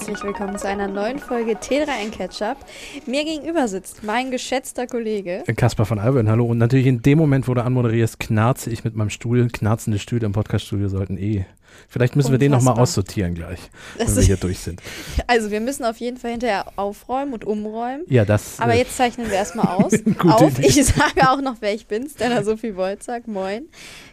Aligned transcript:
herzlich 0.00 0.24
willkommen 0.24 0.56
zu 0.56 0.66
einer 0.66 0.88
neuen 0.88 1.18
Folge 1.18 1.58
T3 1.58 2.04
in 2.06 2.10
Ketchup. 2.10 2.56
Mir 3.04 3.22
gegenüber 3.22 3.68
sitzt 3.68 4.02
mein 4.02 4.30
geschätzter 4.30 4.86
Kollege 4.86 5.44
Kaspar 5.56 5.84
von 5.84 5.98
Alben, 5.98 6.26
hallo. 6.30 6.46
Und 6.46 6.56
natürlich 6.56 6.86
in 6.86 7.02
dem 7.02 7.18
Moment, 7.18 7.46
wo 7.48 7.52
du 7.52 7.62
anmoderierst, 7.62 8.18
knarze 8.18 8.70
ich 8.70 8.82
mit 8.82 8.96
meinem 8.96 9.10
Stuhl. 9.10 9.48
Knarzende 9.48 9.98
Stühle 9.98 10.24
im 10.24 10.32
Podcaststudio 10.32 10.88
sollten 10.88 11.18
eh. 11.18 11.44
Vielleicht 11.88 12.16
müssen 12.16 12.30
wir 12.30 12.38
den 12.38 12.52
nochmal 12.52 12.78
aussortieren 12.78 13.34
gleich, 13.34 13.58
Das 13.98 14.08
wenn 14.08 14.14
wir 14.14 14.20
ist- 14.20 14.26
hier 14.26 14.36
durch 14.36 14.58
sind. 14.60 14.80
Also 15.26 15.50
wir 15.50 15.60
müssen 15.60 15.84
auf 15.84 15.96
jeden 15.98 16.16
Fall 16.16 16.32
hinterher 16.32 16.66
aufräumen 16.76 17.32
und 17.34 17.44
umräumen. 17.44 18.02
Ja, 18.08 18.24
das. 18.24 18.58
Aber 18.60 18.74
äh, 18.74 18.78
jetzt 18.78 18.96
zeichnen 18.96 19.28
wir 19.28 19.34
erstmal 19.36 19.66
aus. 19.66 19.92
Auf. 20.24 20.58
Idee. 20.58 20.66
Ich 20.68 20.84
sage 20.86 21.28
auch 21.30 21.40
noch, 21.40 21.56
wer 21.60 21.72
ich 21.74 21.86
bin. 21.86 22.08
Stella 22.08 22.42
Sophie 22.42 22.74
Wolz 22.76 23.04
sagt 23.06 23.28
Moin. 23.28 23.66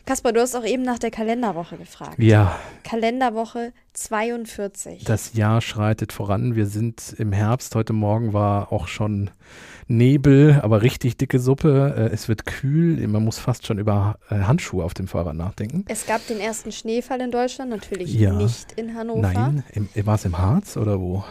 Kaspar, 0.05 0.31
du 0.33 0.41
hast 0.41 0.55
auch 0.55 0.63
eben 0.65 0.83
nach 0.83 0.99
der 0.99 1.11
Kalenderwoche 1.11 1.77
gefragt. 1.77 2.15
Ja, 2.19 2.57
Kalenderwoche 2.83 3.73
42. 3.93 5.03
das 5.05 5.33
Jahr 5.33 5.61
schreitet 5.61 6.13
voran. 6.13 6.55
Wir 6.55 6.65
sind 6.67 7.15
im 7.17 7.31
Herbst. 7.31 7.73
Heute 7.75 7.93
Morgen 7.93 8.33
war 8.33 8.71
auch 8.71 8.87
schon 8.87 9.29
Nebel, 9.87 10.59
aber 10.61 10.81
richtig 10.81 11.17
dicke 11.17 11.39
Suppe. 11.39 11.93
Äh, 11.97 12.13
Es 12.13 12.27
wird 12.27 12.45
kühl. 12.45 13.07
Man 13.07 13.23
muss 13.23 13.39
fast 13.39 13.65
schon 13.65 13.79
über 13.79 14.17
äh, 14.29 14.35
Handschuhe 14.39 14.83
auf 14.83 14.93
dem 14.93 15.07
Fahrrad 15.07 15.35
nachdenken. 15.35 15.85
es 15.87 16.05
gab 16.05 16.25
den 16.27 16.39
ersten 16.39 16.71
Schneefall 16.71 17.21
in 17.21 17.31
Deutschland, 17.31 17.69
natürlich 17.71 18.13
Ja. 18.13 18.33
nicht 18.33 18.73
in 18.73 18.95
Hannover. 18.95 19.21
Nein, 19.21 19.63
im, 19.73 19.87
war 20.05 20.15
es 20.15 20.25
im 20.25 20.37
Harz 20.37 20.77
oder 20.77 20.99
wo? 20.99 21.23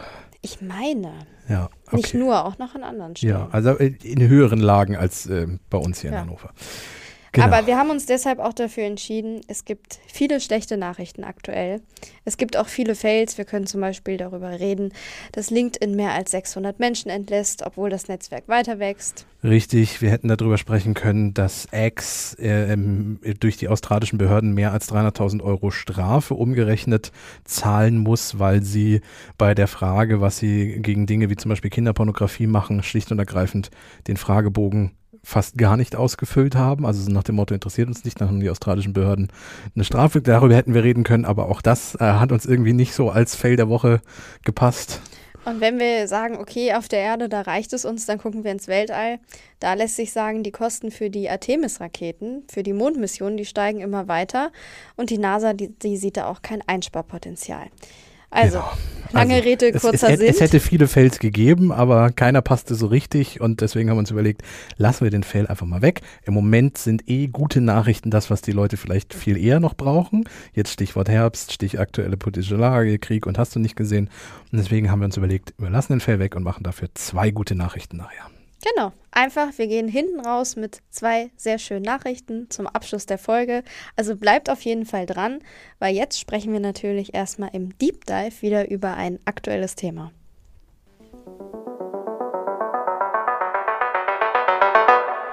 Ich 0.42 0.60
meine, 0.60 1.12
Ja, 1.48 1.68
nicht 1.92 2.08
okay. 2.08 2.18
nur, 2.18 2.44
auch 2.44 2.58
noch 2.58 2.74
an 2.74 2.82
anderen 2.84 3.16
Stellen. 3.16 3.32
Ja, 3.34 3.48
also 3.50 3.70
äh, 3.78 3.94
in 4.02 4.26
höheren 4.28 4.60
Lagen 4.60 4.96
als 4.96 5.26
äh, 5.26 5.46
bei 5.70 5.78
uns 5.78 6.00
hier 6.00 6.10
Ja. 6.10 6.16
in 6.18 6.22
Hannover. 6.26 6.50
Genau. 7.36 7.48
Aber 7.48 7.66
wir 7.66 7.76
haben 7.76 7.90
uns 7.90 8.06
deshalb 8.06 8.38
auch 8.38 8.54
dafür 8.54 8.84
entschieden, 8.84 9.42
es 9.46 9.66
gibt 9.66 9.98
viele 10.06 10.40
schlechte 10.40 10.78
Nachrichten 10.78 11.22
aktuell. 11.22 11.82
Es 12.24 12.38
gibt 12.38 12.56
auch 12.56 12.66
viele 12.66 12.94
Fails. 12.94 13.36
Wir 13.36 13.44
können 13.44 13.66
zum 13.66 13.82
Beispiel 13.82 14.16
darüber 14.16 14.58
reden, 14.58 14.90
dass 15.32 15.50
LinkedIn 15.50 15.94
mehr 15.94 16.12
als 16.12 16.30
600 16.30 16.80
Menschen 16.80 17.10
entlässt, 17.10 17.62
obwohl 17.62 17.90
das 17.90 18.08
Netzwerk 18.08 18.48
weiter 18.48 18.78
wächst. 18.78 19.26
Richtig, 19.44 20.00
wir 20.00 20.10
hätten 20.10 20.28
darüber 20.28 20.56
sprechen 20.56 20.94
können, 20.94 21.34
dass 21.34 21.68
X 21.72 22.34
äh, 22.40 22.72
ähm, 22.72 23.20
durch 23.38 23.58
die 23.58 23.68
australischen 23.68 24.16
Behörden 24.16 24.54
mehr 24.54 24.72
als 24.72 24.90
300.000 24.90 25.42
Euro 25.42 25.70
Strafe 25.70 26.32
umgerechnet 26.32 27.12
zahlen 27.44 27.98
muss, 27.98 28.38
weil 28.38 28.62
sie 28.62 29.02
bei 29.36 29.54
der 29.54 29.68
Frage, 29.68 30.22
was 30.22 30.38
sie 30.38 30.80
gegen 30.80 31.04
Dinge 31.04 31.28
wie 31.28 31.36
zum 31.36 31.50
Beispiel 31.50 31.70
Kinderpornografie 31.70 32.46
machen, 32.46 32.82
schlicht 32.82 33.12
und 33.12 33.18
ergreifend 33.18 33.70
den 34.08 34.16
Fragebogen 34.16 34.92
fast 35.26 35.58
gar 35.58 35.76
nicht 35.76 35.96
ausgefüllt 35.96 36.54
haben. 36.54 36.86
Also 36.86 37.02
so 37.02 37.10
nach 37.10 37.24
dem 37.24 37.34
Motto, 37.34 37.52
interessiert 37.52 37.88
uns 37.88 38.04
nicht, 38.04 38.20
dann 38.20 38.28
haben 38.28 38.38
die 38.38 38.48
australischen 38.48 38.92
Behörden 38.92 39.26
eine 39.74 39.82
Strafe. 39.82 40.22
Darüber 40.22 40.54
hätten 40.54 40.72
wir 40.72 40.84
reden 40.84 41.02
können, 41.02 41.24
aber 41.24 41.48
auch 41.48 41.60
das 41.60 41.96
äh, 41.96 42.04
hat 42.04 42.30
uns 42.30 42.46
irgendwie 42.46 42.72
nicht 42.72 42.94
so 42.94 43.10
als 43.10 43.34
Fail 43.34 43.56
der 43.56 43.68
Woche 43.68 44.00
gepasst. 44.44 45.00
Und 45.44 45.60
wenn 45.60 45.80
wir 45.80 46.06
sagen, 46.06 46.38
okay, 46.38 46.74
auf 46.74 46.86
der 46.86 47.00
Erde, 47.00 47.28
da 47.28 47.40
reicht 47.40 47.72
es 47.72 47.84
uns, 47.84 48.06
dann 48.06 48.18
gucken 48.18 48.44
wir 48.44 48.52
ins 48.52 48.68
Weltall. 48.68 49.18
Da 49.58 49.74
lässt 49.74 49.96
sich 49.96 50.12
sagen, 50.12 50.44
die 50.44 50.52
Kosten 50.52 50.92
für 50.92 51.10
die 51.10 51.28
Artemis-Raketen, 51.28 52.44
für 52.48 52.62
die 52.62 52.72
Mondmissionen, 52.72 53.36
die 53.36 53.44
steigen 53.44 53.80
immer 53.80 54.06
weiter. 54.06 54.52
Und 54.94 55.10
die 55.10 55.18
NASA, 55.18 55.54
die, 55.54 55.68
die 55.68 55.96
sieht 55.96 56.16
da 56.16 56.28
auch 56.28 56.40
kein 56.40 56.62
Einsparpotenzial. 56.66 57.66
Also, 58.36 58.58
Genau. 58.58 58.72
lange 59.12 59.34
Also, 59.34 59.48
Rede, 59.48 59.68
es, 59.68 59.82
kurzer 59.82 60.10
es, 60.10 60.18
Sinn. 60.18 60.28
Es 60.28 60.40
hätte 60.40 60.60
viele 60.60 60.88
Fails 60.88 61.18
gegeben, 61.18 61.72
aber 61.72 62.10
keiner 62.10 62.42
passte 62.42 62.74
so 62.74 62.86
richtig 62.86 63.40
und 63.40 63.60
deswegen 63.60 63.88
haben 63.88 63.96
wir 63.96 64.00
uns 64.00 64.10
überlegt, 64.10 64.42
lassen 64.76 65.04
wir 65.04 65.10
den 65.10 65.22
Fail 65.22 65.46
einfach 65.46 65.66
mal 65.66 65.82
weg. 65.82 66.00
Im 66.24 66.34
Moment 66.34 66.78
sind 66.78 67.08
eh 67.08 67.28
gute 67.28 67.60
Nachrichten 67.60 68.10
das, 68.10 68.30
was 68.30 68.42
die 68.42 68.52
Leute 68.52 68.76
vielleicht 68.76 69.14
viel 69.14 69.36
eher 69.36 69.60
noch 69.60 69.74
brauchen. 69.74 70.28
Jetzt 70.54 70.72
Stichwort 70.72 71.08
Herbst, 71.08 71.52
Stich 71.52 71.78
aktuelle 71.78 72.16
politische 72.16 72.56
Lage, 72.56 72.98
Krieg 72.98 73.26
und 73.26 73.38
hast 73.38 73.54
du 73.54 73.60
nicht 73.60 73.76
gesehen. 73.76 74.10
Und 74.52 74.58
deswegen 74.58 74.90
haben 74.90 75.00
wir 75.00 75.06
uns 75.06 75.16
überlegt, 75.16 75.54
wir 75.58 75.70
lassen 75.70 75.94
den 75.94 76.00
Fail 76.00 76.18
weg 76.18 76.36
und 76.36 76.42
machen 76.42 76.62
dafür 76.62 76.88
zwei 76.94 77.30
gute 77.30 77.54
Nachrichten 77.54 77.96
nachher. 77.96 78.26
Genau, 78.74 78.92
einfach, 79.12 79.58
wir 79.58 79.68
gehen 79.68 79.86
hinten 79.86 80.18
raus 80.18 80.56
mit 80.56 80.78
zwei 80.90 81.30
sehr 81.36 81.58
schönen 81.58 81.84
Nachrichten 81.84 82.50
zum 82.50 82.66
Abschluss 82.66 83.06
der 83.06 83.18
Folge. 83.18 83.62
Also 83.94 84.16
bleibt 84.16 84.50
auf 84.50 84.62
jeden 84.62 84.86
Fall 84.86 85.06
dran, 85.06 85.38
weil 85.78 85.94
jetzt 85.94 86.18
sprechen 86.18 86.52
wir 86.52 86.58
natürlich 86.58 87.14
erstmal 87.14 87.50
im 87.52 87.78
Deep 87.78 88.06
Dive 88.06 88.42
wieder 88.42 88.68
über 88.68 88.94
ein 88.94 89.20
aktuelles 89.24 89.76
Thema. 89.76 90.10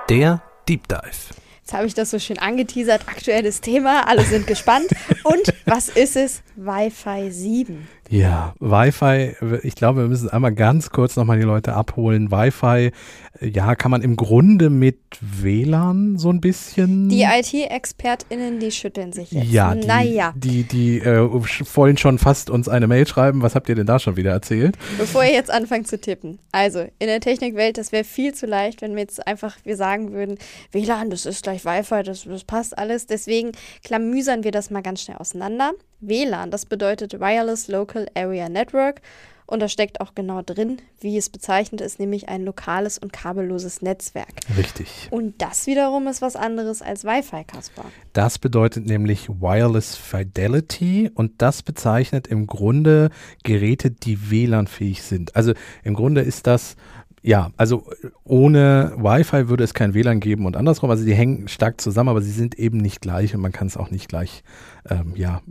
Der 0.10 0.44
Deep 0.70 0.88
Dive. 0.88 1.34
Jetzt 1.62 1.74
habe 1.74 1.88
ich 1.88 1.94
das 1.96 2.12
so 2.12 2.20
schön 2.20 2.38
angeteasert, 2.38 3.08
aktuelles 3.08 3.62
Thema, 3.62 4.08
alle 4.08 4.26
sind 4.26 4.46
gespannt. 4.46 4.90
Und 5.24 5.54
was 5.66 5.90
ist 5.90 6.18
es? 6.18 6.44
Wi-Fi 6.56 7.32
7. 7.32 7.88
Ja, 8.14 8.54
Wi-Fi, 8.60 9.58
ich 9.64 9.74
glaube, 9.74 10.02
wir 10.02 10.08
müssen 10.08 10.30
einmal 10.30 10.54
ganz 10.54 10.92
kurz 10.92 11.16
nochmal 11.16 11.40
die 11.40 11.46
Leute 11.46 11.74
abholen. 11.74 12.30
Wi-Fi, 12.30 12.92
äh, 13.40 13.48
ja, 13.48 13.74
kann 13.74 13.90
man 13.90 14.04
im 14.04 14.18
Grunde 14.18 14.70
mit 14.70 15.00
WLAN 15.20 16.20
so 16.20 16.30
ein 16.30 16.40
bisschen. 16.40 17.10
Die 17.10 17.24
IT-ExpertInnen, 17.24 18.60
die 18.60 18.70
schütteln 18.70 19.14
sich 19.14 19.32
jetzt. 19.32 19.52
Ja, 19.52 19.74
die, 19.74 19.88
naja, 19.88 20.32
die, 20.36 20.62
die 20.62 21.00
äh, 21.00 21.28
wollen 21.74 21.98
schon 21.98 22.20
fast 22.20 22.52
uns 22.52 22.70
eine 22.70 22.86
Mail 22.86 23.08
schreiben. 23.08 23.42
Was 23.42 23.56
habt 23.56 23.68
ihr 23.68 23.74
denn 23.74 23.88
da 23.88 23.98
schon 23.98 24.16
wieder 24.16 24.30
erzählt? 24.30 24.78
bevor 25.00 25.24
ihr 25.24 25.32
jetzt 25.32 25.50
anfangt 25.50 25.88
zu 25.88 26.00
tippen. 26.00 26.38
Also, 26.52 26.82
in 27.00 27.08
der 27.08 27.20
Technikwelt, 27.20 27.80
das 27.80 27.92
wäre 27.92 28.04
viel 28.04 28.36
zu 28.36 28.46
leicht, 28.46 28.84
wenn 28.84 28.92
wir 28.94 29.02
jetzt 29.02 29.26
einfach, 29.26 29.58
wir 29.64 29.76
sagen 29.76 30.12
würden, 30.12 30.38
WLAN, 30.72 31.10
das 31.10 31.26
ist 31.26 31.42
gleich 31.42 31.66
Wi-Fi, 31.66 32.04
das, 32.04 32.26
das 32.26 32.44
passt 32.44 32.78
alles. 32.78 33.08
Deswegen 33.08 33.54
klamüsern 33.84 34.44
wir 34.44 34.52
das 34.52 34.70
mal 34.70 34.84
ganz 34.84 35.02
schnell 35.02 35.18
auseinander. 35.18 35.72
WLAN, 36.08 36.52
das 36.52 36.66
bedeutet 36.66 37.20
Wireless 37.20 37.68
Local 37.68 38.08
Area 38.16 38.50
Network. 38.50 39.02
Und 39.46 39.60
da 39.60 39.68
steckt 39.68 40.00
auch 40.00 40.16
genau 40.16 40.42
drin, 40.42 40.78
wie 41.02 41.18
es 41.18 41.30
bezeichnet 41.30 41.82
ist, 41.82 42.00
nämlich 42.00 42.30
ein 42.30 42.44
lokales 42.44 42.98
und 42.98 43.12
kabelloses 43.12 43.82
Netzwerk. 43.82 44.34
Richtig. 44.58 45.10
Und 45.12 45.42
das 45.42 45.68
wiederum 45.68 46.08
ist 46.08 46.22
was 46.22 46.36
anderes 46.36 46.82
als 46.82 47.04
Wi-Fi, 47.04 47.44
Kaspar. 47.44 47.86
Das 48.14 48.40
bedeutet 48.40 48.86
nämlich 48.86 49.28
Wireless 49.30 49.98
Fidelity 49.98 51.12
und 51.14 51.42
das 51.42 51.62
bezeichnet 51.62 52.28
im 52.28 52.48
Grunde 52.48 53.10
Geräte, 53.44 53.92
die 53.92 54.32
WLAN-fähig 54.32 55.04
sind. 55.04 55.36
Also 55.36 55.54
im 55.84 55.94
Grunde 55.94 56.22
ist 56.22 56.48
das, 56.48 56.78
ja, 57.26 57.52
also 57.56 57.86
ohne 58.26 58.94
Wi-Fi 58.98 59.48
würde 59.48 59.64
es 59.64 59.74
kein 59.74 59.94
WLAN 59.94 60.20
geben 60.20 60.46
und 60.46 60.58
andersrum. 60.58 60.90
Also 60.90 61.06
die 61.06 61.14
hängen 61.14 61.48
stark 61.48 61.80
zusammen, 61.80 62.10
aber 62.10 62.22
sie 62.22 62.32
sind 62.32 62.60
eben 62.60 62.78
nicht 62.80 63.00
gleich 63.02 63.34
und 63.34 63.40
man 63.40 63.54
kann 63.54 63.68
es 63.68 63.78
auch 63.78 63.90
nicht 63.92 64.10
gleich, 64.10 64.44
ähm, 64.90 65.14
ja, 65.16 65.42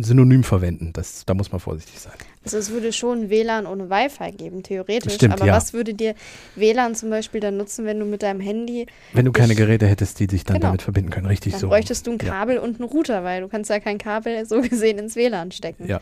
synonym 0.00 0.42
verwenden. 0.42 0.92
Das, 0.92 1.24
da 1.24 1.34
muss 1.34 1.52
man 1.52 1.60
vorsichtig 1.60 2.00
sein. 2.00 2.14
Also 2.44 2.58
es 2.58 2.70
würde 2.72 2.92
schon 2.92 3.30
WLAN 3.30 3.66
ohne 3.66 3.88
Wi-Fi 3.88 4.32
geben, 4.32 4.64
theoretisch. 4.64 5.14
Stimmt, 5.14 5.34
aber 5.34 5.46
ja. 5.46 5.54
was 5.54 5.72
würde 5.72 5.94
dir 5.94 6.16
WLAN 6.56 6.96
zum 6.96 7.10
Beispiel 7.10 7.40
dann 7.40 7.56
nutzen, 7.56 7.84
wenn 7.84 8.00
du 8.00 8.04
mit 8.04 8.24
deinem 8.24 8.40
Handy, 8.40 8.86
Wenn 9.12 9.24
du 9.24 9.30
keine 9.30 9.54
Geräte 9.54 9.86
hättest, 9.86 10.18
die 10.18 10.26
sich 10.28 10.42
dann 10.42 10.56
Genau. 10.56 10.66
damit 10.68 10.82
verbinden 10.82 11.10
können. 11.10 11.26
Richtig 11.26 11.52
dann 11.52 11.60
so. 11.60 11.68
bräuchtest 11.68 12.04
du 12.08 12.12
ein 12.12 12.18
Ja. 12.20 12.30
Kabel 12.32 12.58
und 12.58 12.80
einen 12.80 12.88
Router, 12.88 13.22
weil 13.22 13.42
du 13.42 13.48
kannst 13.48 13.70
ja 13.70 13.78
kein 13.78 13.98
Kabel 13.98 14.44
so 14.44 14.60
gesehen 14.60 14.98
ins 14.98 15.14
WLAN 15.14 15.52
stecken. 15.52 15.86
Ja. 15.86 16.00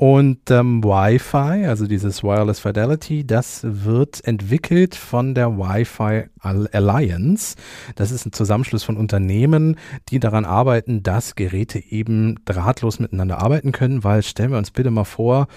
Und 0.00 0.50
ähm, 0.50 0.82
Wi-Fi, 0.82 1.66
also 1.66 1.86
dieses 1.86 2.22
Wireless 2.22 2.58
Fidelity, 2.58 3.26
das 3.26 3.60
wird 3.62 4.24
entwickelt 4.24 4.94
von 4.94 5.34
der 5.34 5.58
Wi-Fi 5.58 6.30
Al- 6.40 6.70
Alliance. 6.72 7.54
Das 7.96 8.10
ist 8.10 8.24
ein 8.24 8.32
Zusammenschluss 8.32 8.82
von 8.82 8.96
Unternehmen, 8.96 9.76
die 10.08 10.18
daran 10.18 10.46
arbeiten, 10.46 11.02
dass 11.02 11.34
Geräte 11.34 11.78
eben 11.78 12.36
drahtlos 12.46 12.98
miteinander 12.98 13.42
arbeiten 13.42 13.72
können, 13.72 14.02
weil 14.02 14.22
stellen 14.22 14.52
wir 14.52 14.56
uns 14.56 14.70
bitte 14.70 14.90
mal 14.90 15.04
vor, 15.04 15.48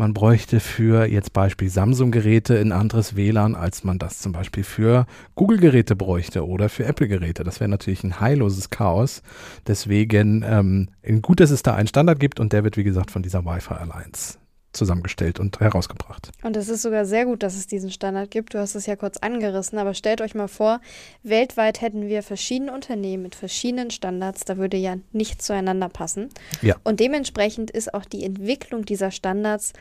man 0.00 0.14
bräuchte 0.14 0.60
für 0.60 1.04
jetzt 1.04 1.34
Beispiel 1.34 1.68
Samsung-Geräte 1.68 2.58
ein 2.58 2.72
anderes 2.72 3.16
WLAN, 3.16 3.54
als 3.54 3.84
man 3.84 3.98
das 3.98 4.18
zum 4.18 4.32
Beispiel 4.32 4.64
für 4.64 5.06
Google-Geräte 5.34 5.94
bräuchte 5.94 6.46
oder 6.46 6.70
für 6.70 6.86
Apple-Geräte. 6.86 7.44
Das 7.44 7.60
wäre 7.60 7.68
natürlich 7.68 8.02
ein 8.02 8.18
heilloses 8.18 8.70
Chaos. 8.70 9.22
Deswegen 9.66 10.42
ähm, 10.42 10.88
gut, 11.20 11.40
dass 11.40 11.50
es 11.50 11.62
da 11.62 11.74
einen 11.74 11.86
Standard 11.86 12.18
gibt 12.18 12.40
und 12.40 12.54
der 12.54 12.64
wird, 12.64 12.78
wie 12.78 12.84
gesagt, 12.84 13.10
von 13.10 13.22
dieser 13.22 13.44
Wi-Fi 13.44 13.74
Alliance 13.74 14.38
zusammengestellt 14.72 15.40
und 15.40 15.58
herausgebracht. 15.60 16.30
Und 16.42 16.56
es 16.56 16.68
ist 16.68 16.82
sogar 16.82 17.04
sehr 17.04 17.24
gut, 17.24 17.42
dass 17.42 17.56
es 17.56 17.66
diesen 17.66 17.90
Standard 17.90 18.30
gibt. 18.30 18.54
Du 18.54 18.58
hast 18.58 18.74
es 18.74 18.86
ja 18.86 18.96
kurz 18.96 19.16
angerissen, 19.16 19.78
aber 19.78 19.94
stellt 19.94 20.20
euch 20.20 20.34
mal 20.34 20.48
vor, 20.48 20.80
weltweit 21.22 21.80
hätten 21.80 22.06
wir 22.06 22.22
verschiedene 22.22 22.72
Unternehmen 22.72 23.24
mit 23.24 23.34
verschiedenen 23.34 23.90
Standards. 23.90 24.44
Da 24.44 24.58
würde 24.58 24.76
ja 24.76 24.96
nichts 25.12 25.46
zueinander 25.46 25.88
passen. 25.88 26.28
Ja. 26.62 26.76
Und 26.84 27.00
dementsprechend 27.00 27.70
ist 27.70 27.94
auch 27.94 28.04
die 28.04 28.24
Entwicklung 28.24 28.84
dieser 28.84 29.10
Standards 29.10 29.72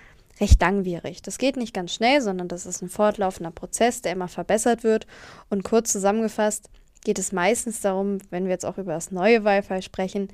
recht 0.41 0.61
langwierig. 0.61 1.21
Das 1.21 1.37
geht 1.37 1.57
nicht 1.57 1.73
ganz 1.73 1.93
schnell, 1.93 2.21
sondern 2.21 2.47
das 2.47 2.65
ist 2.65 2.81
ein 2.81 2.89
fortlaufender 2.89 3.51
Prozess, 3.51 4.01
der 4.01 4.13
immer 4.13 4.27
verbessert 4.27 4.83
wird. 4.83 5.05
Und 5.49 5.63
kurz 5.63 5.91
zusammengefasst 5.91 6.69
geht 7.03 7.19
es 7.19 7.31
meistens 7.31 7.81
darum, 7.81 8.17
wenn 8.29 8.45
wir 8.45 8.51
jetzt 8.51 8.65
auch 8.65 8.77
über 8.77 8.93
das 8.93 9.11
neue 9.11 9.43
Wi-Fi 9.45 9.81
sprechen, 9.81 10.29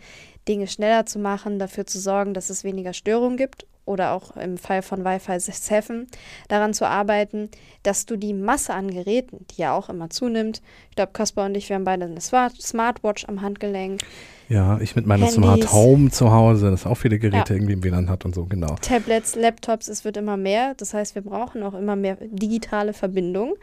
Dinge 0.47 0.67
schneller 0.67 1.05
zu 1.05 1.19
machen, 1.19 1.59
dafür 1.59 1.85
zu 1.85 1.99
sorgen, 1.99 2.33
dass 2.33 2.49
es 2.49 2.63
weniger 2.63 2.93
Störungen 2.93 3.37
gibt 3.37 3.65
oder 3.85 4.11
auch 4.11 4.35
im 4.35 4.57
Fall 4.57 4.81
von 4.81 5.05
Wi-Fi 5.05 5.39
7 5.39 6.07
daran 6.47 6.73
zu 6.73 6.87
arbeiten, 6.87 7.49
dass 7.83 8.05
du 8.05 8.17
die 8.17 8.33
Masse 8.33 8.73
an 8.73 8.91
Geräten, 8.91 9.45
die 9.51 9.61
ja 9.61 9.73
auch 9.73 9.89
immer 9.89 10.09
zunimmt, 10.09 10.61
ich 10.95 10.97
glaube, 10.97 11.11
Kaspar 11.11 11.47
und 11.47 11.57
ich, 11.57 11.67
wir 11.67 11.75
haben 11.75 11.83
beide 11.83 12.05
eine 12.05 12.21
Smart 12.21 12.53
Smartwatch 12.61 13.25
am 13.27 13.41
Handgelenk, 13.41 13.99
Ja, 14.47 14.79
ich 14.79 14.95
mit 14.95 15.05
meiner 15.05 15.25
Handys. 15.25 15.35
Smart 15.35 15.73
Home 15.73 16.09
zu 16.09 16.31
Hause, 16.31 16.71
das 16.71 16.85
auch 16.85 16.95
viele 16.95 17.19
Geräte 17.19 17.49
Ja. 17.49 17.55
irgendwie 17.55 17.73
im 17.73 17.83
WLAN 17.83 18.09
hat 18.09 18.23
und 18.23 18.33
so, 18.33 18.45
genau. 18.45 18.75
Tablets, 18.79 19.35
Laptops, 19.35 19.89
es 19.89 20.05
wird 20.05 20.15
immer 20.15 20.37
mehr. 20.37 20.73
Das 20.77 20.93
heißt, 20.93 21.13
wir 21.15 21.21
brauchen 21.21 21.63
auch 21.63 21.73
immer 21.73 21.97
mehr 21.97 22.17
digitale 22.21 22.93
Verbindungen. 22.93 23.55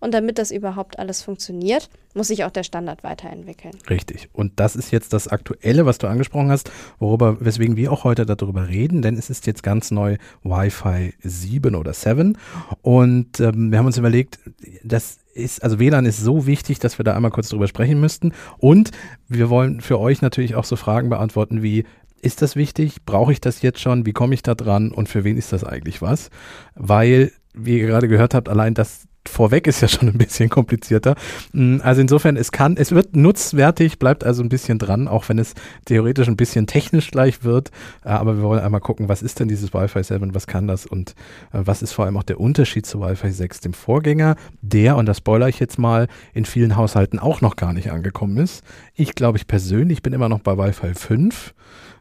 Und 0.00 0.14
damit 0.14 0.38
das 0.38 0.50
überhaupt 0.50 0.98
alles 0.98 1.20
funktioniert, 1.22 1.90
muss 2.14 2.28
sich 2.28 2.44
auch 2.44 2.50
der 2.52 2.62
Standard 2.62 3.02
weiterentwickeln. 3.04 3.74
Richtig. 3.90 4.30
Und 4.32 4.52
das 4.58 4.74
ist 4.74 4.90
jetzt 4.90 5.12
das 5.12 5.28
Aktuelle, 5.28 5.84
was 5.84 5.98
du 5.98 6.06
angesprochen 6.06 6.50
hast, 6.50 6.70
worüber, 7.00 7.36
weswegen 7.40 7.76
wir 7.76 7.92
auch 7.92 8.04
heute 8.04 8.24
darüber 8.24 8.68
reden, 8.68 9.02
denn 9.02 9.18
es 9.18 9.28
ist 9.28 9.46
jetzt 9.46 9.62
ganz 9.62 9.90
neu 9.90 10.16
Wi-Fi 10.42 11.12
7 11.20 11.74
oder 11.74 11.92
7. 11.92 12.38
Und 12.80 13.40
ähm, 13.40 13.72
wir 13.72 13.78
haben 13.78 13.86
uns 13.86 13.98
überlegt, 13.98 14.38
das 14.84 15.18
ist, 15.38 15.62
also 15.62 15.78
WLAN 15.78 16.06
ist 16.06 16.18
so 16.18 16.46
wichtig, 16.46 16.78
dass 16.78 16.98
wir 16.98 17.04
da 17.04 17.14
einmal 17.14 17.30
kurz 17.30 17.48
drüber 17.48 17.68
sprechen 17.68 18.00
müssten. 18.00 18.32
Und 18.58 18.90
wir 19.28 19.50
wollen 19.50 19.80
für 19.80 19.98
euch 19.98 20.22
natürlich 20.22 20.54
auch 20.54 20.64
so 20.64 20.76
Fragen 20.76 21.08
beantworten 21.08 21.62
wie, 21.62 21.84
ist 22.20 22.42
das 22.42 22.56
wichtig? 22.56 23.04
Brauche 23.04 23.32
ich 23.32 23.40
das 23.40 23.62
jetzt 23.62 23.80
schon? 23.80 24.04
Wie 24.04 24.12
komme 24.12 24.34
ich 24.34 24.42
da 24.42 24.54
dran? 24.54 24.90
Und 24.90 25.08
für 25.08 25.24
wen 25.24 25.36
ist 25.36 25.52
das 25.52 25.64
eigentlich 25.64 26.02
was? 26.02 26.30
Weil, 26.74 27.32
wie 27.54 27.78
ihr 27.78 27.86
gerade 27.86 28.08
gehört 28.08 28.34
habt, 28.34 28.48
allein 28.48 28.74
das 28.74 29.07
vorweg 29.28 29.66
ist 29.66 29.80
ja 29.80 29.88
schon 29.88 30.08
ein 30.08 30.18
bisschen 30.18 30.48
komplizierter. 30.48 31.14
Mm, 31.52 31.78
Also 31.82 32.00
insofern, 32.00 32.36
es 32.36 32.52
kann, 32.52 32.76
es 32.76 32.92
wird 32.92 33.16
nutzwertig, 33.16 33.98
bleibt 33.98 34.24
also 34.24 34.42
ein 34.42 34.48
bisschen 34.48 34.78
dran, 34.78 35.08
auch 35.08 35.28
wenn 35.28 35.38
es 35.38 35.54
theoretisch 35.84 36.28
ein 36.28 36.36
bisschen 36.36 36.66
technisch 36.66 37.10
gleich 37.10 37.44
wird. 37.44 37.70
Äh, 38.04 38.08
Aber 38.10 38.36
wir 38.36 38.42
wollen 38.42 38.60
einmal 38.60 38.80
gucken, 38.80 39.08
was 39.08 39.22
ist 39.22 39.40
denn 39.40 39.48
dieses 39.48 39.72
Wi-Fi 39.72 40.02
7, 40.02 40.34
was 40.34 40.46
kann 40.46 40.66
das 40.66 40.86
und 40.86 41.14
äh, 41.52 41.60
was 41.64 41.82
ist 41.82 41.92
vor 41.92 42.04
allem 42.04 42.16
auch 42.16 42.22
der 42.22 42.40
Unterschied 42.40 42.86
zu 42.86 43.00
Wi-Fi 43.00 43.30
6, 43.30 43.60
dem 43.60 43.72
Vorgänger, 43.72 44.36
der, 44.62 44.96
und 44.96 45.06
das 45.06 45.18
spoiler 45.18 45.48
ich 45.48 45.60
jetzt 45.60 45.78
mal, 45.78 46.08
in 46.34 46.44
vielen 46.44 46.76
Haushalten 46.76 47.18
auch 47.18 47.40
noch 47.40 47.56
gar 47.56 47.72
nicht 47.72 47.90
angekommen 47.90 48.36
ist. 48.38 48.64
Ich 48.94 49.14
glaube, 49.14 49.38
ich 49.38 49.46
persönlich 49.46 50.02
bin 50.02 50.12
immer 50.12 50.28
noch 50.28 50.40
bei 50.40 50.56
Wi-Fi 50.56 50.94
5. 50.94 51.54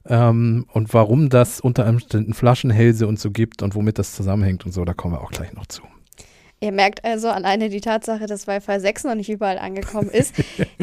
Ähm, 0.09 0.65
und 0.71 0.93
warum 0.93 1.29
das 1.29 1.59
unter 1.59 1.87
Umständen 1.87 2.33
Flaschenhälse 2.33 3.07
und 3.07 3.19
so 3.19 3.31
gibt 3.31 3.61
und 3.61 3.75
womit 3.75 3.99
das 3.99 4.15
zusammenhängt 4.15 4.65
und 4.65 4.71
so, 4.71 4.85
da 4.85 4.93
kommen 4.93 5.13
wir 5.13 5.21
auch 5.21 5.31
gleich 5.31 5.53
noch 5.53 5.65
zu. 5.65 5.81
Ihr 6.59 6.71
merkt 6.71 7.05
also 7.05 7.29
alleine 7.29 7.69
die 7.69 7.81
Tatsache, 7.81 8.25
dass 8.25 8.47
Wi-Fi 8.47 8.79
6 8.79 9.03
noch 9.03 9.15
nicht 9.15 9.29
überall 9.29 9.59
angekommen 9.59 10.09
ist, 10.09 10.33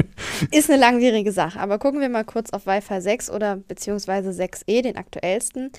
ist 0.53 0.71
eine 0.71 0.79
langwierige 0.79 1.33
Sache. 1.33 1.59
Aber 1.59 1.79
gucken 1.79 2.01
wir 2.01 2.09
mal 2.09 2.25
kurz 2.25 2.51
auf 2.51 2.67
Wi-Fi 2.67 3.01
6 3.01 3.31
oder 3.31 3.57
beziehungsweise 3.57 4.31
6E, 4.31 4.83
den 4.83 4.97
aktuellsten. 4.97 5.73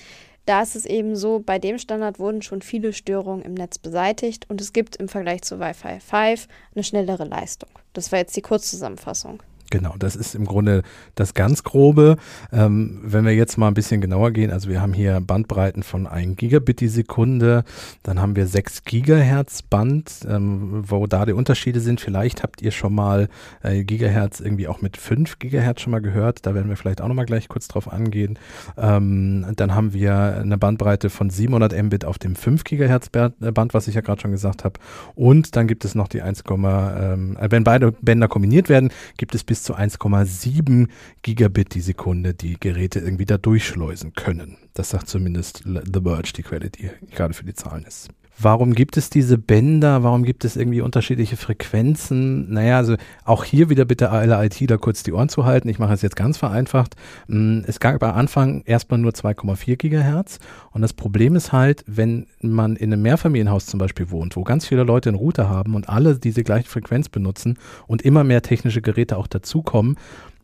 Da 0.44 0.62
ist 0.62 0.76
es 0.76 0.84
eben 0.84 1.16
so, 1.16 1.40
bei 1.40 1.58
dem 1.58 1.78
Standard 1.78 2.18
wurden 2.18 2.42
schon 2.42 2.62
viele 2.62 2.92
Störungen 2.92 3.42
im 3.42 3.54
Netz 3.54 3.78
beseitigt 3.78 4.48
und 4.50 4.60
es 4.60 4.72
gibt 4.72 4.96
im 4.96 5.08
Vergleich 5.08 5.42
zu 5.42 5.58
Wi-Fi 5.58 5.98
5 5.98 6.46
eine 6.74 6.84
schnellere 6.84 7.24
Leistung. 7.24 7.70
Das 7.94 8.12
war 8.12 8.18
jetzt 8.18 8.36
die 8.36 8.42
Kurzzusammenfassung. 8.42 9.42
Genau, 9.70 9.94
das 9.98 10.14
ist 10.14 10.34
im 10.34 10.44
Grunde 10.44 10.82
das 11.16 11.34
ganz 11.34 11.64
Grobe. 11.64 12.16
Ähm, 12.52 13.00
wenn 13.02 13.24
wir 13.24 13.34
jetzt 13.34 13.58
mal 13.58 13.68
ein 13.68 13.74
bisschen 13.74 14.00
genauer 14.00 14.30
gehen, 14.30 14.50
also 14.50 14.68
wir 14.68 14.80
haben 14.80 14.92
hier 14.92 15.20
Bandbreiten 15.20 15.82
von 15.82 16.06
1 16.06 16.36
Gigabit 16.36 16.80
die 16.80 16.88
Sekunde, 16.88 17.64
dann 18.02 18.20
haben 18.20 18.36
wir 18.36 18.46
6 18.46 18.84
Gigahertz 18.84 19.62
Band, 19.62 20.20
ähm, 20.28 20.84
wo 20.86 21.06
da 21.06 21.26
die 21.26 21.32
Unterschiede 21.32 21.80
sind. 21.80 22.00
Vielleicht 22.00 22.42
habt 22.42 22.62
ihr 22.62 22.70
schon 22.70 22.94
mal 22.94 23.28
äh, 23.62 23.82
Gigahertz 23.82 24.40
irgendwie 24.40 24.68
auch 24.68 24.82
mit 24.82 24.96
5 24.96 25.38
Gigahertz 25.40 25.80
schon 25.80 25.90
mal 25.90 26.00
gehört, 26.00 26.46
da 26.46 26.54
werden 26.54 26.68
wir 26.68 26.76
vielleicht 26.76 27.00
auch 27.00 27.08
nochmal 27.08 27.26
gleich 27.26 27.48
kurz 27.48 27.66
drauf 27.66 27.92
angehen. 27.92 28.38
Ähm, 28.76 29.46
dann 29.56 29.74
haben 29.74 29.92
wir 29.92 30.38
eine 30.40 30.58
Bandbreite 30.58 31.10
von 31.10 31.30
700 31.30 31.72
Mbit 31.82 32.04
auf 32.04 32.18
dem 32.18 32.36
5 32.36 32.62
Gigahertz 32.62 33.10
äh, 33.14 33.52
Band, 33.52 33.74
was 33.74 33.88
ich 33.88 33.96
ja 33.96 34.00
gerade 34.00 34.20
schon 34.20 34.30
gesagt 34.30 34.64
habe. 34.64 34.78
Und 35.16 35.56
dann 35.56 35.66
gibt 35.66 35.84
es 35.84 35.94
noch 35.94 36.08
die 36.08 36.22
1, 36.22 36.44
ähm, 36.48 37.36
äh, 37.40 37.50
wenn 37.50 37.64
beide 37.64 37.92
Bänder 37.92 38.28
kombiniert 38.28 38.68
werden, 38.68 38.90
gibt 39.16 39.34
es 39.34 39.42
bis 39.42 39.55
zu 39.62 39.74
1,7 39.76 40.88
Gigabit 41.22 41.74
die 41.74 41.80
Sekunde, 41.80 42.34
die 42.34 42.58
Geräte 42.58 43.00
irgendwie 43.00 43.26
da 43.26 43.38
durchschleusen 43.38 44.12
können. 44.14 44.58
Das 44.74 44.90
sagt 44.90 45.08
zumindest 45.08 45.62
The 45.64 46.00
Verge, 46.02 46.32
die 46.36 46.42
Quelle, 46.42 46.70
die 46.70 46.90
gerade 47.10 47.34
für 47.34 47.44
die 47.44 47.54
Zahlen 47.54 47.84
ist. 47.84 48.08
Warum 48.38 48.74
gibt 48.74 48.98
es 48.98 49.08
diese 49.08 49.38
Bänder? 49.38 50.02
Warum 50.02 50.22
gibt 50.22 50.44
es 50.44 50.56
irgendwie 50.56 50.82
unterschiedliche 50.82 51.38
Frequenzen? 51.38 52.52
Naja, 52.52 52.76
also 52.76 52.96
auch 53.24 53.44
hier 53.44 53.70
wieder 53.70 53.86
bitte 53.86 54.10
alle 54.10 54.44
ITler 54.44 54.76
kurz 54.76 55.02
die 55.02 55.12
Ohren 55.14 55.30
zu 55.30 55.46
halten. 55.46 55.70
Ich 55.70 55.78
mache 55.78 55.94
es 55.94 56.02
jetzt 56.02 56.16
ganz 56.16 56.36
vereinfacht. 56.36 56.96
Mm, 57.28 57.60
Es 57.66 57.80
gab 57.80 58.02
am 58.02 58.14
Anfang 58.14 58.62
erstmal 58.66 59.00
nur 59.00 59.12
2,4 59.12 59.76
Gigahertz. 59.76 60.38
Und 60.72 60.82
das 60.82 60.92
Problem 60.92 61.34
ist 61.34 61.52
halt, 61.52 61.82
wenn 61.86 62.26
man 62.42 62.76
in 62.76 62.92
einem 62.92 63.00
Mehrfamilienhaus 63.02 63.64
zum 63.64 63.78
Beispiel 63.78 64.10
wohnt, 64.10 64.36
wo 64.36 64.44
ganz 64.44 64.66
viele 64.66 64.82
Leute 64.82 65.08
einen 65.08 65.18
Router 65.18 65.48
haben 65.48 65.74
und 65.74 65.88
alle 65.88 66.18
diese 66.18 66.44
gleiche 66.44 66.68
Frequenz 66.68 67.08
benutzen 67.08 67.58
und 67.86 68.02
immer 68.02 68.22
mehr 68.22 68.42
technische 68.42 68.82
Geräte 68.82 69.16
auch 69.16 69.28
dazukommen, 69.28 69.96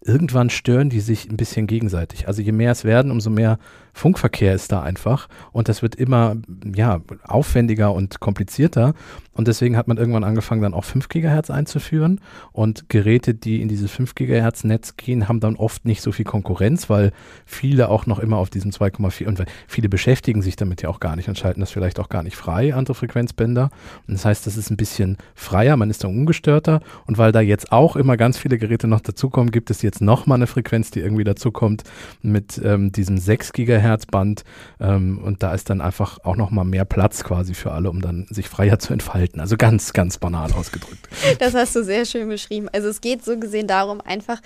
irgendwann 0.05 0.51
stören 0.51 0.89
die 0.89 1.01
sich 1.01 1.29
ein 1.31 1.37
bisschen 1.37 1.67
gegenseitig. 1.67 2.27
Also 2.27 2.43
je 2.43 2.53
mehr 2.53 2.73
es 2.73 2.85
werden, 2.85 3.11
umso 3.11 3.31
mehr 3.31 3.59
Funkverkehr 3.93 4.55
ist 4.55 4.73
da 4.73 4.83
einfach 4.83 5.29
und 5.53 5.69
das 5.69 5.83
wird 5.83 5.95
immer 5.95 6.37
ja, 6.75 7.01
aufwendiger 7.25 7.93
und 7.93 8.21
komplizierter. 8.21 8.95
Und 9.35 9.49
deswegen 9.49 9.79
hat 9.79 9.89
man 9.89 9.97
irgendwann 9.97 10.25
angefangen 10.25 10.61
dann 10.61 10.75
auch 10.75 10.85
5 10.85 11.09
Gigahertz 11.09 11.51
einzuführen. 11.51 12.21
Und 12.53 12.91
Geräte, 12.91 13.35
die 13.35 13.63
in 13.63 13.69
dieses 13.69 13.91
5 13.91 14.15
Gigahertz 14.15 14.65
Netz 14.65 14.97
gehen, 14.97 15.27
haben 15.27 15.41
dann 15.41 15.57
oft 15.57 15.87
nicht 15.87 16.03
so 16.03 16.13
viel 16.13 16.27
Konkurrenz, 16.27 16.91
weil 16.91 17.13
viele 17.47 17.89
auch 17.89 18.05
noch 18.05 18.19
immer 18.19 18.37
auf 18.37 18.51
diesem 18.51 18.73
2,4 18.73 19.27
und 19.27 19.45
viele 19.67 19.89
beschäftigen 19.89 20.43
sich 20.43 20.57
damit 20.57 20.83
ja 20.83 20.91
auch 20.91 21.01
gar 21.01 21.17
nicht 21.17 21.29
und 21.29 21.39
schalten 21.39 21.61
das 21.61 21.71
vielleicht 21.71 21.99
auch 21.99 22.11
gar 22.11 22.23
nicht 22.23 22.37
frei, 22.37 22.75
andere 22.75 22.95
Frequenzbänder. 22.95 23.71
Und 24.07 24.15
das 24.15 24.25
heißt, 24.27 24.47
das 24.47 24.59
ist 24.59 24.71
ein 24.71 24.77
bisschen 24.77 25.17
freier, 25.35 25.77
man 25.77 25.89
ist 25.89 26.05
dann 26.05 26.11
ungestörter. 26.11 26.81
Und 27.07 27.17
weil 27.17 27.33
da 27.33 27.41
jetzt 27.41 27.73
auch 27.73 27.97
immer 27.97 28.19
ganz 28.19 28.37
viele 28.37 28.59
Geräte 28.59 28.87
noch 28.87 29.01
dazukommen, 29.01 29.51
gibt 29.51 29.71
es 29.71 29.81
jetzt 29.81 30.03
nochmal 30.03 30.37
eine 30.37 30.47
Frequenz, 30.47 30.91
die 30.91 31.01
irgendwie 31.01 31.25
dazukommt 31.25 31.85
mit 32.21 32.61
ähm, 32.63 32.93
diesem 32.93 33.17
6 33.17 33.55
Gigahertz 33.55 33.82
Band 34.11 34.45
ähm, 34.81 35.19
und 35.23 35.43
da 35.43 35.55
ist 35.55 35.71
dann 35.71 35.81
einfach 35.81 36.19
auch 36.25 36.37
nochmal 36.37 36.65
mehr 36.65 36.85
Platz 36.85 37.25
quasi 37.25 37.55
für 37.55 37.73
alle, 37.73 37.91
um 37.91 38.01
dann 38.01 38.27
sich 38.31 38.49
freier 38.49 38.79
zu 38.79 38.93
entfalten. 38.93 39.41
Also 39.41 39.57
ganz, 39.57 39.93
ganz 39.93 40.19
banal 40.19 40.53
ausgedrückt. 40.53 41.09
Das 41.39 41.55
hast 41.55 41.75
du 41.77 41.85
sehr 41.85 42.05
schön 42.05 42.29
beschrieben. 42.29 42.69
Also 42.73 42.89
es 42.89 43.01
geht 43.01 43.25
so 43.25 43.39
gesehen 43.39 43.67
darum, 43.67 44.01
einfach, 44.01 44.41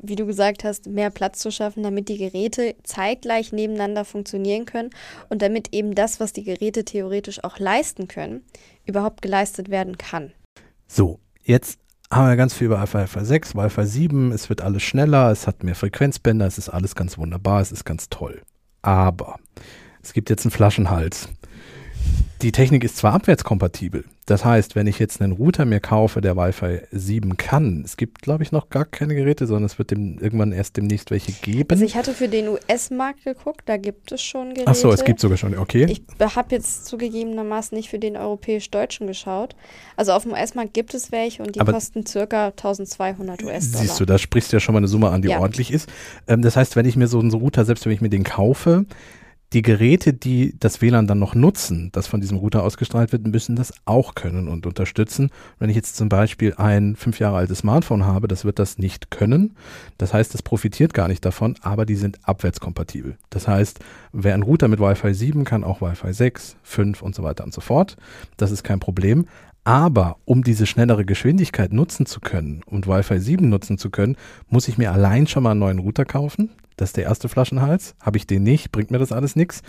wie 0.00 0.16
du 0.16 0.26
gesagt 0.26 0.64
hast, 0.64 0.86
mehr 0.86 1.10
Platz 1.10 1.38
zu 1.38 1.50
schaffen, 1.50 1.82
damit 1.82 2.08
die 2.08 2.18
Geräte 2.18 2.74
zeitgleich 2.82 3.52
nebeneinander 3.52 4.04
funktionieren 4.04 4.66
können 4.66 4.90
und 5.28 5.42
damit 5.42 5.72
eben 5.72 5.94
das, 5.94 6.20
was 6.20 6.32
die 6.32 6.44
Geräte 6.44 6.84
theoretisch 6.84 7.42
auch 7.44 7.58
leisten 7.58 8.08
können, 8.08 8.42
überhaupt 8.84 9.22
geleistet 9.22 9.70
werden 9.70 9.98
kann. 9.98 10.32
So, 10.88 11.20
jetzt 11.42 11.78
haben 12.12 12.28
wir 12.28 12.36
ganz 12.36 12.52
viel 12.52 12.66
über 12.66 12.82
Wi-Fi 12.82 13.24
6, 13.24 13.54
Wi-Fi 13.54 13.86
7, 13.86 14.32
es 14.32 14.48
wird 14.50 14.60
alles 14.60 14.82
schneller, 14.82 15.30
es 15.30 15.46
hat 15.46 15.64
mehr 15.64 15.74
Frequenzbänder, 15.74 16.46
es 16.46 16.58
ist 16.58 16.68
alles 16.68 16.94
ganz 16.94 17.16
wunderbar, 17.16 17.62
es 17.62 17.72
ist 17.72 17.84
ganz 17.84 18.10
toll. 18.10 18.42
Aber 18.82 19.38
es 20.02 20.12
gibt 20.12 20.30
jetzt 20.30 20.44
einen 20.44 20.50
Flaschenhals. 20.50 21.28
Die 22.42 22.50
Technik 22.50 22.82
ist 22.82 22.96
zwar 22.96 23.12
abwärtskompatibel, 23.14 24.04
das 24.26 24.44
heißt, 24.44 24.74
wenn 24.74 24.88
ich 24.88 24.98
jetzt 24.98 25.20
einen 25.22 25.32
Router 25.32 25.64
mir 25.64 25.78
kaufe, 25.78 26.20
der 26.20 26.36
Wi-Fi 26.36 26.80
7 26.90 27.36
kann, 27.36 27.82
es 27.84 27.96
gibt, 27.96 28.20
glaube 28.20 28.42
ich, 28.42 28.50
noch 28.50 28.68
gar 28.68 28.84
keine 28.84 29.14
Geräte, 29.14 29.46
sondern 29.46 29.64
es 29.66 29.78
wird 29.78 29.92
dem, 29.92 30.18
irgendwann 30.18 30.50
erst 30.50 30.76
demnächst 30.76 31.12
welche 31.12 31.30
geben. 31.32 31.68
Also 31.70 31.84
ich 31.84 31.94
hatte 31.94 32.12
für 32.14 32.28
den 32.28 32.48
US-Markt 32.48 33.22
geguckt, 33.24 33.62
da 33.66 33.76
gibt 33.76 34.10
es 34.10 34.22
schon 34.22 34.54
Geräte. 34.54 34.70
Ach 34.70 34.74
so, 34.74 34.90
es 34.90 35.04
gibt 35.04 35.20
sogar 35.20 35.36
schon, 35.38 35.56
okay. 35.56 35.86
Ich 35.88 36.02
habe 36.36 36.48
jetzt 36.54 36.86
zugegebenermaßen 36.86 37.76
nicht 37.76 37.90
für 37.90 38.00
den 38.00 38.16
europäisch-deutschen 38.16 39.06
geschaut. 39.06 39.54
Also 39.96 40.10
auf 40.12 40.24
dem 40.24 40.32
US-Markt 40.32 40.74
gibt 40.74 40.94
es 40.94 41.12
welche 41.12 41.44
und 41.44 41.54
die 41.54 41.60
Aber- 41.60 41.72
kosten 41.72 42.04
circa 42.06 42.46
1200 42.48 43.44
US-Dollar. 43.44 43.84
Siehst 43.84 44.00
du, 44.00 44.04
da 44.04 44.18
sprichst 44.18 44.52
du 44.52 44.56
ja 44.56 44.60
schon 44.60 44.72
mal 44.72 44.78
eine 44.78 44.88
Summe 44.88 45.10
an, 45.10 45.22
die 45.22 45.28
Ja. 45.28 45.38
ordentlich 45.38 45.72
ist. 45.72 45.88
Ähm, 46.26 46.42
das 46.42 46.56
heißt, 46.56 46.74
wenn 46.74 46.86
ich 46.86 46.96
mir 46.96 47.06
so 47.06 47.20
einen 47.20 47.32
Router, 47.32 47.64
selbst 47.64 47.84
wenn 47.86 47.92
ich 47.92 48.00
mir 48.00 48.10
den 48.10 48.24
kaufe, 48.24 48.84
die 49.52 49.62
Geräte, 49.62 50.12
die 50.12 50.54
das 50.58 50.80
WLAN 50.80 51.06
dann 51.06 51.18
noch 51.18 51.34
nutzen, 51.34 51.90
das 51.92 52.06
von 52.06 52.20
diesem 52.20 52.38
Router 52.38 52.62
ausgestrahlt 52.62 53.12
wird, 53.12 53.26
müssen 53.26 53.56
das 53.56 53.72
auch 53.84 54.14
können 54.14 54.48
und 54.48 54.66
unterstützen. 54.66 55.30
Wenn 55.58 55.68
ich 55.68 55.76
jetzt 55.76 55.96
zum 55.96 56.08
Beispiel 56.08 56.54
ein 56.56 56.96
fünf 56.96 57.18
Jahre 57.18 57.36
altes 57.36 57.58
Smartphone 57.58 58.06
habe, 58.06 58.28
das 58.28 58.44
wird 58.44 58.58
das 58.58 58.78
nicht 58.78 59.10
können. 59.10 59.56
Das 59.98 60.14
heißt, 60.14 60.34
es 60.34 60.42
profitiert 60.42 60.94
gar 60.94 61.08
nicht 61.08 61.24
davon, 61.24 61.56
aber 61.60 61.84
die 61.84 61.96
sind 61.96 62.18
abwärtskompatibel. 62.22 63.16
Das 63.30 63.46
heißt, 63.46 63.80
wer 64.12 64.34
einen 64.34 64.42
Router 64.42 64.68
mit 64.68 64.80
Wi-Fi 64.80 65.12
7 65.12 65.44
kann 65.44 65.64
auch 65.64 65.82
Wi-Fi 65.82 66.12
6, 66.12 66.56
5 66.62 67.02
und 67.02 67.14
so 67.14 67.22
weiter 67.22 67.44
und 67.44 67.52
so 67.52 67.60
fort. 67.60 67.96
Das 68.36 68.50
ist 68.50 68.62
kein 68.64 68.80
Problem. 68.80 69.26
Aber 69.64 70.16
um 70.24 70.42
diese 70.42 70.66
schnellere 70.66 71.04
Geschwindigkeit 71.04 71.72
nutzen 71.72 72.04
zu 72.04 72.18
können 72.20 72.62
und 72.66 72.88
Wi-Fi 72.88 73.20
7 73.20 73.48
nutzen 73.48 73.78
zu 73.78 73.90
können, 73.90 74.16
muss 74.48 74.66
ich 74.66 74.76
mir 74.76 74.90
allein 74.90 75.28
schon 75.28 75.44
mal 75.44 75.52
einen 75.52 75.60
neuen 75.60 75.78
Router 75.78 76.04
kaufen. 76.04 76.50
Das 76.76 76.90
ist 76.90 76.96
der 76.96 77.04
erste 77.04 77.28
Flaschenhals. 77.28 77.94
Habe 78.00 78.16
ich 78.16 78.26
den 78.26 78.42
nicht, 78.42 78.72
bringt 78.72 78.90
mir 78.90 78.98
das 78.98 79.12
alles 79.12 79.36
nichts. 79.36 79.62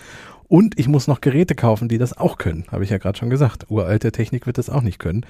Und 0.48 0.79
ich 0.79 0.88
muss 0.88 1.07
noch 1.07 1.22
Geräte 1.22 1.55
kaufen, 1.55 1.89
die 1.89 1.98
das 1.98 2.15
auch 2.15 2.38
können. 2.38 2.65
Habe 2.72 2.83
ich 2.83 2.89
ja 2.89 2.98
gerade 2.98 3.17
schon 3.17 3.29
gesagt. 3.29 3.69
Uralte 3.69 4.12
Technik 4.12 4.45
wird 4.45 4.57
das 4.57 4.69
auch 4.69 4.81
nicht 4.81 5.00
können. 5.00 5.25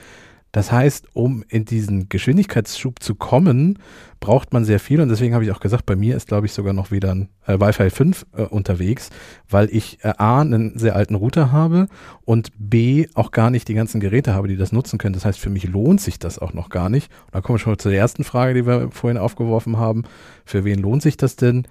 Das 0.54 0.72
heißt, 0.72 1.08
um 1.14 1.44
in 1.50 1.66
diesen 1.66 2.10
Geschwindigkeitsschub 2.10 3.02
zu 3.02 3.16
kommen, 3.16 3.80
braucht 4.20 4.54
man 4.54 4.66
sehr 4.66 4.80
viel 4.80 5.02
und 5.02 5.10
deswegen 5.10 5.34
habe 5.34 5.44
ich 5.44 5.52
auch 5.52 5.60
gesagt, 5.60 5.88
bei 5.88 5.96
mir 5.96 6.16
ist 6.16 6.28
glaube 6.28 6.46
ich 6.46 6.54
sogar 6.54 6.74
noch 6.74 6.92
wieder 6.92 7.14
ein 7.14 7.30
äh, 7.48 7.60
Wi-Fi 7.60 7.90
5 7.90 8.28
äh, 8.38 8.44
unterwegs, 8.44 9.10
weil 9.50 9.68
ich 9.72 9.98
äh, 10.04 10.14
A, 10.18 10.42
einen 10.42 10.78
sehr 10.78 10.96
alten 10.96 11.16
Router 11.16 11.52
habe 11.52 11.88
und 12.24 12.52
B, 12.56 13.08
auch 13.16 13.32
gar 13.32 13.50
nicht 13.50 13.68
die 13.68 13.74
ganzen 13.74 14.00
Geräte 14.00 14.36
habe, 14.36 14.48
die 14.48 14.56
das 14.56 14.72
nutzen 14.72 15.00
können. 15.00 15.16
Das 15.16 15.26
heißt, 15.26 15.40
für 15.40 15.50
mich 15.50 15.68
lohnt 15.68 16.02
sich 16.02 16.20
das 16.20 16.38
auch 16.38 16.54
noch 16.54 16.70
gar 16.70 16.88
nicht. 16.88 17.12
Und 17.26 17.34
da 17.34 17.42
kommen 17.42 17.58
wir 17.58 17.60
schon 17.60 17.80
zur 17.80 17.92
ersten 17.92 18.24
Frage, 18.24 18.54
die 18.54 18.68
wir 18.68 18.92
vorhin 18.92 19.18
aufgeworfen 19.18 19.78
haben. 19.78 20.04
Für 20.46 20.64
wen 20.64 20.80
lohnt 20.80 21.02
sich 21.02 21.18
das 21.18 21.36
denn? 21.36 21.68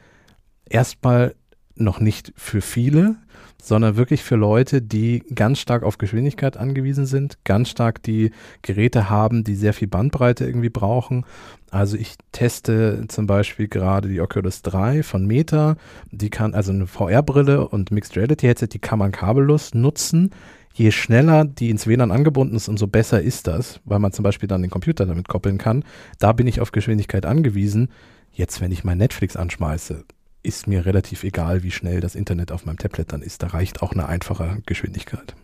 Erstmal 0.68 1.36
noch 1.76 2.00
nicht 2.00 2.32
für 2.36 2.60
viele, 2.60 3.16
sondern 3.62 3.96
wirklich 3.96 4.24
für 4.24 4.34
Leute, 4.34 4.82
die 4.82 5.20
ganz 5.34 5.60
stark 5.60 5.84
auf 5.84 5.96
Geschwindigkeit 5.96 6.56
angewiesen 6.56 7.06
sind, 7.06 7.38
ganz 7.44 7.68
stark 7.68 8.02
die 8.02 8.32
Geräte 8.62 9.08
haben, 9.08 9.44
die 9.44 9.54
sehr 9.54 9.72
viel 9.72 9.86
Bandbreite 9.86 10.44
irgendwie 10.44 10.68
brauchen. 10.68 11.24
Also 11.70 11.96
ich 11.96 12.16
teste 12.32 13.04
zum 13.08 13.26
Beispiel 13.26 13.68
gerade 13.68 14.08
die 14.08 14.20
Oculus 14.20 14.62
3 14.62 15.04
von 15.04 15.26
Meta, 15.26 15.76
die 16.10 16.28
kann 16.28 16.54
also 16.54 16.72
eine 16.72 16.88
VR-Brille 16.88 17.68
und 17.68 17.92
Mixed 17.92 18.16
Reality 18.16 18.46
Headset, 18.46 18.68
die 18.72 18.80
kann 18.80 18.98
man 18.98 19.12
kabellos 19.12 19.74
nutzen. 19.74 20.30
Je 20.74 20.90
schneller 20.90 21.44
die 21.44 21.70
ins 21.70 21.86
WLAN 21.86 22.10
angebunden 22.10 22.56
ist, 22.56 22.68
umso 22.68 22.86
besser 22.88 23.22
ist 23.22 23.46
das, 23.46 23.80
weil 23.84 23.98
man 24.00 24.12
zum 24.12 24.22
Beispiel 24.22 24.48
dann 24.48 24.62
den 24.62 24.70
Computer 24.70 25.06
damit 25.06 25.28
koppeln 25.28 25.58
kann. 25.58 25.84
Da 26.18 26.32
bin 26.32 26.46
ich 26.46 26.60
auf 26.60 26.72
Geschwindigkeit 26.72 27.26
angewiesen. 27.26 27.90
Jetzt, 28.32 28.60
wenn 28.60 28.72
ich 28.72 28.82
mein 28.82 28.98
Netflix 28.98 29.36
anschmeiße, 29.36 30.04
ist 30.42 30.66
mir 30.66 30.84
relativ 30.86 31.24
egal, 31.24 31.62
wie 31.62 31.70
schnell 31.70 32.00
das 32.00 32.14
Internet 32.14 32.52
auf 32.52 32.66
meinem 32.66 32.78
Tablet 32.78 33.12
dann 33.12 33.22
ist. 33.22 33.42
Da 33.42 33.48
reicht 33.48 33.82
auch 33.82 33.92
eine 33.92 34.08
einfache 34.08 34.58
Geschwindigkeit. 34.66 35.34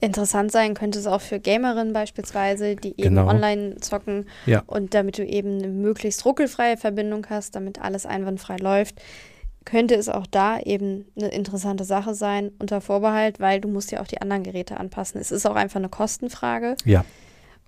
Interessant 0.00 0.50
sein 0.50 0.74
könnte 0.74 0.98
es 0.98 1.06
auch 1.06 1.20
für 1.20 1.40
Gamerinnen 1.40 1.92
beispielsweise, 1.92 2.74
die 2.74 2.90
eben 2.90 3.16
genau. 3.16 3.28
online 3.28 3.76
zocken 3.80 4.26
ja. 4.46 4.62
und 4.66 4.94
damit 4.94 5.18
du 5.18 5.26
eben 5.26 5.58
eine 5.58 5.68
möglichst 5.68 6.24
ruckelfreie 6.24 6.78
Verbindung 6.78 7.26
hast, 7.28 7.54
damit 7.54 7.82
alles 7.82 8.06
einwandfrei 8.06 8.56
läuft, 8.56 9.02
könnte 9.66 9.94
es 9.94 10.08
auch 10.08 10.26
da 10.26 10.58
eben 10.58 11.04
eine 11.16 11.28
interessante 11.28 11.84
Sache 11.84 12.14
sein, 12.14 12.50
unter 12.58 12.80
Vorbehalt, 12.80 13.40
weil 13.40 13.60
du 13.60 13.68
musst 13.68 13.92
ja 13.92 14.00
auch 14.00 14.06
die 14.06 14.22
anderen 14.22 14.42
Geräte 14.42 14.78
anpassen. 14.78 15.20
Es 15.20 15.30
ist 15.30 15.46
auch 15.46 15.54
einfach 15.54 15.76
eine 15.76 15.90
Kostenfrage. 15.90 16.76
Ja. 16.86 17.04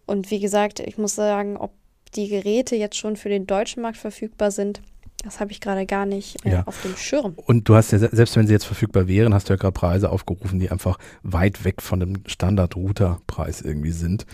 Und 0.06 0.30
wie 0.30 0.40
gesagt, 0.40 0.80
ich 0.80 0.96
muss 0.96 1.14
sagen, 1.14 1.58
ob 1.58 1.72
die 2.14 2.28
Geräte 2.28 2.76
jetzt 2.76 2.96
schon 2.96 3.16
für 3.16 3.28
den 3.28 3.46
deutschen 3.46 3.82
Markt 3.82 3.98
verfügbar 3.98 4.50
sind, 4.50 4.80
das 5.22 5.40
habe 5.40 5.52
ich 5.52 5.60
gerade 5.60 5.86
gar 5.86 6.06
nicht 6.06 6.44
äh, 6.44 6.52
ja. 6.52 6.62
auf 6.66 6.82
dem 6.82 6.96
Schirm. 6.96 7.34
Und 7.36 7.68
du 7.68 7.74
hast 7.74 7.92
ja, 7.92 7.98
selbst 7.98 8.36
wenn 8.36 8.46
sie 8.46 8.52
jetzt 8.52 8.64
verfügbar 8.64 9.06
wären, 9.08 9.34
hast 9.34 9.48
du 9.48 9.52
ja 9.52 9.56
gerade 9.56 9.72
Preise 9.72 10.10
aufgerufen, 10.10 10.58
die 10.58 10.70
einfach 10.70 10.98
weit 11.22 11.64
weg 11.64 11.80
von 11.80 12.00
dem 12.00 12.22
Standard-Router-Preis 12.26 13.60
irgendwie 13.60 13.92
sind. 13.92 14.26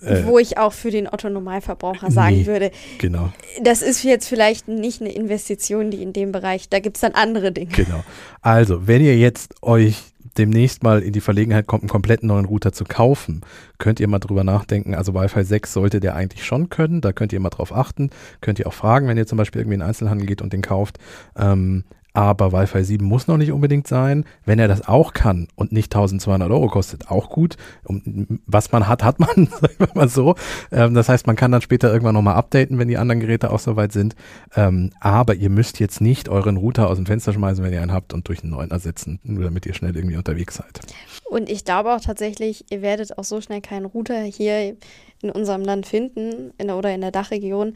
Äh, 0.00 0.24
Wo 0.24 0.38
ich 0.38 0.58
auch 0.58 0.72
für 0.72 0.90
den 0.90 1.08
Otto-Normalverbraucher 1.08 2.10
sagen 2.10 2.38
nee, 2.38 2.46
würde, 2.46 2.70
genau. 2.98 3.32
das 3.62 3.82
ist 3.82 4.02
jetzt 4.02 4.28
vielleicht 4.28 4.68
nicht 4.68 5.00
eine 5.00 5.12
Investition, 5.12 5.90
die 5.90 6.02
in 6.02 6.12
dem 6.12 6.32
Bereich, 6.32 6.68
da 6.68 6.78
gibt 6.78 6.96
es 6.96 7.00
dann 7.00 7.12
andere 7.12 7.52
Dinge. 7.52 7.72
Genau. 7.74 8.04
Also, 8.42 8.86
wenn 8.86 9.02
ihr 9.02 9.16
jetzt 9.16 9.62
euch 9.62 10.13
demnächst 10.38 10.82
mal 10.82 11.00
in 11.00 11.12
die 11.12 11.20
Verlegenheit 11.20 11.66
kommt, 11.66 11.82
einen 11.82 11.90
kompletten 11.90 12.28
neuen 12.28 12.44
Router 12.44 12.72
zu 12.72 12.84
kaufen, 12.84 13.42
könnt 13.78 14.00
ihr 14.00 14.08
mal 14.08 14.18
drüber 14.18 14.44
nachdenken. 14.44 14.94
Also 14.94 15.14
Wi-Fi 15.14 15.44
6 15.44 15.72
sollte 15.72 16.00
der 16.00 16.14
eigentlich 16.14 16.44
schon 16.44 16.68
können. 16.68 17.00
Da 17.00 17.12
könnt 17.12 17.32
ihr 17.32 17.40
mal 17.40 17.50
drauf 17.50 17.74
achten. 17.74 18.10
Könnt 18.40 18.58
ihr 18.58 18.66
auch 18.66 18.72
fragen, 18.72 19.08
wenn 19.08 19.16
ihr 19.16 19.26
zum 19.26 19.38
Beispiel 19.38 19.60
irgendwie 19.60 19.74
in 19.74 19.80
den 19.80 19.88
Einzelhandel 19.88 20.26
geht 20.26 20.42
und 20.42 20.52
den 20.52 20.62
kauft. 20.62 20.98
Ähm, 21.36 21.84
aber 22.14 22.52
Wi-Fi 22.52 22.84
7 22.84 23.04
muss 23.04 23.26
noch 23.26 23.36
nicht 23.36 23.50
unbedingt 23.50 23.88
sein. 23.88 24.24
Wenn 24.46 24.60
er 24.60 24.68
das 24.68 24.86
auch 24.86 25.12
kann 25.12 25.48
und 25.56 25.72
nicht 25.72 25.94
1200 25.94 26.48
Euro 26.50 26.68
kostet, 26.68 27.10
auch 27.10 27.28
gut. 27.28 27.56
Um, 27.82 28.40
was 28.46 28.70
man 28.70 28.86
hat, 28.86 29.02
hat 29.02 29.18
man, 29.18 29.28
sagen 29.60 29.74
wir 29.78 29.88
mal 29.94 30.08
so. 30.08 30.36
Ähm, 30.70 30.94
das 30.94 31.08
heißt, 31.08 31.26
man 31.26 31.34
kann 31.34 31.50
dann 31.50 31.60
später 31.60 31.92
irgendwann 31.92 32.14
nochmal 32.14 32.36
updaten, 32.36 32.78
wenn 32.78 32.88
die 32.88 32.98
anderen 32.98 33.20
Geräte 33.20 33.50
auch 33.50 33.58
soweit 33.58 33.92
sind. 33.92 34.14
Ähm, 34.54 34.90
aber 35.00 35.34
ihr 35.34 35.50
müsst 35.50 35.80
jetzt 35.80 36.00
nicht 36.00 36.28
euren 36.28 36.56
Router 36.56 36.88
aus 36.88 36.96
dem 36.96 37.06
Fenster 37.06 37.32
schmeißen, 37.32 37.64
wenn 37.64 37.72
ihr 37.72 37.82
einen 37.82 37.92
habt 37.92 38.14
und 38.14 38.28
durch 38.28 38.42
einen 38.42 38.52
neuen 38.52 38.70
ersetzen, 38.70 39.18
nur 39.24 39.42
damit 39.42 39.66
ihr 39.66 39.74
schnell 39.74 39.96
irgendwie 39.96 40.16
unterwegs 40.16 40.54
seid. 40.54 40.80
Und 41.28 41.50
ich 41.50 41.64
glaube 41.64 41.92
auch 41.92 42.00
tatsächlich, 42.00 42.66
ihr 42.70 42.80
werdet 42.80 43.18
auch 43.18 43.24
so 43.24 43.40
schnell 43.40 43.60
keinen 43.60 43.86
Router 43.86 44.22
hier 44.22 44.76
in 45.24 45.30
unserem 45.30 45.62
Land 45.62 45.86
finden 45.86 46.52
in 46.58 46.66
der, 46.68 46.76
oder 46.76 46.94
in 46.94 47.00
der 47.00 47.10
Dachregion, 47.10 47.74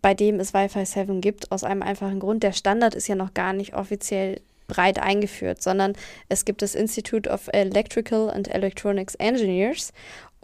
bei 0.00 0.14
dem 0.14 0.40
es 0.40 0.54
Wi-Fi 0.54 0.84
7 0.84 1.20
gibt, 1.20 1.52
aus 1.52 1.64
einem 1.64 1.82
einfachen 1.82 2.20
Grund. 2.20 2.42
Der 2.42 2.52
Standard 2.52 2.94
ist 2.94 3.08
ja 3.08 3.14
noch 3.14 3.34
gar 3.34 3.52
nicht 3.52 3.74
offiziell 3.74 4.40
breit 4.68 4.98
eingeführt, 4.98 5.62
sondern 5.62 5.94
es 6.28 6.44
gibt 6.44 6.62
das 6.62 6.74
Institute 6.74 7.28
of 7.28 7.48
Electrical 7.52 8.30
and 8.30 8.48
Electronics 8.48 9.14
Engineers 9.16 9.92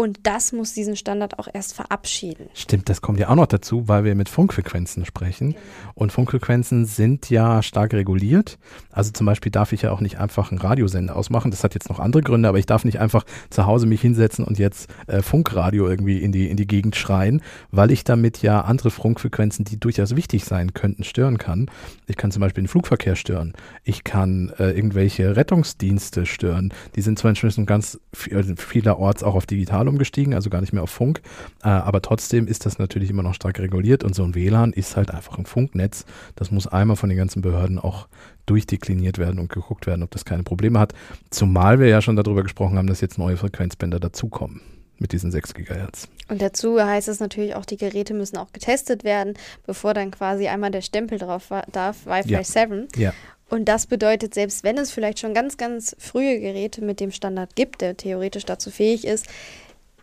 und 0.01 0.21
das 0.23 0.53
muss 0.53 0.75
diesen 0.75 0.95
Standard 0.95 1.41
auch 1.41 1.49
erst 1.53 1.75
verabschieden. 1.75 2.49
Stimmt, 2.55 2.89
das 2.89 3.01
kommt 3.01 3.19
ja 3.19 3.31
auch 3.31 3.35
noch 3.35 3.47
dazu, 3.49 3.89
weil 3.89 4.05
wir 4.05 4.15
mit 4.15 4.29
Funkfrequenzen 4.29 5.05
sprechen. 5.05 5.55
Genau. 5.55 5.63
Und 5.95 6.13
Funkfrequenzen 6.13 6.87
sind 6.87 7.29
ja 7.31 7.65
stark 7.65 7.93
reguliert. 7.95 8.59
Also 8.93 9.11
zum 9.11 9.27
Beispiel 9.27 9.51
darf 9.51 9.73
ich 9.73 9.83
ja 9.83 9.91
auch 9.91 10.01
nicht 10.01 10.21
einfach 10.21 10.53
einen 10.53 10.61
Radiosender 10.61 11.17
ausmachen. 11.17 11.51
Das 11.51 11.65
hat 11.65 11.75
jetzt 11.75 11.89
noch 11.89 11.99
andere 11.99 12.23
Gründe, 12.23 12.49
aber 12.49 12.61
ich 12.61 12.67
darf 12.67 12.85
nicht 12.85 13.01
einfach 13.01 13.25
zu 13.51 13.67
Hause 13.67 13.87
mich 13.87 14.01
hinsetzen 14.01 14.45
und 14.45 14.61
jetzt 14.61 14.89
äh, 15.09 15.21
Funkradio 15.21 15.89
irgendwie 15.89 16.23
in 16.23 16.31
die, 16.31 16.49
in 16.49 16.57
die 16.57 16.69
Gegend 16.69 16.95
schreien, 16.95 17.43
weil 17.73 17.91
ich 17.91 18.05
damit 18.05 18.41
ja 18.41 18.61
andere 18.61 18.93
Funkfrequenzen, 18.93 19.65
die 19.65 19.81
durchaus 19.81 20.15
wichtig 20.15 20.45
sein 20.45 20.75
könnten, 20.75 21.03
stören 21.03 21.39
kann. 21.39 21.69
Ich 22.07 22.17
kann 22.17 22.31
zum 22.31 22.41
Beispiel 22.41 22.63
den 22.63 22.69
Flugverkehr 22.69 23.17
stören. 23.17 23.53
Ich 23.83 24.05
kann 24.05 24.53
äh, 24.61 24.71
irgendwelche 24.71 25.35
Rettungsdienste 25.35 26.25
stören. 26.25 26.73
Die 26.95 27.01
sind 27.03 27.19
zwar 27.19 27.31
inzwischen 27.31 27.67
ganz 27.67 27.99
vielerorts 28.15 29.25
auch 29.25 29.35
auf 29.35 29.47
digital 29.89 29.89
umgestiegen, 29.89 30.35
also 30.35 30.51
gar 30.51 30.61
nicht 30.61 30.73
mehr 30.73 30.83
auf 30.83 30.91
Funk. 30.91 31.21
Äh, 31.63 31.69
aber 31.69 32.03
trotzdem 32.03 32.47
ist 32.47 32.67
das 32.67 32.79
natürlich 32.79 33.11
immer 33.11 33.23
noch 33.23 33.35
stark 33.35 33.59
reguliert 33.59 34.05
und 34.05 34.15
so 34.15 34.23
ein 34.25 34.35
WLAN 34.35 34.73
ist 34.73 34.97
halt 34.97 35.11
einfach 35.11 35.39
ein 35.39 35.47
Funknetz. 35.47 36.05
Das 36.37 36.51
muss 36.51 36.67
einmal 36.67 36.97
von 36.97 37.09
den 37.09 37.19
ganzen 37.19 37.43
Behörden 37.43 37.79
auch 37.79 38.09
durchdekliniert 38.47 39.19
werden 39.19 39.39
und 39.39 39.51
geguckt 39.51 39.87
werden, 39.87 40.03
ob 40.03 40.11
das 40.11 40.25
keine 40.25 40.43
Probleme 40.43 40.79
hat. 40.79 40.95
Zumal 41.31 41.81
wir 41.81 41.89
ja 41.89 42.01
schon 42.01 42.17
darüber 42.17 42.43
gesprochen 42.43 42.79
haben, 42.79 42.87
dass 42.87 43.01
jetzt 43.01 43.19
neue 43.19 43.37
Frequenzbänder 43.37 44.01
dazukommen 44.01 44.61
mit 45.01 45.13
diesen 45.13 45.31
6 45.31 45.55
Gigahertz. 45.55 46.09
Und 46.29 46.43
dazu 46.43 46.81
heißt 46.81 47.09
es 47.09 47.21
natürlich 47.21 47.55
auch, 47.55 47.65
die 47.65 47.77
Geräte 47.77 48.15
müssen 48.15 48.37
auch 48.37 48.53
getestet 48.53 49.05
werden, 49.05 49.35
bevor 49.65 49.95
dann 49.95 50.11
quasi 50.11 50.49
einmal 50.49 50.73
der 50.73 50.83
Stempel 50.83 51.19
drauf 51.19 51.51
darf, 51.71 52.07
Wi-Fi 52.07 52.33
ja. 52.33 52.43
7. 52.43 52.89
Ja. 52.97 53.13
Und 53.51 53.67
das 53.67 53.87
bedeutet, 53.87 54.35
selbst 54.35 54.63
wenn 54.63 54.77
es 54.77 54.91
vielleicht 54.91 55.21
schon 55.21 55.33
ganz, 55.33 55.57
ganz 55.57 55.97
frühe 55.99 56.39
Geräte 56.39 56.83
mit 56.83 57.01
dem 57.01 57.11
Standard 57.11 57.57
gibt, 57.57 57.81
der 57.81 57.97
theoretisch 57.97 58.45
dazu 58.45 58.71
fähig 58.71 59.07
ist, 59.07 59.27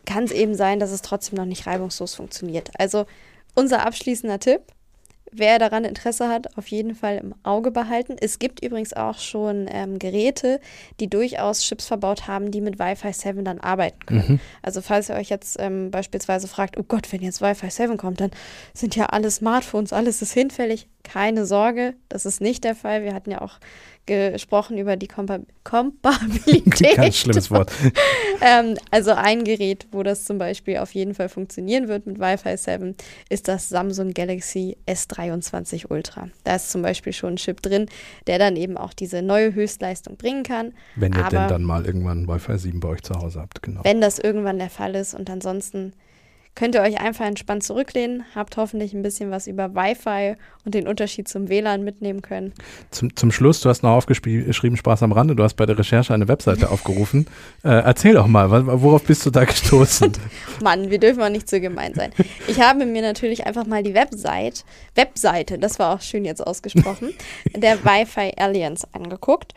kann 0.06 0.24
es 0.24 0.32
eben 0.32 0.56
sein, 0.56 0.80
dass 0.80 0.92
es 0.92 1.02
trotzdem 1.02 1.38
noch 1.38 1.46
nicht 1.46 1.68
reibungslos 1.68 2.16
funktioniert. 2.16 2.72
Also 2.78 3.06
unser 3.56 3.86
abschließender 3.86 4.40
Tipp, 4.40 4.62
wer 5.32 5.60
daran 5.60 5.86
Interesse 5.86 6.30
hat, 6.30 6.58
auf 6.58 6.68
jeden 6.68 6.96
Fall 6.96 7.18
im 7.18 7.36
Auge 7.44 7.72
behalten. 7.72 8.16
Es 8.20 8.40
gibt 8.40 8.64
übrigens 8.64 8.94
auch 8.94 9.20
schon 9.20 9.68
ähm, 9.70 10.00
Geräte, 10.00 10.60
die 11.00 11.10
durchaus 11.10 11.62
Chips 11.62 11.88
verbaut 11.88 12.28
haben, 12.28 12.52
die 12.52 12.62
mit 12.62 12.80
Wi-Fi 12.80 13.12
7 13.12 13.44
dann 13.44 13.60
arbeiten 13.60 14.06
können. 14.06 14.26
Mhm. 14.28 14.40
Also 14.62 14.82
falls 14.82 15.10
ihr 15.10 15.16
euch 15.16 15.30
jetzt 15.30 15.58
ähm, 15.60 15.92
beispielsweise 15.92 16.48
fragt, 16.48 16.78
oh 16.78 16.84
Gott, 16.84 17.12
wenn 17.12 17.22
jetzt 17.22 17.42
Wi-Fi 17.42 17.70
7 17.70 17.98
kommt, 17.98 18.22
dann 18.22 18.32
sind 18.74 18.96
ja 18.96 19.08
alle 19.08 19.32
Smartphones, 19.32 19.94
alles 19.94 20.22
ist 20.22 20.34
hinfällig. 20.34 20.88
Keine 21.04 21.46
Sorge, 21.46 21.94
das 22.10 22.26
ist 22.26 22.42
nicht 22.42 22.64
der 22.64 22.76
Fall. 22.76 23.04
Wir 23.04 23.14
hatten 23.14 23.32
ja 23.32 23.42
auch 23.42 23.60
gesprochen 24.06 24.78
über 24.78 24.96
die 24.96 25.08
Kompa 25.08 25.40
Kompatibilität. 25.64 26.96
Ganz 26.96 27.18
schlimmes 27.18 27.50
Wort. 27.50 27.72
ähm, 28.42 28.78
also 28.92 29.12
ein 29.12 29.44
Gerät, 29.44 29.88
wo 29.92 30.04
das 30.04 30.26
zum 30.26 30.38
Beispiel 30.38 30.78
auf 30.78 30.94
jeden 30.94 31.16
Fall 31.16 31.28
funktionieren 31.28 31.88
wird 31.88 32.06
mit 32.06 32.20
Wi-Fi 32.20 32.56
7, 32.56 32.96
ist 33.30 33.48
das 33.48 33.70
Samsung 33.70 34.14
Galaxy 34.14 34.78
S23 34.88 35.88
Ultra. 35.90 36.30
Da 36.44 36.56
ist 36.56 36.70
zum 36.70 36.84
Beispiel 36.84 37.14
schon 37.14 37.34
ein 37.34 37.38
Chip 37.38 37.62
drin, 37.62 37.88
der 38.28 38.38
dann 38.38 38.56
eben 38.56 38.78
auch 38.78 38.94
diese 38.94 39.24
neue 39.24 39.56
Höchstleistung 39.56 40.18
bringen 40.18 40.44
kann. 40.44 40.74
Wenn 40.96 41.14
ihr 41.14 41.24
denn 41.24 41.48
dann 41.48 41.64
mal 41.64 41.86
irgendwann 41.86 42.28
Wi-Fi 42.28 42.60
7 42.60 42.80
bei 42.80 42.90
euch 42.90 43.02
zu 43.02 43.16
Hause 43.16 43.42
habt, 43.42 43.64
genau. 43.64 43.84
Wenn 43.84 44.02
das 44.02 44.20
irgendwann 44.20 44.60
der 44.60 44.70
Fall 44.70 44.94
ist 44.96 45.16
und 45.16 45.30
ansonsten 45.30 45.94
könnt 46.56 46.74
ihr 46.74 46.82
euch 46.82 47.00
einfach 47.00 47.26
entspannt 47.26 47.64
zurücklehnen, 47.64 48.24
habt 48.34 48.56
hoffentlich 48.58 48.94
ein 48.94 49.02
bisschen 49.02 49.30
was 49.30 49.46
über 49.46 49.76
Wi-Fi 49.76 50.36
und 50.64 50.74
den 50.74 50.88
Unterschied 50.88 51.28
zum 51.28 51.50
WLAN 51.50 51.84
mitnehmen 51.84 52.22
können. 52.22 52.54
Zum, 52.92 53.16
zum 53.16 53.32
Schluss, 53.32 53.60
du 53.60 53.70
hast 53.70 53.84
noch 53.84 53.92
aufgeschrieben, 53.92 54.78
Spaß 54.78 55.04
am 55.04 55.12
Rande, 55.12 55.36
du 55.36 55.44
hast 55.44 55.56
bei 55.56 55.66
der 55.66 55.78
Recherche 55.78 56.14
eine 56.14 56.28
Webseite 56.28 56.72
aufgerufen. 56.72 57.28
Äh, 57.64 57.82
erzähl 57.84 58.14
doch 58.14 58.28
mal, 58.28 58.50
worauf 58.52 59.04
bist 59.04 59.26
du 59.26 59.32
da 59.32 59.44
gestoßen? 59.44 60.12
Mann, 60.64 60.92
wir 60.92 61.00
dürfen 61.00 61.22
auch 61.24 61.30
nicht 61.30 61.50
zu 61.50 61.60
gemein 61.60 61.94
sein. 61.96 62.12
Ich 62.48 62.60
habe 62.60 62.86
mir 62.86 63.02
natürlich 63.02 63.46
einfach 63.46 63.66
mal 63.66 63.82
die 63.82 63.96
Website, 63.96 64.66
Webseite, 64.94 65.58
das 65.58 65.80
war 65.80 65.96
auch 65.96 66.02
schön 66.02 66.26
jetzt 66.26 66.46
ausgesprochen, 66.46 67.14
der 67.56 67.84
Wi-Fi 67.84 68.34
Alliance 68.38 68.88
angeguckt. 68.92 69.54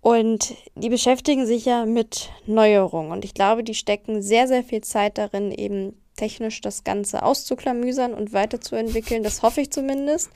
Und 0.00 0.54
die 0.74 0.88
beschäftigen 0.88 1.46
sich 1.46 1.64
ja 1.64 1.84
mit 1.84 2.30
Neuerungen. 2.46 3.12
Und 3.12 3.24
ich 3.24 3.34
glaube, 3.34 3.62
die 3.62 3.74
stecken 3.74 4.22
sehr, 4.22 4.48
sehr 4.48 4.62
viel 4.62 4.80
Zeit 4.82 5.18
darin, 5.18 5.52
eben 5.52 5.94
technisch 6.16 6.60
das 6.60 6.84
Ganze 6.84 7.22
auszuklamüsern 7.22 8.14
und 8.14 8.32
weiterzuentwickeln. 8.32 9.22
Das 9.22 9.42
hoffe 9.42 9.60
ich 9.60 9.70
zumindest. 9.70 10.30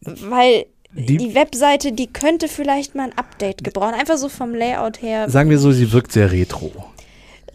Weil 0.00 0.66
die, 0.92 1.16
die, 1.16 1.34
Webseite, 1.34 1.92
die 1.92 2.06
könnte 2.06 2.48
vielleicht 2.48 2.94
mal 2.94 3.04
ein 3.04 3.18
Update 3.18 3.64
gebrauchen. 3.64 3.94
Einfach 3.94 4.16
so 4.16 4.28
vom 4.28 4.54
Layout 4.54 5.02
her. 5.02 5.28
Sagen 5.28 5.50
wir 5.50 5.58
so, 5.58 5.72
sie 5.72 5.92
wirkt 5.92 6.12
sehr 6.12 6.30
retro. 6.30 6.72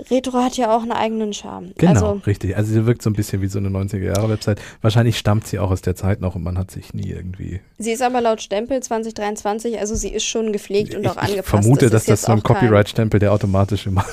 Retro 0.09 0.39
hat 0.39 0.55
ja 0.55 0.75
auch 0.75 0.81
einen 0.81 0.93
eigenen 0.93 1.33
Charme. 1.33 1.73
Genau, 1.77 1.91
also, 1.91 2.21
richtig. 2.25 2.55
Also 2.55 2.71
sie 2.71 2.85
wirkt 2.85 3.01
so 3.01 3.09
ein 3.09 3.13
bisschen 3.13 3.41
wie 3.41 3.47
so 3.47 3.59
eine 3.59 3.69
90er-Jahre-Website. 3.69 4.61
Wahrscheinlich 4.81 5.17
stammt 5.17 5.45
sie 5.47 5.59
auch 5.59 5.71
aus 5.71 5.81
der 5.81 5.95
Zeit 5.95 6.21
noch 6.21 6.35
und 6.35 6.43
man 6.43 6.57
hat 6.57 6.71
sich 6.71 6.93
nie 6.93 7.09
irgendwie. 7.09 7.59
Sie 7.77 7.91
ist 7.91 8.01
aber 8.01 8.21
laut 8.21 8.41
Stempel 8.41 8.81
2023, 8.81 9.77
also 9.79 9.95
sie 9.95 10.09
ist 10.09 10.23
schon 10.23 10.53
gepflegt 10.53 10.95
und 10.95 11.05
auch 11.05 11.17
ich 11.17 11.29
angepasst. 11.29 11.49
vermute, 11.49 11.85
Es 11.87 11.91
dass 11.91 12.05
das 12.05 12.21
so 12.23 12.31
ein 12.31 12.43
Copyright-Stempel, 12.43 13.19
der 13.19 13.33
automatisch 13.33 13.87
immer 13.87 14.05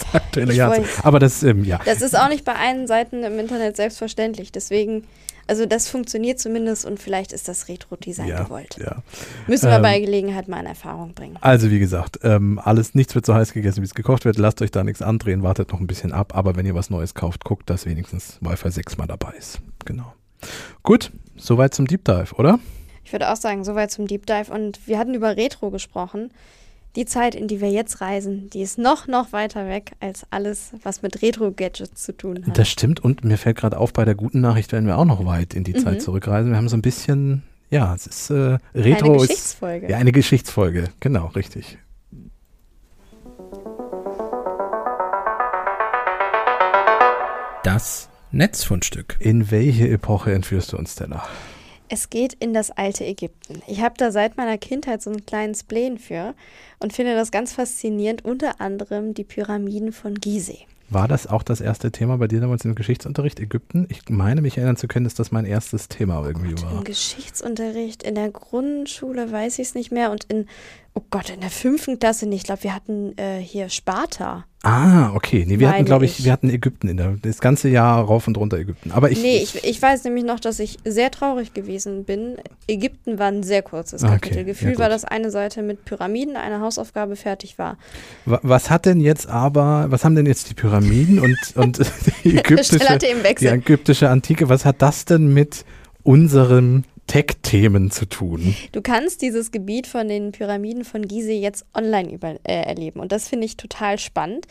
wollt- 0.34 0.84
ist. 0.84 1.04
Aber 1.04 1.18
das, 1.18 1.42
ähm, 1.42 1.64
ja. 1.64 1.80
Das 1.84 2.02
ist 2.02 2.18
auch 2.18 2.28
nicht 2.28 2.44
bei 2.44 2.54
allen 2.54 2.86
Seiten 2.86 3.22
im 3.24 3.38
Internet 3.38 3.76
selbstverständlich. 3.76 4.52
Deswegen, 4.52 5.04
also 5.46 5.66
das 5.66 5.88
funktioniert 5.88 6.38
zumindest 6.38 6.84
und 6.84 6.98
vielleicht 7.00 7.32
ist 7.32 7.48
das 7.48 7.68
Retro-Design 7.68 8.28
ja, 8.28 8.42
gewollt. 8.44 8.76
ja. 8.82 9.02
Müssen 9.46 9.68
wir 9.68 9.76
Ähm, 9.76 9.82
bei 9.82 10.00
Gelegenheit 10.00 10.48
mal 10.48 10.60
in 10.60 10.66
Erfahrung 10.66 11.14
bringen. 11.14 11.36
Also 11.40 11.70
wie 11.70 11.78
gesagt, 11.78 12.20
ähm, 12.22 12.60
alles, 12.62 12.94
nichts 12.94 13.14
wird 13.14 13.26
so 13.26 13.34
heiß 13.34 13.52
gegessen, 13.52 13.82
wie 13.82 13.86
es 13.86 13.94
gekocht 13.94 14.24
wird. 14.24 14.38
Lasst 14.38 14.62
euch 14.62 14.70
da 14.70 14.84
nichts 14.84 15.02
andrehen, 15.02 15.42
wartet 15.42 15.72
noch 15.72 15.80
ein 15.80 15.86
bisschen 15.86 16.12
ab. 16.12 16.34
Aber 16.36 16.56
wenn 16.56 16.66
ihr 16.66 16.74
was 16.74 16.90
Neues 16.90 17.14
kauft, 17.14 17.44
guckt, 17.44 17.68
dass 17.70 17.86
wenigstens 17.86 18.38
Wi-Fi 18.40 18.70
6 18.70 18.96
mal 18.98 19.06
dabei 19.06 19.32
ist. 19.38 19.60
Genau. 19.84 20.12
Gut, 20.82 21.12
soweit 21.36 21.74
zum 21.74 21.86
Deep 21.86 22.04
Dive, 22.04 22.34
oder? 22.36 22.58
Ich 23.04 23.12
würde 23.12 23.30
auch 23.30 23.36
sagen, 23.36 23.64
soweit 23.64 23.90
zum 23.90 24.06
Deep 24.06 24.26
Dive. 24.26 24.50
Und 24.52 24.80
wir 24.86 24.98
hatten 24.98 25.14
über 25.14 25.36
Retro 25.36 25.70
gesprochen. 25.70 26.30
Die 26.94 27.06
Zeit, 27.06 27.34
in 27.34 27.48
die 27.48 27.62
wir 27.62 27.70
jetzt 27.70 28.02
reisen, 28.02 28.50
die 28.50 28.60
ist 28.60 28.76
noch, 28.76 29.06
noch 29.06 29.32
weiter 29.32 29.66
weg 29.66 29.92
als 30.00 30.26
alles, 30.30 30.72
was 30.82 31.00
mit 31.00 31.22
Retro-Gadgets 31.22 32.02
zu 32.02 32.14
tun 32.14 32.44
hat. 32.46 32.58
Das 32.58 32.68
stimmt 32.68 33.00
und 33.00 33.24
mir 33.24 33.38
fällt 33.38 33.56
gerade 33.56 33.78
auf, 33.78 33.94
bei 33.94 34.04
der 34.04 34.14
guten 34.14 34.42
Nachricht 34.42 34.72
werden 34.72 34.86
wir 34.86 34.98
auch 34.98 35.06
noch 35.06 35.24
weit 35.24 35.54
in 35.54 35.64
die 35.64 35.72
Mhm. 35.72 35.78
Zeit 35.78 36.02
zurückreisen. 36.02 36.50
Wir 36.50 36.58
haben 36.58 36.68
so 36.68 36.76
ein 36.76 36.82
bisschen, 36.82 37.44
ja, 37.70 37.94
es 37.94 38.06
ist 38.06 38.28
äh, 38.30 38.58
Retro 38.74 39.14
Eine 39.14 39.22
ist 39.22 39.28
Geschichtsfolge. 39.28 39.88
ja 39.90 39.96
eine 39.96 40.12
Geschichtsfolge, 40.12 40.88
genau, 41.00 41.28
richtig. 41.28 41.78
Das 47.62 48.08
Netzfundstück. 48.32 49.16
In 49.20 49.50
welche 49.50 49.88
Epoche 49.88 50.32
entführst 50.32 50.72
du 50.72 50.76
uns, 50.78 50.92
Stella? 50.92 51.22
Es 51.94 52.08
geht 52.08 52.32
in 52.32 52.54
das 52.54 52.70
alte 52.70 53.04
Ägypten. 53.04 53.60
Ich 53.66 53.82
habe 53.82 53.96
da 53.98 54.10
seit 54.10 54.38
meiner 54.38 54.56
Kindheit 54.56 55.02
so 55.02 55.10
einen 55.10 55.26
kleinen 55.26 55.54
Spleen 55.54 55.98
für 55.98 56.32
und 56.78 56.94
finde 56.94 57.14
das 57.14 57.30
ganz 57.30 57.52
faszinierend, 57.52 58.24
unter 58.24 58.62
anderem 58.62 59.12
die 59.12 59.24
Pyramiden 59.24 59.92
von 59.92 60.14
Gizeh. 60.14 60.66
War 60.88 61.06
das 61.06 61.26
auch 61.26 61.42
das 61.42 61.60
erste 61.60 61.92
Thema 61.92 62.16
bei 62.16 62.28
dir 62.28 62.40
damals 62.40 62.64
im 62.64 62.74
Geschichtsunterricht, 62.74 63.40
Ägypten? 63.40 63.86
Ich 63.90 64.08
meine 64.08 64.40
mich 64.40 64.56
erinnern 64.56 64.78
zu 64.78 64.88
können, 64.88 65.04
dass 65.04 65.12
das 65.14 65.32
mein 65.32 65.44
erstes 65.44 65.88
Thema 65.88 66.26
irgendwie 66.26 66.62
war. 66.62 66.78
Im 66.78 66.84
Geschichtsunterricht, 66.84 68.02
in 68.04 68.14
der 68.14 68.30
Grundschule 68.30 69.30
weiß 69.30 69.58
ich 69.58 69.68
es 69.68 69.74
nicht 69.74 69.92
mehr 69.92 70.12
und 70.12 70.24
in, 70.24 70.48
oh 70.94 71.02
Gott, 71.10 71.30
in 71.30 71.40
der 71.40 71.50
fünften 71.50 71.98
Klasse 71.98 72.26
nicht. 72.26 72.40
Ich 72.42 72.44
glaube, 72.44 72.64
wir 72.64 72.74
hatten 72.74 73.16
äh, 73.18 73.38
hier 73.40 73.68
Sparta. 73.68 74.44
Ah, 74.64 75.12
okay. 75.14 75.44
Nee, 75.46 75.58
wir 75.58 75.70
hatten, 75.70 75.84
glaube 75.84 76.04
ich, 76.04 76.20
ich. 76.20 76.24
wir 76.24 76.30
hatten 76.32 76.48
Ägypten 76.48 76.86
in 76.88 76.96
der, 76.96 77.16
das 77.20 77.40
ganze 77.40 77.68
Jahr 77.68 78.00
rauf 78.04 78.28
und 78.28 78.36
runter 78.38 78.58
Ägypten. 78.58 78.92
Aber 78.92 79.10
ich, 79.10 79.20
nee, 79.20 79.38
ich, 79.38 79.64
ich 79.64 79.82
weiß 79.82 80.04
nämlich 80.04 80.22
noch, 80.24 80.38
dass 80.38 80.60
ich 80.60 80.78
sehr 80.84 81.10
traurig 81.10 81.52
gewesen 81.52 82.04
bin. 82.04 82.36
Ägypten 82.68 83.18
war 83.18 83.26
ein 83.26 83.42
sehr 83.42 83.62
kurzes 83.62 84.04
Okay, 84.04 84.12
Kapitel. 84.12 84.36
ja 84.38 84.42
Gefühl 84.44 84.70
gut. 84.72 84.78
war 84.78 84.88
das 84.88 85.04
eine 85.04 85.32
Seite 85.32 85.62
mit 85.62 85.84
Pyramiden, 85.84 86.36
eine 86.36 86.60
Hausaufgabe 86.60 87.16
fertig 87.16 87.58
war. 87.58 87.76
Wa- 88.24 88.38
Was 88.44 88.70
hat 88.70 88.86
denn 88.86 89.00
jetzt 89.00 89.28
aber, 89.28 89.86
was 89.88 90.04
haben 90.04 90.14
denn 90.14 90.26
jetzt 90.26 90.48
die 90.50 90.54
Pyramiden 90.54 91.18
und, 91.18 91.36
und 91.56 91.78
die 92.24 92.38
ägyptische, 92.38 92.98
die 93.40 93.46
ägyptische 93.46 94.10
Antike, 94.10 94.48
was 94.48 94.64
hat 94.64 94.80
das 94.80 95.04
denn 95.06 95.34
mit 95.34 95.64
unseren 96.04 96.84
Tech-Themen 97.12 97.90
zu 97.90 98.06
tun? 98.06 98.56
Du 98.72 98.80
kannst 98.80 99.20
dieses 99.20 99.50
Gebiet 99.50 99.86
von 99.86 100.08
den 100.08 100.32
Pyramiden 100.32 100.82
von 100.82 101.02
Gizeh 101.02 101.38
jetzt 101.38 101.66
online 101.74 102.10
über, 102.10 102.36
äh, 102.44 102.62
erleben. 102.62 103.00
Und 103.00 103.12
das 103.12 103.28
finde 103.28 103.44
ich 103.44 103.58
total 103.58 103.98
spannend. 103.98 104.46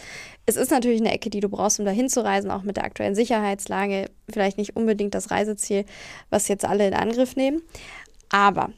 Es 0.46 0.58
ist 0.58 0.70
natürlich 0.70 1.02
eine 1.02 1.12
Ecke, 1.12 1.32
die 1.32 1.40
du 1.40 1.50
brauchst, 1.50 1.80
um 1.80 1.86
da 1.86 1.92
hinzureisen, 1.92 2.52
auch 2.52 2.62
mit 2.62 2.78
der 2.78 2.84
aktuellen 2.84 3.16
Sicherheitslage. 3.16 4.12
Vielleicht 4.32 4.60
nicht 4.60 4.76
unbedingt 4.76 5.16
das 5.16 5.32
Reiseziel, 5.32 5.86
was 6.30 6.50
jetzt 6.50 6.64
alle 6.64 6.88
in 6.88 6.94
Angriff 6.94 7.36
nehmen. 7.36 7.64
Aber 8.30 8.70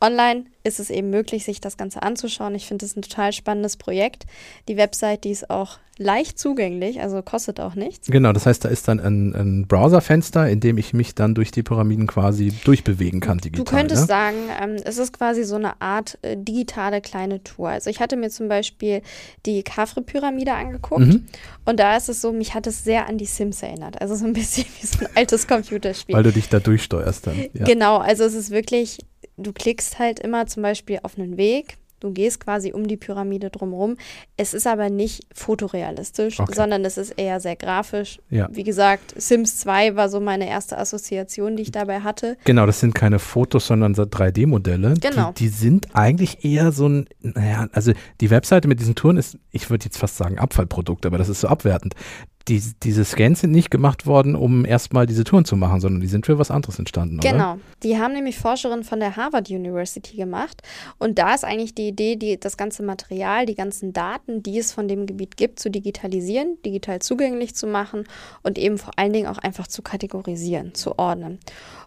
online 0.00 0.44
ist 0.62 0.78
es 0.78 0.90
eben 0.90 1.10
möglich, 1.10 1.44
sich 1.44 1.60
das 1.60 1.76
Ganze 1.76 2.04
anzuschauen. 2.04 2.54
Ich 2.54 2.66
finde 2.66 2.86
es 2.86 2.94
ein 2.94 3.02
total 3.02 3.32
spannendes 3.32 3.76
Projekt. 3.76 4.24
Die 4.68 4.76
Website, 4.76 5.24
die 5.24 5.30
ist 5.30 5.50
auch 5.50 5.80
leicht 5.98 6.38
zugänglich, 6.38 7.00
also 7.00 7.20
kostet 7.22 7.60
auch 7.60 7.74
nichts. 7.74 8.08
Genau, 8.08 8.32
das 8.32 8.46
heißt, 8.46 8.64
da 8.64 8.68
ist 8.68 8.88
dann 8.88 8.98
ein, 8.98 9.34
ein 9.34 9.66
Browserfenster, 9.66 10.48
in 10.48 10.60
dem 10.60 10.78
ich 10.78 10.94
mich 10.94 11.14
dann 11.14 11.34
durch 11.34 11.50
die 11.50 11.62
Pyramiden 11.62 12.06
quasi 12.06 12.52
durchbewegen 12.64 13.20
kann 13.20 13.38
digital. 13.38 13.64
Du 13.64 13.70
könntest 13.70 14.02
ne? 14.02 14.06
sagen, 14.06 14.36
ähm, 14.60 14.76
es 14.84 14.98
ist 14.98 15.12
quasi 15.12 15.44
so 15.44 15.56
eine 15.56 15.80
Art 15.82 16.18
äh, 16.22 16.36
digitale 16.36 17.00
kleine 17.02 17.42
Tour. 17.44 17.68
Also 17.68 17.90
ich 17.90 18.00
hatte 18.00 18.16
mir 18.16 18.30
zum 18.30 18.48
Beispiel 18.48 19.02
die 19.44 19.62
Khafre-Pyramide 19.62 20.52
angeguckt 20.54 21.02
Mhm. 21.06 21.26
und 21.66 21.78
da 21.78 21.96
ist 21.96 22.08
es 22.08 22.20
so, 22.20 22.32
mich 22.32 22.54
hat 22.54 22.66
es 22.66 22.84
sehr 22.84 23.06
an 23.08 23.18
die 23.18 23.26
Sims 23.26 23.62
erinnert. 23.62 24.00
Also 24.00 24.14
so 24.14 24.24
ein 24.24 24.32
bisschen 24.34 24.66
wie 24.80 24.86
so 24.86 25.04
ein 25.04 25.08
altes 25.14 25.46
Computerspiel. 25.46 26.14
Weil 26.14 26.22
du 26.22 26.32
dich 26.32 26.48
da 26.48 26.58
durchsteuerst 26.60 27.26
dann. 27.26 27.36
Ja. 27.52 27.64
Genau, 27.64 27.98
also 27.98 28.24
es 28.24 28.34
ist 28.34 28.50
wirklich, 28.50 28.98
du 29.36 29.52
klickst 29.52 29.98
halt 29.98 30.20
immer 30.20 30.46
zum 30.46 30.62
Beispiel 30.62 31.00
auf 31.02 31.18
einen 31.18 31.36
Weg. 31.36 31.76
Du 32.02 32.10
gehst 32.12 32.40
quasi 32.40 32.72
um 32.72 32.88
die 32.88 32.96
Pyramide 32.96 33.48
drumherum. 33.50 33.96
Es 34.36 34.54
ist 34.54 34.66
aber 34.66 34.90
nicht 34.90 35.22
fotorealistisch, 35.32 36.40
Okay. 36.40 36.52
sondern 36.54 36.84
es 36.84 36.98
ist 36.98 37.10
eher 37.12 37.38
sehr 37.38 37.54
grafisch. 37.54 38.18
Ja. 38.28 38.48
Wie 38.50 38.64
gesagt, 38.64 39.14
Sims 39.16 39.58
2 39.58 39.94
war 39.94 40.08
so 40.08 40.18
meine 40.18 40.48
erste 40.48 40.76
Assoziation, 40.78 41.56
die 41.56 41.62
ich 41.62 41.70
dabei 41.70 42.00
hatte. 42.00 42.36
Genau, 42.44 42.66
das 42.66 42.80
sind 42.80 42.94
keine 42.94 43.20
Fotos, 43.20 43.68
sondern 43.68 43.94
so 43.94 44.02
3D-Modelle. 44.02 44.94
Genau. 45.00 45.30
Die, 45.32 45.44
die 45.44 45.48
sind 45.48 45.94
eigentlich 45.94 46.44
eher 46.44 46.72
so 46.72 46.88
ein, 46.88 47.08
naja, 47.20 47.68
also 47.72 47.92
die 48.20 48.30
Webseite 48.30 48.66
mit 48.66 48.80
diesen 48.80 48.96
Touren 48.96 49.16
ist, 49.16 49.38
ich 49.52 49.70
würde 49.70 49.84
jetzt 49.84 49.98
fast 49.98 50.16
sagen 50.16 50.38
Abfallprodukt, 50.38 51.06
aber 51.06 51.18
das 51.18 51.28
ist 51.28 51.40
so 51.40 51.48
abwertend. 51.48 51.94
Die, 52.48 52.62
diese 52.82 53.04
Scans 53.04 53.40
sind 53.40 53.52
nicht 53.52 53.70
gemacht 53.70 54.06
worden, 54.06 54.34
um 54.34 54.64
erstmal 54.64 55.06
diese 55.06 55.24
Touren 55.24 55.44
zu 55.44 55.56
machen, 55.56 55.80
sondern 55.80 56.00
die 56.00 56.08
sind 56.08 56.26
für 56.26 56.38
was 56.38 56.50
anderes 56.50 56.78
entstanden, 56.78 57.18
oder? 57.18 57.30
Genau. 57.30 57.58
Die 57.82 57.98
haben 57.98 58.12
nämlich 58.12 58.38
Forscherinnen 58.38 58.84
von 58.84 59.00
der 59.00 59.16
Harvard 59.16 59.50
University 59.50 60.16
gemacht. 60.16 60.62
Und 60.98 61.18
da 61.18 61.34
ist 61.34 61.44
eigentlich 61.44 61.74
die 61.74 61.88
Idee, 61.88 62.16
die, 62.16 62.38
das 62.38 62.56
ganze 62.56 62.82
Material, 62.82 63.46
die 63.46 63.54
ganzen 63.54 63.92
Daten, 63.92 64.42
die 64.42 64.58
es 64.58 64.72
von 64.72 64.88
dem 64.88 65.06
Gebiet 65.06 65.36
gibt, 65.36 65.60
zu 65.60 65.70
digitalisieren, 65.70 66.58
digital 66.64 67.00
zugänglich 67.00 67.54
zu 67.54 67.66
machen 67.66 68.04
und 68.42 68.58
eben 68.58 68.78
vor 68.78 68.92
allen 68.96 69.12
Dingen 69.12 69.28
auch 69.28 69.38
einfach 69.38 69.66
zu 69.66 69.82
kategorisieren, 69.82 70.74
zu 70.74 70.98
ordnen. 70.98 71.38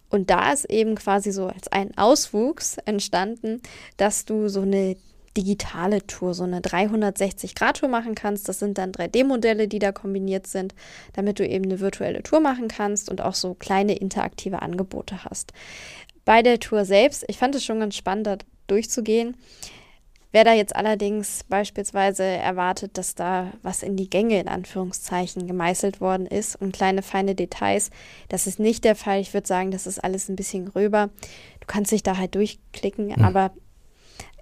Und 0.10 0.30
da 0.30 0.52
ist 0.54 0.66
eben 0.66 0.96
quasi 0.96 1.32
so 1.32 1.48
als 1.48 1.68
ein 1.70 1.98
Auswuchs 1.98 2.78
entstanden, 2.86 3.62
dass 3.98 4.26
du 4.26 4.48
so 4.48 4.62
eine 4.62 4.96
digitale 5.38 6.06
Tour, 6.08 6.34
so 6.34 6.44
eine 6.44 6.60
360-Grad-Tour 6.62 7.90
machen 7.90 8.16
kannst. 8.16 8.48
Das 8.50 8.60
sind 8.60 8.78
dann 8.78 8.92
3D-Modelle, 8.92 9.68
die 9.68 9.80
da 9.80 9.92
kombiniert 9.92 10.48
sind, 10.48 10.74
damit 11.14 11.40
du 11.40 11.48
eben 11.48 11.66
eine 11.66 11.80
virtuelle 11.80 12.24
Tour 12.24 12.40
machen 12.40 12.68
kannst 12.68 13.10
und 13.10 13.22
auch 13.22 13.34
so 13.34 13.54
kleine 13.54 13.96
interaktive 13.96 14.62
Angebote 14.62 15.24
hast. 15.26 15.54
Bei 16.24 16.42
der 16.42 16.60
Tour 16.60 16.86
selbst, 16.86 17.26
ich 17.28 17.38
fand 17.38 17.56
es 17.56 17.64
schon 17.64 17.80
ganz 17.80 17.96
spannend, 17.96 18.28
da 18.28 18.38
durchzugehen. 18.68 19.38
Wer 20.32 20.44
da 20.44 20.52
jetzt 20.52 20.76
allerdings 20.76 21.46
beispielsweise 21.48 22.24
erwartet, 22.24 22.98
dass 22.98 23.16
da 23.16 23.54
was 23.62 23.84
in 23.84 23.96
die 23.96 24.10
Gänge 24.10 24.38
in 24.38 24.50
Anführungszeichen 24.50 25.48
gemeißelt 25.48 26.02
worden 26.02 26.26
ist 26.26 26.58
und 26.58 26.74
kleine 26.74 27.04
feine 27.04 27.36
Details, 27.36 27.90
das 28.28 28.46
ist 28.46 28.60
nicht 28.60 28.84
der 28.84 28.96
Fall. 28.98 29.22
Ich 29.22 29.34
würde 29.34 29.48
sagen, 29.48 29.72
das 29.72 29.88
ist 29.88 30.04
alles 30.04 30.28
ein 30.28 30.36
bisschen 30.36 30.66
gröber. 30.66 31.10
Du 31.62 31.68
kannst 31.68 31.94
dich 31.94 32.04
da 32.04 32.18
halt 32.18 32.36
durchklicken, 32.36 33.16
Hm. 33.16 33.24
aber 33.24 33.52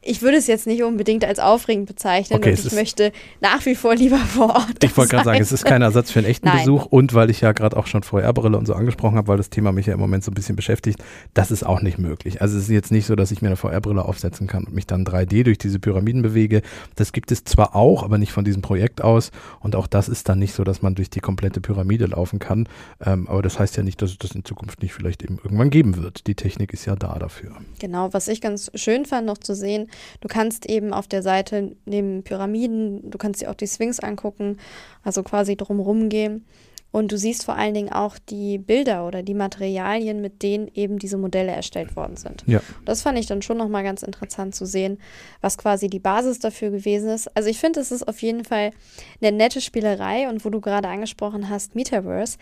ich 0.05 0.21
würde 0.21 0.37
es 0.37 0.47
jetzt 0.47 0.67
nicht 0.67 0.83
unbedingt 0.83 1.25
als 1.25 1.39
aufregend 1.39 1.87
bezeichnen 1.87 2.37
Okay, 2.37 2.51
und 2.51 2.65
ich 2.65 2.71
möchte 2.73 3.11
nach 3.41 3.65
wie 3.65 3.75
vor 3.75 3.95
lieber 3.95 4.17
vor 4.17 4.55
Ort. 4.55 4.83
Ich 4.83 4.95
wollte 4.97 5.11
gerade 5.11 5.25
sagen, 5.25 5.41
es 5.41 5.51
ist 5.51 5.65
kein 5.65 5.81
Ersatz 5.81 6.11
für 6.11 6.19
einen 6.19 6.27
echten 6.27 6.47
Nein. 6.47 6.59
Besuch 6.59 6.85
und 6.85 7.13
weil 7.13 7.29
ich 7.29 7.41
ja 7.41 7.51
gerade 7.51 7.77
auch 7.77 7.87
schon 7.87 8.03
VR-Brille 8.03 8.57
und 8.57 8.65
so 8.65 8.73
angesprochen 8.73 9.17
habe, 9.17 9.27
weil 9.27 9.37
das 9.37 9.49
Thema 9.49 9.71
mich 9.71 9.85
ja 9.85 9.93
im 9.93 9.99
Moment 9.99 10.23
so 10.23 10.31
ein 10.31 10.33
bisschen 10.33 10.55
beschäftigt, 10.55 11.03
das 11.33 11.51
ist 11.51 11.63
auch 11.63 11.81
nicht 11.81 11.97
möglich. 11.97 12.41
Also 12.41 12.57
es 12.57 12.63
ist 12.63 12.69
jetzt 12.69 12.91
nicht 12.91 13.05
so, 13.05 13.15
dass 13.15 13.31
ich 13.31 13.41
mir 13.41 13.47
eine 13.47 13.55
VR-Brille 13.55 14.03
aufsetzen 14.03 14.47
kann 14.47 14.65
und 14.65 14.73
mich 14.73 14.87
dann 14.87 15.05
3D 15.05 15.43
durch 15.43 15.57
diese 15.57 15.79
Pyramiden 15.79 16.21
bewege. 16.21 16.61
Das 16.95 17.13
gibt 17.13 17.31
es 17.31 17.43
zwar 17.45 17.75
auch, 17.75 18.03
aber 18.03 18.17
nicht 18.17 18.31
von 18.31 18.43
diesem 18.43 18.61
Projekt 18.61 19.01
aus 19.01 19.31
und 19.59 19.75
auch 19.75 19.87
das 19.87 20.09
ist 20.09 20.29
dann 20.29 20.39
nicht 20.39 20.53
so, 20.53 20.63
dass 20.63 20.81
man 20.81 20.95
durch 20.95 21.09
die 21.09 21.19
komplette 21.19 21.61
Pyramide 21.61 22.07
laufen 22.07 22.39
kann. 22.39 22.67
Ähm, 23.03 23.27
aber 23.27 23.41
das 23.41 23.59
heißt 23.59 23.77
ja 23.77 23.83
nicht, 23.83 24.01
dass 24.01 24.11
es 24.11 24.17
das 24.17 24.31
in 24.31 24.43
Zukunft 24.43 24.81
nicht 24.81 24.93
vielleicht 24.93 25.23
eben 25.23 25.39
irgendwann 25.43 25.69
geben 25.69 25.97
wird. 25.97 26.27
Die 26.27 26.35
Technik 26.35 26.73
ist 26.73 26.85
ja 26.85 26.95
da 26.95 27.17
dafür. 27.19 27.53
Genau, 27.79 28.13
was 28.13 28.27
ich 28.27 28.41
ganz 28.41 28.71
schön 28.75 29.05
fand 29.05 29.27
noch 29.27 29.37
zu 29.37 29.55
sehen, 29.55 29.89
du 30.21 30.27
kannst 30.27 30.65
eben 30.65 30.93
auf 30.93 31.07
der 31.07 31.23
Seite 31.23 31.75
neben 31.85 32.23
Pyramiden, 32.23 33.09
du 33.09 33.17
kannst 33.17 33.41
dir 33.41 33.49
auch 33.49 33.55
die 33.55 33.67
Sphinx 33.67 33.99
angucken, 33.99 34.57
also 35.03 35.23
quasi 35.23 35.55
drumherum 35.55 36.09
gehen. 36.09 36.45
Und 36.93 37.11
du 37.11 37.17
siehst 37.17 37.45
vor 37.45 37.55
allen 37.55 37.73
Dingen 37.73 37.91
auch 37.91 38.19
die 38.19 38.59
Bilder 38.59 39.07
oder 39.07 39.23
die 39.23 39.33
Materialien, 39.33 40.21
mit 40.21 40.43
denen 40.43 40.69
eben 40.75 40.99
diese 40.99 41.17
Modelle 41.17 41.51
erstellt 41.51 41.95
worden 41.95 42.17
sind. 42.17 42.43
Ja. 42.45 42.61
Das 42.85 43.01
fand 43.01 43.17
ich 43.17 43.25
dann 43.25 43.41
schon 43.41 43.57
nochmal 43.57 43.83
ganz 43.83 44.03
interessant 44.03 44.53
zu 44.53 44.67
sehen, 44.67 44.99
was 45.41 45.57
quasi 45.57 45.87
die 45.87 45.97
Basis 45.97 46.37
dafür 46.37 46.69
gewesen 46.69 47.09
ist. 47.09 47.35
Also 47.35 47.49
ich 47.49 47.57
finde, 47.57 47.79
es 47.79 47.91
ist 47.91 48.07
auf 48.07 48.21
jeden 48.21 48.45
Fall 48.45 48.71
eine 49.19 49.35
nette 49.35 49.59
Spielerei 49.59 50.29
und 50.29 50.45
wo 50.45 50.51
du 50.51 50.61
gerade 50.61 50.87
angesprochen 50.87 51.49
hast, 51.49 51.73
Metaverse, 51.73 52.37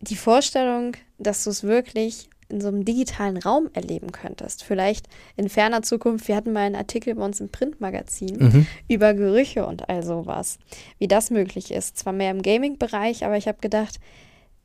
die 0.00 0.16
Vorstellung, 0.16 0.96
dass 1.18 1.44
du 1.44 1.50
es 1.50 1.62
wirklich 1.62 2.29
in 2.50 2.60
so 2.60 2.68
einem 2.68 2.84
digitalen 2.84 3.36
Raum 3.36 3.70
erleben 3.72 4.12
könntest. 4.12 4.64
Vielleicht 4.64 5.06
in 5.36 5.48
ferner 5.48 5.82
Zukunft, 5.82 6.28
wir 6.28 6.36
hatten 6.36 6.52
mal 6.52 6.60
einen 6.60 6.76
Artikel 6.76 7.14
bei 7.14 7.24
uns 7.24 7.40
im 7.40 7.48
Printmagazin 7.48 8.36
mhm. 8.38 8.66
über 8.88 9.14
Gerüche 9.14 9.66
und 9.66 9.88
all 9.88 10.02
sowas, 10.02 10.58
wie 10.98 11.08
das 11.08 11.30
möglich 11.30 11.70
ist. 11.70 11.96
Zwar 11.96 12.12
mehr 12.12 12.30
im 12.30 12.42
Gaming-Bereich, 12.42 13.24
aber 13.24 13.36
ich 13.36 13.48
habe 13.48 13.58
gedacht, 13.60 14.00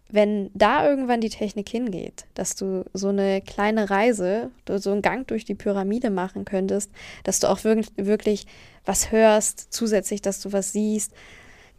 wenn 0.09 0.51
da 0.53 0.87
irgendwann 0.87 1.21
die 1.21 1.29
Technik 1.29 1.67
hingeht, 1.67 2.25
dass 2.35 2.55
du 2.55 2.85
so 2.93 3.09
eine 3.09 3.41
kleine 3.41 3.89
Reise, 3.89 4.51
so 4.67 4.91
einen 4.91 5.01
Gang 5.01 5.27
durch 5.27 5.45
die 5.45 5.55
Pyramide 5.55 6.09
machen 6.09 6.45
könntest, 6.45 6.91
dass 7.23 7.39
du 7.39 7.49
auch 7.49 7.63
wirklich, 7.63 7.91
wirklich 7.97 8.45
was 8.85 9.11
hörst, 9.11 9.73
zusätzlich, 9.73 10.21
dass 10.21 10.41
du 10.41 10.53
was 10.53 10.71
siehst, 10.71 11.13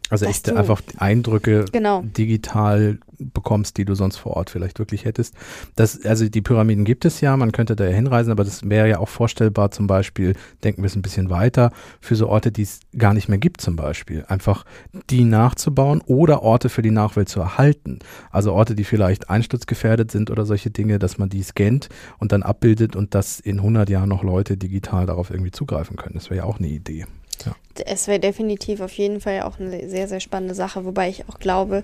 also 0.09 0.25
echt 0.25 0.49
einfach 0.49 0.81
Eindrücke 0.97 1.65
genau. 1.71 2.01
digital 2.01 2.99
bekommst, 3.19 3.77
die 3.77 3.85
du 3.85 3.95
sonst 3.95 4.17
vor 4.17 4.37
Ort 4.37 4.49
vielleicht 4.49 4.79
wirklich 4.79 5.05
hättest. 5.05 5.33
Das, 5.75 6.05
also 6.05 6.29
die 6.29 6.41
Pyramiden 6.41 6.85
gibt 6.85 7.03
es 7.05 7.19
ja, 7.19 7.35
man 7.35 7.51
könnte 7.51 7.75
da 7.75 7.85
ja 7.85 7.91
hinreisen, 7.91 8.31
aber 8.31 8.43
das 8.43 8.69
wäre 8.69 8.87
ja 8.87 8.99
auch 8.99 9.09
vorstellbar, 9.09 9.71
zum 9.71 9.87
Beispiel, 9.87 10.35
denken 10.63 10.83
wir 10.83 10.87
es 10.87 10.95
ein 10.95 11.01
bisschen 11.01 11.29
weiter, 11.29 11.71
für 11.99 12.15
so 12.15 12.29
Orte, 12.29 12.51
die 12.51 12.61
es 12.61 12.79
gar 12.97 13.13
nicht 13.13 13.27
mehr 13.27 13.37
gibt, 13.37 13.61
zum 13.61 13.75
Beispiel. 13.75 14.23
Einfach 14.27 14.65
die 15.09 15.23
nachzubauen 15.23 16.01
oder 16.05 16.43
Orte 16.43 16.69
für 16.69 16.81
die 16.81 16.91
Nachwelt 16.91 17.29
zu 17.29 17.39
erhalten. 17.39 17.99
Also 18.31 18.53
Orte, 18.53 18.75
die 18.75 18.83
vielleicht 18.83 19.29
einsturzgefährdet 19.29 20.11
sind 20.11 20.29
oder 20.29 20.45
solche 20.45 20.69
Dinge, 20.69 20.99
dass 20.99 21.17
man 21.17 21.29
die 21.29 21.43
scannt 21.43 21.89
und 22.19 22.31
dann 22.31 22.43
abbildet 22.43 22.95
und 22.95 23.15
dass 23.15 23.39
in 23.39 23.57
100 23.57 23.89
Jahren 23.89 24.09
noch 24.09 24.23
Leute 24.23 24.57
digital 24.57 25.05
darauf 25.05 25.31
irgendwie 25.31 25.51
zugreifen 25.51 25.97
können. 25.97 26.15
Das 26.15 26.29
wäre 26.29 26.37
ja 26.37 26.43
auch 26.43 26.59
eine 26.59 26.67
Idee. 26.67 27.05
Ja. 27.45 27.55
Es 27.85 28.07
wäre 28.07 28.19
definitiv 28.19 28.81
auf 28.81 28.93
jeden 28.93 29.21
Fall 29.21 29.41
auch 29.41 29.59
eine 29.59 29.87
sehr, 29.89 30.07
sehr 30.07 30.19
spannende 30.19 30.55
Sache, 30.55 30.85
wobei 30.85 31.09
ich 31.09 31.29
auch 31.29 31.39
glaube, 31.39 31.83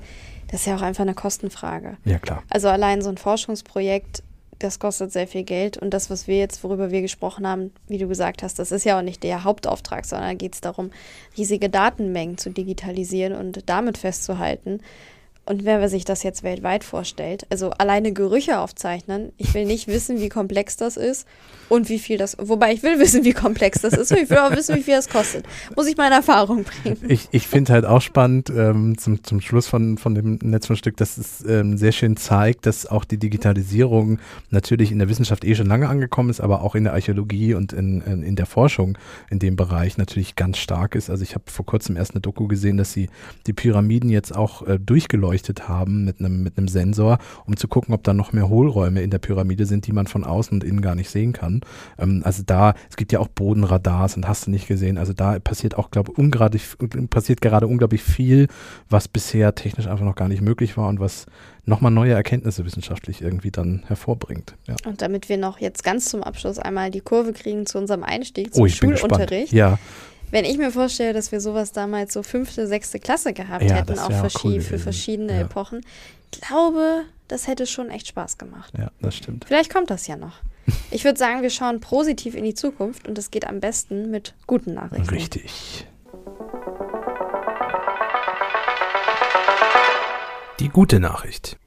das 0.49 0.61
ist 0.61 0.65
ja 0.67 0.75
auch 0.75 0.81
einfach 0.81 1.03
eine 1.03 1.13
Kostenfrage. 1.13 1.97
Ja, 2.05 2.19
klar. 2.19 2.43
Also 2.49 2.69
allein 2.69 3.01
so 3.01 3.09
ein 3.09 3.17
Forschungsprojekt, 3.17 4.23
das 4.59 4.79
kostet 4.79 5.11
sehr 5.11 5.27
viel 5.27 5.43
Geld 5.43 5.77
und 5.77 5.93
das, 5.93 6.09
was 6.09 6.27
wir 6.27 6.37
jetzt, 6.37 6.63
worüber 6.63 6.91
wir 6.91 7.01
gesprochen 7.01 7.47
haben, 7.47 7.71
wie 7.87 7.97
du 7.97 8.07
gesagt 8.07 8.43
hast, 8.43 8.59
das 8.59 8.71
ist 8.71 8.85
ja 8.85 8.97
auch 8.97 9.03
nicht 9.03 9.23
der 9.23 9.43
Hauptauftrag, 9.43 10.05
sondern 10.05 10.29
da 10.29 10.33
geht 10.35 10.55
es 10.55 10.61
darum, 10.61 10.91
riesige 11.37 11.69
Datenmengen 11.69 12.37
zu 12.37 12.49
digitalisieren 12.49 13.33
und 13.33 13.67
damit 13.67 13.97
festzuhalten, 13.97 14.79
und 15.45 15.65
wenn 15.65 15.81
man 15.81 15.89
sich 15.89 16.05
das 16.05 16.23
jetzt 16.23 16.43
weltweit 16.43 16.85
vorstellt, 16.85 17.45
also 17.49 17.71
alleine 17.71 18.13
Gerüche 18.13 18.59
aufzeichnen, 18.59 19.33
ich 19.37 19.53
will 19.53 19.65
nicht 19.65 19.87
wissen, 19.89 20.21
wie 20.21 20.29
komplex 20.29 20.77
das 20.77 20.95
ist 20.95 21.27
und 21.67 21.89
wie 21.89 21.99
viel 21.99 22.17
das, 22.17 22.37
wobei 22.39 22.71
ich 22.71 22.81
will 22.81 22.97
wissen, 22.99 23.25
wie 23.25 23.33
komplex 23.33 23.81
das 23.81 23.93
ist 23.93 24.11
und 24.11 24.19
ich 24.19 24.29
will 24.29 24.37
auch 24.37 24.55
wissen, 24.55 24.75
wie 24.77 24.83
viel 24.83 24.95
das 24.95 25.09
kostet. 25.09 25.45
Muss 25.75 25.87
ich 25.87 25.97
meine 25.97 26.15
Erfahrung 26.15 26.63
bringen. 26.63 26.97
Ich, 27.09 27.27
ich 27.31 27.45
finde 27.47 27.73
halt 27.73 27.83
auch 27.83 28.01
spannend 28.01 28.49
ähm, 28.55 28.97
zum, 28.97 29.21
zum 29.23 29.41
Schluss 29.41 29.67
von, 29.67 29.97
von 29.97 30.15
dem 30.15 30.39
Netzwerkstück, 30.41 30.95
dass 30.95 31.17
es 31.17 31.43
ähm, 31.45 31.77
sehr 31.77 31.91
schön 31.91 32.15
zeigt, 32.15 32.65
dass 32.65 32.85
auch 32.85 33.03
die 33.03 33.17
Digitalisierung 33.17 34.19
natürlich 34.49 34.93
in 34.93 34.99
der 34.99 35.09
Wissenschaft 35.09 35.43
eh 35.43 35.55
schon 35.55 35.67
lange 35.67 35.89
angekommen 35.89 36.29
ist, 36.29 36.39
aber 36.39 36.61
auch 36.61 36.75
in 36.75 36.85
der 36.85 36.93
Archäologie 36.93 37.53
und 37.53 37.73
in, 37.73 37.99
in, 38.01 38.23
in 38.23 38.37
der 38.37 38.45
Forschung 38.45 38.97
in 39.29 39.39
dem 39.39 39.57
Bereich 39.57 39.97
natürlich 39.97 40.37
ganz 40.37 40.57
stark 40.57 40.95
ist. 40.95 41.09
Also 41.09 41.23
ich 41.23 41.35
habe 41.35 41.43
vor 41.47 41.65
kurzem 41.65 41.97
erst 41.97 42.11
eine 42.11 42.21
Doku 42.21 42.47
gesehen, 42.47 42.77
dass 42.77 42.93
sie 42.93 43.09
die 43.45 43.53
Pyramiden 43.53 44.09
jetzt 44.09 44.33
auch 44.33 44.65
äh, 44.65 44.79
durchgeleuchtet 44.79 45.32
beleuchtet 45.33 45.67
haben 45.67 46.05
mit 46.05 46.19
einem, 46.19 46.43
mit 46.43 46.57
einem 46.57 46.67
Sensor, 46.67 47.17
um 47.45 47.57
zu 47.57 47.67
gucken, 47.67 47.95
ob 47.95 48.03
da 48.03 48.13
noch 48.13 48.33
mehr 48.33 48.49
Hohlräume 48.49 49.01
in 49.01 49.09
der 49.09 49.17
Pyramide 49.17 49.65
sind, 49.65 49.87
die 49.87 49.91
man 49.91 50.05
von 50.05 50.23
außen 50.23 50.53
und 50.53 50.63
innen 50.63 50.81
gar 50.81 50.93
nicht 50.93 51.09
sehen 51.09 51.33
kann. 51.33 51.61
Ähm, 51.97 52.21
also 52.23 52.43
da, 52.45 52.75
es 52.89 52.97
gibt 52.97 53.11
ja 53.11 53.19
auch 53.19 53.27
Bodenradars 53.27 54.15
und 54.15 54.27
hast 54.27 54.45
du 54.45 54.51
nicht 54.51 54.67
gesehen. 54.67 54.99
Also 54.99 55.13
da 55.13 55.39
passiert 55.39 55.75
auch, 55.75 55.89
glaube 55.89 56.13
ich, 56.53 57.09
passiert 57.09 57.41
gerade 57.41 57.65
unglaublich 57.65 58.03
viel, 58.03 58.47
was 58.89 59.07
bisher 59.07 59.55
technisch 59.55 59.87
einfach 59.87 60.05
noch 60.05 60.15
gar 60.15 60.27
nicht 60.27 60.41
möglich 60.41 60.77
war 60.77 60.87
und 60.87 60.99
was 60.99 61.25
nochmal 61.65 61.91
neue 61.91 62.13
Erkenntnisse 62.13 62.63
wissenschaftlich 62.63 63.21
irgendwie 63.21 63.49
dann 63.49 63.83
hervorbringt. 63.87 64.55
Ja. 64.67 64.75
Und 64.85 65.01
damit 65.01 65.29
wir 65.29 65.37
noch 65.37 65.59
jetzt 65.59 65.83
ganz 65.83 66.05
zum 66.05 66.21
Abschluss 66.21 66.59
einmal 66.59 66.91
die 66.91 67.01
Kurve 67.01 67.33
kriegen 67.33 67.65
zu 67.65 67.79
unserem 67.79 68.03
Einstieg 68.03 68.53
zum 68.53 68.63
oh, 68.63 68.67
Schulunterricht. 68.67 69.53
Ja. 69.53 69.79
Wenn 70.33 70.45
ich 70.45 70.57
mir 70.57 70.71
vorstelle, 70.71 71.13
dass 71.13 71.31
wir 71.31 71.39
sowas 71.39 71.73
damals 71.73 72.11
so 72.11 72.23
fünfte, 72.23 72.65
sechste 72.65 72.99
Klasse 72.99 73.33
gehabt 73.33 73.65
ja, 73.65 73.75
hätten, 73.75 73.99
auch 73.99 74.11
für, 74.11 74.47
cool 74.47 74.61
für 74.61 74.79
verschiedene 74.79 75.33
ja. 75.33 75.41
Epochen, 75.41 75.81
glaube, 76.31 77.03
das 77.27 77.45
hätte 77.45 77.67
schon 77.67 77.91
echt 77.91 78.07
Spaß 78.07 78.39
gemacht. 78.39 78.73
Ja, 78.75 78.89
das 78.99 79.15
stimmt. 79.15 79.45
Vielleicht 79.45 79.71
kommt 79.71 79.91
das 79.91 80.07
ja 80.07 80.15
noch. 80.15 80.39
Ich 80.89 81.03
würde 81.03 81.19
sagen, 81.19 81.43
wir 81.43 81.51
schauen 81.51 81.81
positiv 81.81 82.33
in 82.33 82.45
die 82.45 82.55
Zukunft 82.55 83.07
und 83.07 83.15
es 83.19 83.29
geht 83.29 83.45
am 83.45 83.59
besten 83.59 84.09
mit 84.09 84.33
guten 84.47 84.73
Nachrichten. 84.73 85.07
Richtig. 85.07 85.85
Die 90.59 90.69
gute 90.69 90.99
Nachricht. 90.99 91.57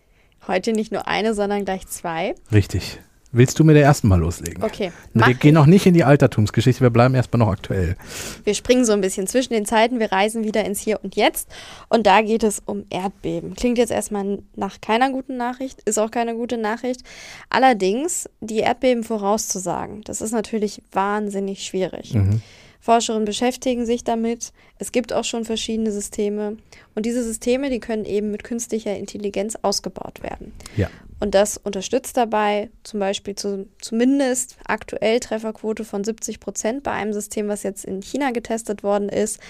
Heute 0.48 0.72
nicht 0.72 0.90
nur 0.90 1.07
eine, 1.07 1.35
sondern 1.35 1.64
gleich 1.64 1.87
zwei. 1.87 2.35
Richtig. 2.50 2.98
Willst 3.37 3.59
du 3.59 3.64
mit 3.64 3.77
der 3.77 3.83
ersten 3.83 4.09
mal 4.09 4.18
loslegen? 4.18 4.62
Okay. 4.62 4.92
Wir 5.12 5.35
gehen 5.35 5.53
noch 5.53 5.66
nicht 5.66 5.85
in 5.85 5.92
die 5.92 6.05
Altertumsgeschichte, 6.05 6.81
wir 6.81 6.88
bleiben 6.88 7.14
erstmal 7.14 7.40
noch 7.40 7.53
aktuell. 7.53 7.96
Wir 8.44 8.55
springen 8.55 8.87
so 8.87 8.92
ein 8.92 9.03
bisschen 9.03 9.27
zwischen 9.27 9.53
den 9.53 9.66
Zeiten, 9.66 10.01
wir 10.01 10.11
reisen 10.11 10.42
wieder 10.42 10.64
ins 10.64 10.81
Hier 10.81 11.01
und 11.03 11.16
Jetzt 11.16 11.49
und 11.90 12.07
da 12.07 12.22
geht 12.22 12.42
es 12.42 12.62
um 12.64 12.87
Erdbeben. 12.88 13.55
Klingt 13.55 13.77
jetzt 13.77 13.92
erstmal 13.92 14.38
nach 14.55 14.81
keiner 14.81 15.11
guten 15.11 15.37
Nachricht, 15.37 15.83
ist 15.83 15.99
auch 15.99 16.11
keine 16.11 16.35
gute 16.35 16.57
Nachricht. 16.57 17.03
Allerdings, 17.51 18.27
die 18.40 18.61
Erdbeben 18.61 19.05
vorauszusagen, 19.05 20.01
das 20.05 20.22
ist 20.22 20.33
natürlich 20.33 20.81
wahnsinnig 20.92 21.66
schwierig. 21.66 22.14
Mhm. 22.14 22.40
Forscherinnen 22.81 23.25
beschäftigen 23.25 23.85
sich 23.85 24.05
damit. 24.05 24.53
Es 24.79 24.92
gibt 24.92 25.12
auch 25.12 25.25
schon 25.25 25.44
verschiedene 25.44 25.90
Systeme. 25.90 26.57
Und 26.94 27.05
diese 27.05 27.25
Systeme, 27.25 27.68
die 27.68 27.81
können 27.81 28.05
eben 28.05 28.31
mit 28.31 28.44
künstlicher 28.44 28.96
Intelligenz 28.96 29.57
ausgebaut 29.61 30.22
werden. 30.22 30.53
Ja. 30.77 30.88
Und 31.18 31.35
das 31.35 31.57
unterstützt 31.57 32.16
dabei 32.16 32.70
zum 32.83 33.00
Beispiel 33.00 33.35
zu, 33.35 33.68
zumindest 33.81 34.59
aktuell 34.66 35.20
Trefferquote 35.20 35.85
von 35.85 36.05
70 36.05 36.40
Prozent 36.40 36.83
bei 36.83 36.92
einem 36.92 37.12
System, 37.12 37.48
was 37.48 37.62
jetzt 37.62 37.85
in 37.85 38.02
China 38.02 38.33
getestet 38.33 38.83
worden 38.83 39.09
ist, 39.09 39.40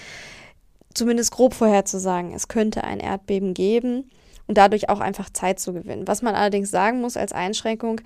zumindest 0.93 1.31
grob 1.31 1.53
vorherzusagen, 1.53 2.33
es 2.33 2.47
könnte 2.47 2.83
ein 2.83 2.99
Erdbeben 2.99 3.53
geben 3.53 4.09
und 4.47 4.57
dadurch 4.57 4.89
auch 4.89 5.01
einfach 5.01 5.29
Zeit 5.29 5.59
zu 5.59 5.73
gewinnen. 5.73 6.07
Was 6.07 6.21
man 6.21 6.35
allerdings 6.35 6.71
sagen 6.71 7.01
muss 7.01 7.17
als 7.17 7.33
Einschränkung, 7.33 8.01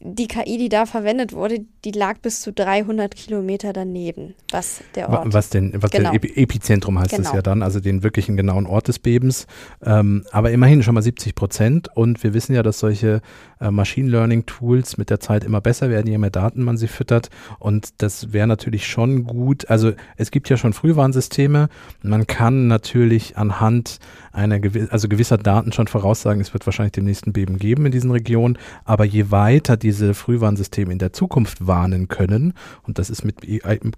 die 0.00 0.28
KI, 0.28 0.58
die 0.58 0.68
da 0.68 0.84
verwendet 0.84 1.32
wurde, 1.32 1.64
die 1.84 1.90
lag 1.90 2.18
bis 2.18 2.40
zu 2.42 2.52
300 2.52 3.14
Kilometer 3.14 3.72
daneben, 3.72 4.34
was 4.50 4.82
der 4.94 5.08
Ort. 5.08 5.32
Was 5.32 5.48
denn, 5.48 5.72
was 5.76 5.90
genau. 5.90 6.12
der 6.12 6.36
Epizentrum 6.36 6.98
heißt 6.98 7.10
genau. 7.10 7.30
es 7.30 7.34
ja 7.34 7.40
dann, 7.40 7.62
also 7.62 7.80
den 7.80 8.02
wirklichen 8.02 8.36
genauen 8.36 8.66
Ort 8.66 8.88
des 8.88 8.98
Bebens. 8.98 9.46
Ähm, 9.82 10.24
aber 10.32 10.50
immerhin 10.50 10.82
schon 10.82 10.94
mal 10.94 11.02
70 11.02 11.34
Prozent. 11.34 11.88
Und 11.94 12.22
wir 12.22 12.34
wissen 12.34 12.54
ja, 12.54 12.62
dass 12.62 12.78
solche 12.78 13.22
äh, 13.60 13.70
Machine 13.70 14.08
Learning 14.08 14.46
Tools 14.46 14.98
mit 14.98 15.10
der 15.10 15.20
Zeit 15.20 15.44
immer 15.44 15.60
besser 15.60 15.90
werden, 15.90 16.06
je 16.06 16.18
mehr 16.18 16.30
Daten 16.30 16.62
man 16.62 16.76
sie 16.76 16.88
füttert. 16.88 17.30
Und 17.58 18.02
das 18.02 18.32
wäre 18.32 18.46
natürlich 18.46 18.86
schon 18.86 19.24
gut. 19.24 19.68
Also 19.70 19.92
es 20.16 20.30
gibt 20.30 20.48
ja 20.48 20.56
schon 20.56 20.72
Frühwarnsysteme. 20.72 21.68
Man 22.02 22.26
kann 22.26 22.66
natürlich 22.66 23.36
anhand 23.36 23.98
einer 24.32 24.60
gewiss, 24.60 24.90
also 24.90 25.08
gewisser 25.08 25.38
Daten 25.38 25.72
schon 25.72 25.86
voraussagen, 25.88 26.40
es 26.40 26.52
wird 26.52 26.66
wahrscheinlich 26.66 26.92
den 26.92 27.04
nächsten 27.04 27.32
Beben 27.32 27.58
geben 27.58 27.86
in 27.86 27.92
diesen 27.92 28.10
Regionen. 28.10 28.58
Aber 28.84 29.04
je 29.04 29.30
weiter 29.30 29.76
diese 29.76 30.14
Frühwarnsysteme 30.14 30.92
in 30.92 30.98
der 30.98 31.12
Zukunft 31.12 31.66
warnen 31.66 32.08
können, 32.08 32.52
und 32.82 32.98
das 32.98 33.10
ist 33.10 33.24
mit 33.24 33.40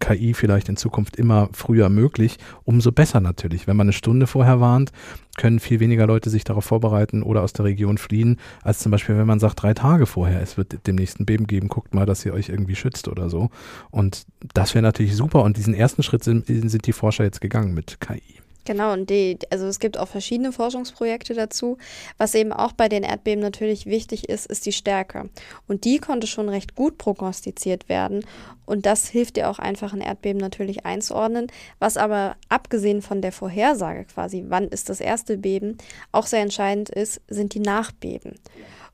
KI 0.00 0.34
vielleicht 0.34 0.68
in 0.68 0.76
Zukunft 0.76 1.16
immer 1.16 1.48
früher 1.52 1.88
möglich, 1.88 2.38
umso 2.64 2.92
besser 2.92 3.20
natürlich. 3.20 3.66
Wenn 3.66 3.76
man 3.76 3.86
eine 3.86 3.92
Stunde 3.92 4.26
vorher 4.26 4.60
warnt, 4.60 4.92
können 5.38 5.60
viel 5.60 5.80
weniger 5.80 6.06
Leute 6.06 6.28
sich 6.28 6.44
darauf 6.44 6.66
vorbereiten 6.66 7.22
oder 7.22 7.42
aus 7.42 7.54
der 7.54 7.64
Region 7.64 7.96
fliehen, 7.96 8.36
als 8.62 8.80
zum 8.80 8.92
Beispiel, 8.92 9.16
wenn 9.16 9.26
man 9.26 9.40
sagt, 9.40 9.62
drei 9.62 9.72
Tage 9.72 10.04
vorher, 10.04 10.42
es 10.42 10.58
wird 10.58 10.86
dem 10.86 10.96
nächsten 10.96 11.24
Beben 11.24 11.46
geben, 11.46 11.68
guckt 11.68 11.94
mal, 11.94 12.04
dass 12.04 12.26
ihr 12.26 12.34
euch 12.34 12.50
irgendwie 12.50 12.76
schützt 12.76 13.08
oder 13.08 13.30
so. 13.30 13.48
Und 13.90 14.26
das 14.52 14.74
wäre 14.74 14.82
natürlich 14.82 15.16
super. 15.16 15.42
Und 15.42 15.56
diesen 15.56 15.72
ersten 15.72 16.02
Schritt 16.02 16.24
sind, 16.24 16.46
sind 16.46 16.86
die 16.86 16.92
Forscher 16.92 17.24
jetzt 17.24 17.40
gegangen 17.40 17.72
mit 17.72 18.00
KI. 18.00 18.22
Genau, 18.64 18.92
und 18.92 19.08
die, 19.08 19.38
also 19.50 19.66
es 19.66 19.78
gibt 19.78 19.96
auch 19.96 20.08
verschiedene 20.08 20.52
Forschungsprojekte 20.52 21.32
dazu. 21.32 21.78
Was 22.18 22.34
eben 22.34 22.52
auch 22.52 22.72
bei 22.72 22.88
den 22.88 23.02
Erdbeben 23.02 23.40
natürlich 23.42 23.86
wichtig 23.86 24.28
ist, 24.28 24.46
ist 24.46 24.66
die 24.66 24.72
Stärke. 24.72 25.30
Und 25.66 25.84
die 25.84 25.98
konnte 25.98 26.26
schon 26.26 26.50
recht 26.50 26.74
gut 26.74 26.98
prognostiziert 26.98 27.88
werden. 27.88 28.26
Und 28.66 28.84
das 28.84 29.08
hilft 29.08 29.36
dir 29.36 29.48
auch 29.48 29.58
einfach, 29.58 29.94
ein 29.94 30.02
Erdbeben 30.02 30.38
natürlich 30.38 30.84
einzuordnen. 30.84 31.46
Was 31.78 31.96
aber 31.96 32.36
abgesehen 32.50 33.00
von 33.00 33.22
der 33.22 33.32
Vorhersage 33.32 34.04
quasi, 34.04 34.44
wann 34.48 34.68
ist 34.68 34.90
das 34.90 35.00
erste 35.00 35.38
Beben, 35.38 35.78
auch 36.12 36.26
sehr 36.26 36.42
entscheidend 36.42 36.90
ist, 36.90 37.22
sind 37.28 37.54
die 37.54 37.60
Nachbeben. 37.60 38.34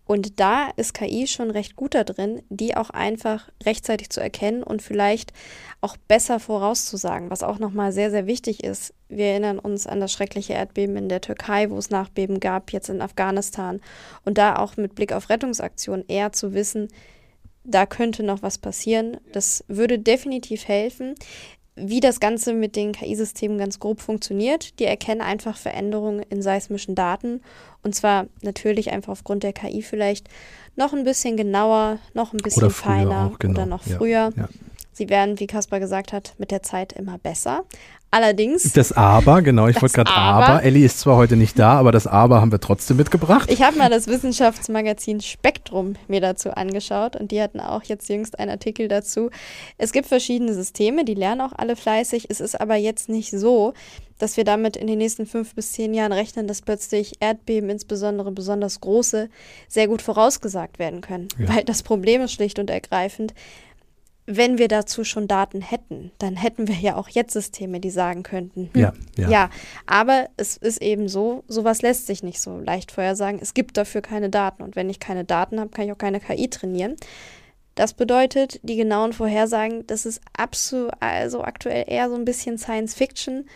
Und 0.07 0.39
da 0.39 0.71
ist 0.77 0.93
KI 0.93 1.27
schon 1.27 1.51
recht 1.51 1.77
gut 1.77 1.95
da 1.95 2.05
drin, 2.05 2.43
die 2.51 2.77
auch 2.77 2.91
einfach 2.91 3.49
rechtzeitig 3.65 4.11
zu 4.11 4.21
erkennen 4.21 4.63
und 4.63 4.83
vielleicht 4.83 5.33
auch 5.81 5.97
besser 5.97 6.41
vorauszusagen, 6.41 7.31
was 7.31 7.43
auch 7.43 7.59
nochmal 7.59 7.91
sehr, 7.93 8.11
sehr 8.11 8.27
wichtig 8.27 8.63
ist. 8.63 8.93
Wir 9.09 9.27
erinnern 9.27 9.59
uns 9.59 9.87
an 9.87 10.01
das 10.01 10.13
schreckliche 10.13 10.53
Erdbeben 10.53 10.97
in 10.97 11.09
der 11.09 11.23
Türkei, 11.23 11.71
wo 11.71 11.79
es 11.79 11.91
Nachbeben 11.91 12.41
gab, 12.41 12.73
jetzt 12.73 12.91
in 12.91 13.01
Afghanistan. 13.01 13.81
Und 14.25 14.37
da 14.37 14.57
auch 14.57 14.77
mit 14.77 14.95
Blick 14.95 15.13
auf 15.13 15.31
Rettungsaktionen 15.31 16.05
eher 16.07 16.33
zu 16.33 16.53
wissen, 16.53 16.89
da 17.65 17.87
könnte 17.87 18.23
noch 18.23 18.43
was 18.43 18.59
passieren. 18.59 19.17
Das 19.33 19.65
würde 19.69 19.99
definitiv 19.99 20.69
helfen. 20.69 21.15
Wie 21.77 22.01
das 22.01 22.21
Ganze 22.21 22.53
mit 22.53 22.77
den 22.77 22.93
KI-Systemen 22.93 23.59
ganz 23.59 23.81
grob 23.81 24.01
funktioniert. 24.01 24.79
Die 24.79 24.85
erkennen 24.85 25.21
einfach 25.21 25.57
Veränderungen 25.57 26.25
in 26.31 26.41
seismischen 26.41 26.95
Daten 26.95 27.41
und 27.83 27.95
zwar 27.95 28.27
natürlich 28.43 28.93
einfach 28.93 29.13
aufgrund 29.13 29.43
der 29.43 29.53
KI 29.53 29.83
vielleicht 29.83 30.29
noch 30.77 30.93
ein 30.93 31.05
bisschen 31.05 31.37
genauer, 31.37 31.99
noch 32.15 32.33
ein 32.33 32.39
bisschen 32.39 32.71
feiner 32.71 33.31
auch, 33.33 33.39
genau. 33.39 33.55
oder 33.55 33.67
noch 33.67 33.87
ja, 33.87 33.97
früher. 33.97 34.33
Ja. 34.37 34.49
Sie 34.93 35.09
werden, 35.09 35.41
wie 35.41 35.49
Kaspar 35.49 35.81
gesagt 35.81 36.13
hat, 36.13 36.35
mit 36.39 36.53
der 36.53 36.63
Zeit 36.63 36.93
immer 36.93 37.19
besser. 37.19 37.65
Allerdings. 38.15 38.73
Das 38.75 38.93
Aber, 38.93 39.43
genau, 39.43 39.67
ich 39.67 39.83
wollte 39.83 39.97
gerade 39.97 40.13
Aber. 40.13 40.47
aber. 40.47 40.63
Ellie 40.63 40.87
ist 40.87 41.01
zwar 41.01 41.17
heute 41.17 41.35
nicht 41.35 41.59
da, 41.59 41.73
aber 41.73 41.91
das 41.91 42.07
Aber 42.07 42.41
haben 42.41 42.53
wir 42.53 42.61
trotzdem 42.61 42.97
mitgebracht. 42.97 43.51
Ich 43.51 43.61
habe 43.61 43.77
mal 43.77 43.91
das 43.91 44.07
Wissenschaftsmagazin 44.07 45.21
Spektrum 45.21 45.95
mir 46.07 46.21
dazu 46.21 46.53
angeschaut 46.53 47.17
und 47.17 47.33
die 47.33 47.43
hatten 47.43 47.59
auch 47.59 47.83
jetzt 47.83 48.09
jüngst 48.09 48.39
einen 48.39 48.53
Artikel 48.53 48.87
dazu. 48.87 49.31
Es 49.79 49.91
gibt 49.91 50.07
verschiedene 50.07 50.55
Systeme, 50.55 51.05
die 51.05 51.15
lernen 51.15 51.41
auch 51.41 51.55
alle 51.57 51.75
fleißig. 51.75 52.27
Es 52.29 52.39
ist 52.39 52.61
aber 52.61 52.77
jetzt 52.77 53.09
nicht 53.09 53.33
so, 53.33 53.75
dass 54.21 54.37
wir 54.37 54.45
damit 54.45 54.77
in 54.77 54.87
den 54.87 54.99
nächsten 54.99 55.27
fünf 55.27 55.57
bis 55.57 55.73
zehn 55.73 55.93
Jahren 55.93 56.13
rechnen, 56.13 56.47
dass 56.47 56.63
plötzlich 56.63 57.15
Erdbeben, 57.19 57.69
insbesondere 57.69 58.31
besonders 58.31 58.81
große, 58.81 59.29
sehr 59.67 59.89
gut 59.89 60.03
vorausgesagt 60.03 60.79
werden 60.79 61.01
können. 61.01 61.27
Ja. 61.37 61.53
Weil 61.53 61.65
das 61.65 61.83
Problem 61.83 62.21
ist 62.21 62.31
schlicht 62.31 62.61
und 62.61 62.71
ergreifend, 62.71 63.35
wenn 64.27 64.57
wir 64.57 64.69
dazu 64.69 65.05
schon 65.05 65.29
Daten 65.29 65.61
hätten, 65.61 66.11
dann 66.19 66.37
hätten 66.37 66.67
wir 66.67 66.77
ja 66.77 66.97
auch 66.97 67.09
jetzt 67.09 67.33
Systeme, 67.35 67.79
die 67.79 67.91
sagen 67.91 68.23
könnten, 68.23 68.71
hm, 68.73 68.81
ja, 68.81 68.93
ja. 69.17 69.29
ja, 69.29 69.51
aber 69.87 70.29
es 70.37 70.57
ist 70.57 70.81
eben 70.81 71.09
so, 71.09 71.45
sowas 71.47 71.83
lässt 71.83 72.07
sich 72.07 72.23
nicht 72.23 72.41
so 72.41 72.59
leicht 72.59 72.91
vorhersagen. 72.91 73.39
Es 73.41 73.53
gibt 73.53 73.77
dafür 73.77 74.01
keine 74.01 74.31
Daten 74.31 74.63
und 74.63 74.77
wenn 74.77 74.89
ich 74.89 74.99
keine 74.99 75.25
Daten 75.25 75.61
habe, 75.61 75.71
kann 75.71 75.85
ich 75.85 75.93
auch 75.93 75.99
keine 75.99 76.21
KI 76.21 76.49
trainieren. 76.49 76.97
Das 77.75 77.93
bedeutet, 77.93 78.61
die 78.63 78.77
genauen 78.77 79.13
Vorhersagen, 79.13 79.87
das 79.87 80.07
ist 80.07 80.21
absolut, 80.37 80.93
also 81.01 81.43
aktuell 81.43 81.85
eher 81.89 82.09
so 82.09 82.15
ein 82.15 82.25
bisschen 82.25 82.57
Science 82.57 82.95
Fiction. 82.95 83.47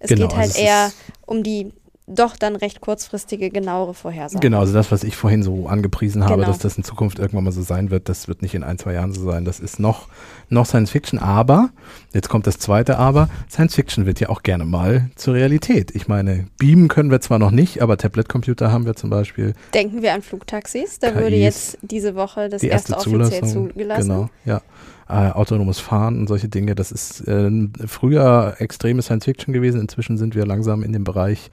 Es 0.00 0.08
genau, 0.08 0.26
geht 0.26 0.36
halt 0.36 0.48
also 0.48 0.60
eher 0.60 0.92
um 1.26 1.42
die 1.42 1.72
doch 2.08 2.36
dann 2.36 2.56
recht 2.56 2.80
kurzfristige, 2.80 3.50
genauere 3.50 3.94
Vorhersagen. 3.94 4.40
Genau, 4.40 4.60
also 4.60 4.72
das, 4.72 4.90
was 4.90 5.04
ich 5.04 5.16
vorhin 5.16 5.42
so 5.42 5.66
angepriesen 5.66 6.24
habe, 6.24 6.36
genau. 6.36 6.46
dass 6.46 6.58
das 6.58 6.76
in 6.76 6.84
Zukunft 6.84 7.18
irgendwann 7.18 7.44
mal 7.44 7.52
so 7.52 7.62
sein 7.62 7.90
wird, 7.90 8.08
das 8.08 8.28
wird 8.28 8.42
nicht 8.42 8.54
in 8.54 8.64
ein, 8.64 8.78
zwei 8.78 8.94
Jahren 8.94 9.12
so 9.12 9.24
sein. 9.24 9.44
Das 9.44 9.60
ist 9.60 9.78
noch, 9.78 10.08
noch 10.48 10.66
Science 10.66 10.90
Fiction, 10.90 11.18
aber, 11.18 11.70
jetzt 12.14 12.28
kommt 12.28 12.46
das 12.46 12.58
zweite 12.58 12.98
Aber, 12.98 13.28
Science 13.50 13.74
Fiction 13.74 14.06
wird 14.06 14.20
ja 14.20 14.30
auch 14.30 14.42
gerne 14.42 14.64
mal 14.64 15.10
zur 15.16 15.34
Realität. 15.34 15.94
Ich 15.94 16.08
meine, 16.08 16.46
beamen 16.58 16.88
können 16.88 17.10
wir 17.10 17.20
zwar 17.20 17.38
noch 17.38 17.50
nicht, 17.50 17.82
aber 17.82 17.98
Tablet-Computer 17.98 18.72
haben 18.72 18.86
wir 18.86 18.96
zum 18.96 19.10
Beispiel. 19.10 19.52
Denken 19.74 20.02
wir 20.02 20.14
an 20.14 20.22
Flugtaxis, 20.22 20.98
da 20.98 21.10
KIs, 21.10 21.20
würde 21.20 21.36
jetzt 21.36 21.78
diese 21.82 22.14
Woche 22.14 22.48
das 22.48 22.62
die 22.62 22.68
erste, 22.68 22.94
erste 22.94 23.10
offiziell 23.10 23.44
zugelassen. 23.44 24.08
Genau, 24.08 24.30
ja. 24.44 24.62
Äh, 25.10 25.30
autonomes 25.30 25.80
Fahren 25.80 26.18
und 26.18 26.26
solche 26.26 26.48
Dinge. 26.48 26.74
Das 26.74 26.92
ist 26.92 27.26
äh, 27.26 27.50
früher 27.86 28.56
extreme 28.58 29.00
Science 29.00 29.24
Fiction 29.24 29.54
gewesen. 29.54 29.80
Inzwischen 29.80 30.18
sind 30.18 30.34
wir 30.34 30.44
langsam 30.44 30.82
in 30.82 30.92
dem 30.92 31.04
Bereich 31.04 31.50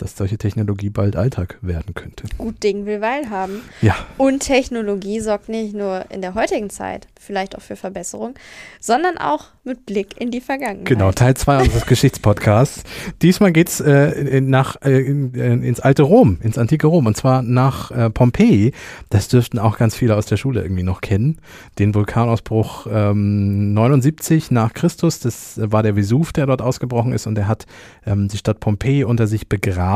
dass 0.00 0.16
solche 0.16 0.38
Technologie 0.38 0.90
bald 0.90 1.16
Alltag 1.16 1.58
werden 1.60 1.94
könnte. 1.94 2.24
Gut 2.38 2.62
Ding 2.62 2.86
will 2.86 3.00
Weil 3.00 3.30
haben. 3.30 3.62
Ja. 3.82 3.94
Und 4.18 4.40
Technologie 4.40 5.20
sorgt 5.20 5.48
nicht 5.48 5.74
nur 5.74 6.04
in 6.10 6.22
der 6.22 6.34
heutigen 6.34 6.70
Zeit 6.70 7.06
vielleicht 7.20 7.56
auch 7.56 7.60
für 7.60 7.76
Verbesserung, 7.76 8.34
sondern 8.80 9.18
auch 9.18 9.46
mit 9.62 9.84
Blick 9.84 10.20
in 10.20 10.30
die 10.30 10.40
Vergangenheit. 10.40 10.86
Genau, 10.86 11.12
Teil 11.12 11.34
2 11.34 11.62
unseres 11.62 11.86
Geschichtspodcasts. 11.86 12.82
Diesmal 13.20 13.52
geht 13.52 13.68
es 13.68 13.80
äh, 13.80 14.40
nach, 14.40 14.76
äh, 14.82 15.00
in, 15.00 15.34
äh, 15.34 15.52
ins 15.52 15.80
alte 15.80 16.02
Rom, 16.02 16.38
ins 16.42 16.56
antike 16.56 16.86
Rom, 16.86 17.06
und 17.06 17.16
zwar 17.16 17.42
nach 17.42 17.90
äh, 17.90 18.10
Pompeji. 18.10 18.72
Das 19.10 19.28
dürften 19.28 19.58
auch 19.58 19.76
ganz 19.76 19.94
viele 19.94 20.16
aus 20.16 20.26
der 20.26 20.38
Schule 20.38 20.62
irgendwie 20.62 20.82
noch 20.82 21.02
kennen. 21.02 21.38
Den 21.78 21.94
Vulkanausbruch 21.94 22.86
ähm, 22.90 23.74
79 23.74 24.50
nach 24.50 24.72
Christus, 24.72 25.20
das 25.20 25.60
war 25.62 25.82
der 25.82 25.96
Vesuv, 25.96 26.32
der 26.32 26.46
dort 26.46 26.62
ausgebrochen 26.62 27.12
ist, 27.12 27.26
und 27.26 27.36
er 27.36 27.46
hat 27.46 27.66
ähm, 28.06 28.28
die 28.28 28.38
Stadt 28.38 28.60
Pompeji 28.60 29.04
unter 29.04 29.26
sich 29.26 29.48
begraben, 29.48 29.89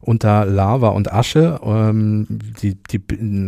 unter 0.00 0.44
Lava 0.44 0.88
und 0.88 1.12
Asche. 1.12 1.60
Ähm, 1.62 2.26
die, 2.62 2.76
die 2.76 3.00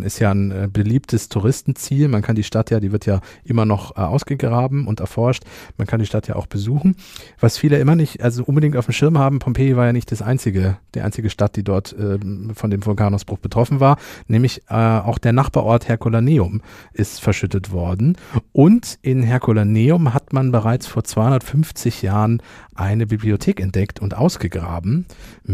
ist 0.05 0.19
ja 0.19 0.31
ein 0.31 0.51
äh, 0.51 0.69
beliebtes 0.73 1.29
Touristenziel. 1.29 2.09
Man 2.09 2.23
kann 2.23 2.37
die 2.37 2.43
Stadt 2.43 2.71
ja, 2.71 2.81
die 2.81 2.93
wird 2.93 3.07
ja 3.07 3.21
immer 3.45 3.65
noch 3.65 3.97
äh, 3.97 4.01
ausgegraben 4.01 4.87
und 4.87 5.01
erforscht. 5.01 5.45
Man 5.77 5.87
kann 5.87 6.01
die 6.01 6.07
Stadt 6.07 6.29
ja 6.29 6.37
auch 6.37 6.47
besuchen. 6.47 6.97
Was 7.39 7.59
viele 7.59 7.79
immer 7.79 7.97
nicht, 7.97 8.23
also 8.23 8.45
unbedingt 8.45 8.77
auf 8.77 8.87
dem 8.87 8.93
Schirm 8.93 9.19
haben, 9.19 9.39
Pompeji 9.39 9.77
war 9.77 9.87
ja 9.87 9.93
nicht 9.93 10.11
das 10.13 10.23
einzige, 10.23 10.77
die 10.95 11.01
einzige 11.01 11.31
Stadt, 11.31 11.57
die 11.57 11.65
dort 11.65 11.93
äh, 11.93 12.19
von 12.55 12.71
dem 12.71 12.85
Vulkanausbruch 12.85 13.39
betroffen 13.39 13.81
war, 13.81 13.97
nämlich 14.29 14.63
äh, 14.69 14.75
auch 14.75 15.19
der 15.19 15.33
Nachbarort 15.33 15.89
Herculaneum 15.89 16.63
ist 16.93 17.21
verschüttet 17.21 17.73
worden. 17.73 18.17
Und 18.53 18.99
in 19.03 19.23
Herculaneum 19.23 20.15
hat 20.15 20.33
man 20.33 20.53
bereits 20.53 20.87
vor 20.87 21.05
250 21.05 22.03
Jahren 22.03 22.43
eine 22.75 23.07
Bibliothek 23.07 23.61
entdeckt 23.61 24.01
und 24.01 24.17
ausgegraben 24.17 25.07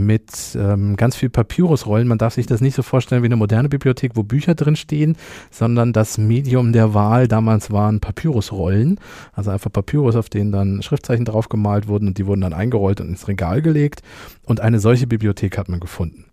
mit 0.06 0.56
ähm, 0.56 0.96
ganz 0.96 1.16
viel 1.16 1.28
Papyrusrollen. 1.28 2.08
Man 2.08 2.18
darf 2.18 2.34
sich 2.34 2.46
das 2.46 2.60
nicht 2.60 2.74
so 2.74 2.82
vorstellen 2.82 3.22
wie 3.22 3.26
eine 3.26 3.36
moderne 3.36 3.68
Bibliothek, 3.68 4.12
wo 4.14 4.22
Bücher 4.22 4.54
drin 4.54 4.76
stehen, 4.76 5.16
sondern 5.50 5.92
das 5.92 6.16
Medium 6.16 6.72
der 6.72 6.94
Wahl 6.94 7.28
damals 7.28 7.70
waren 7.70 8.00
Papyrusrollen. 8.00 8.98
Also 9.32 9.50
einfach 9.50 9.72
Papyrus, 9.72 10.16
auf 10.16 10.28
denen 10.28 10.52
dann 10.52 10.82
Schriftzeichen 10.82 11.24
draufgemalt 11.24 11.88
wurden 11.88 12.08
und 12.08 12.18
die 12.18 12.26
wurden 12.26 12.40
dann 12.40 12.54
eingerollt 12.54 13.00
und 13.00 13.08
ins 13.08 13.28
Regal 13.28 13.60
gelegt. 13.60 14.02
Und 14.44 14.60
eine 14.60 14.78
solche 14.78 15.06
Bibliothek 15.06 15.58
hat 15.58 15.68
man 15.68 15.80
gefunden. 15.80 16.24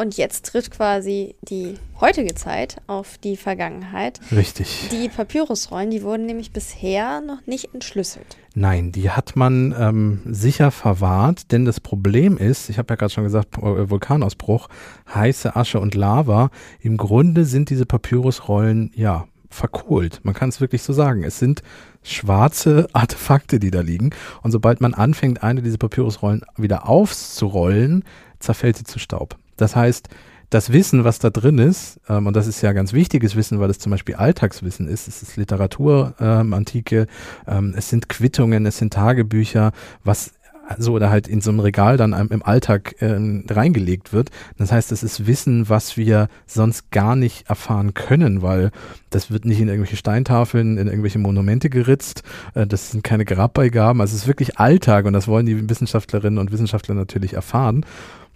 Und 0.00 0.16
jetzt 0.16 0.46
trifft 0.46 0.70
quasi 0.70 1.34
die 1.42 1.74
heutige 2.00 2.32
Zeit 2.36 2.76
auf 2.86 3.18
die 3.18 3.36
Vergangenheit. 3.36 4.20
Richtig. 4.30 4.88
Die 4.92 5.08
Papyrusrollen, 5.08 5.90
die 5.90 6.04
wurden 6.04 6.24
nämlich 6.24 6.52
bisher 6.52 7.20
noch 7.20 7.44
nicht 7.46 7.74
entschlüsselt. 7.74 8.36
Nein, 8.54 8.92
die 8.92 9.10
hat 9.10 9.34
man 9.34 9.74
ähm, 9.76 10.20
sicher 10.24 10.70
verwahrt, 10.70 11.50
denn 11.50 11.64
das 11.64 11.80
Problem 11.80 12.38
ist, 12.38 12.70
ich 12.70 12.78
habe 12.78 12.92
ja 12.92 12.96
gerade 12.96 13.12
schon 13.12 13.24
gesagt, 13.24 13.58
äh, 13.58 13.90
Vulkanausbruch, 13.90 14.68
heiße 15.12 15.56
Asche 15.56 15.80
und 15.80 15.96
Lava. 15.96 16.50
Im 16.78 16.96
Grunde 16.96 17.44
sind 17.44 17.68
diese 17.68 17.84
Papyrusrollen 17.84 18.92
ja 18.94 19.26
verkohlt. 19.50 20.20
Man 20.22 20.34
kann 20.34 20.50
es 20.50 20.60
wirklich 20.60 20.82
so 20.82 20.92
sagen. 20.92 21.24
Es 21.24 21.40
sind 21.40 21.62
schwarze 22.04 22.86
Artefakte, 22.92 23.58
die 23.58 23.72
da 23.72 23.80
liegen. 23.80 24.10
Und 24.42 24.52
sobald 24.52 24.80
man 24.80 24.94
anfängt, 24.94 25.42
eine 25.42 25.60
dieser 25.60 25.78
Papyrusrollen 25.78 26.42
wieder 26.56 26.88
aufzurollen, 26.88 28.04
zerfällt 28.38 28.76
sie 28.76 28.84
zu 28.84 29.00
Staub. 29.00 29.36
Das 29.58 29.76
heißt, 29.76 30.08
das 30.50 30.72
Wissen, 30.72 31.04
was 31.04 31.18
da 31.18 31.28
drin 31.28 31.58
ist, 31.58 32.00
ähm, 32.08 32.26
und 32.26 32.34
das 32.34 32.46
ist 32.46 32.62
ja 32.62 32.72
ganz 32.72 32.94
wichtiges 32.94 33.36
Wissen, 33.36 33.60
weil 33.60 33.68
es 33.68 33.78
zum 33.78 33.90
Beispiel 33.90 34.14
Alltagswissen 34.14 34.88
ist, 34.88 35.06
es 35.06 35.22
ist 35.22 35.36
Literatur, 35.36 36.14
ähm, 36.20 36.54
Antike, 36.54 37.06
ähm, 37.46 37.74
es 37.76 37.90
sind 37.90 38.08
Quittungen, 38.08 38.64
es 38.64 38.78
sind 38.78 38.94
Tagebücher, 38.94 39.72
was 40.04 40.32
so 40.76 40.92
oder 40.92 41.10
halt 41.10 41.28
in 41.28 41.40
so 41.40 41.50
einem 41.50 41.60
Regal 41.60 41.96
dann 41.96 42.12
im 42.12 42.42
Alltag 42.42 42.96
äh, 43.00 43.16
reingelegt 43.48 44.12
wird. 44.12 44.30
Das 44.58 44.70
heißt, 44.70 44.92
es 44.92 45.02
ist 45.02 45.26
Wissen, 45.26 45.68
was 45.68 45.96
wir 45.96 46.28
sonst 46.46 46.90
gar 46.90 47.16
nicht 47.16 47.48
erfahren 47.48 47.94
können, 47.94 48.42
weil 48.42 48.70
das 49.10 49.30
wird 49.30 49.44
nicht 49.44 49.60
in 49.60 49.68
irgendwelche 49.68 49.96
Steintafeln, 49.96 50.76
in 50.76 50.86
irgendwelche 50.88 51.18
Monumente 51.18 51.70
geritzt. 51.70 52.22
Äh, 52.54 52.66
das 52.66 52.90
sind 52.90 53.02
keine 53.02 53.24
Grabbeigaben. 53.24 54.00
Also 54.00 54.14
es 54.14 54.22
ist 54.22 54.28
wirklich 54.28 54.58
Alltag 54.58 55.06
und 55.06 55.14
das 55.14 55.28
wollen 55.28 55.46
die 55.46 55.70
Wissenschaftlerinnen 55.70 56.38
und 56.38 56.52
Wissenschaftler 56.52 56.94
natürlich 56.94 57.32
erfahren. 57.32 57.86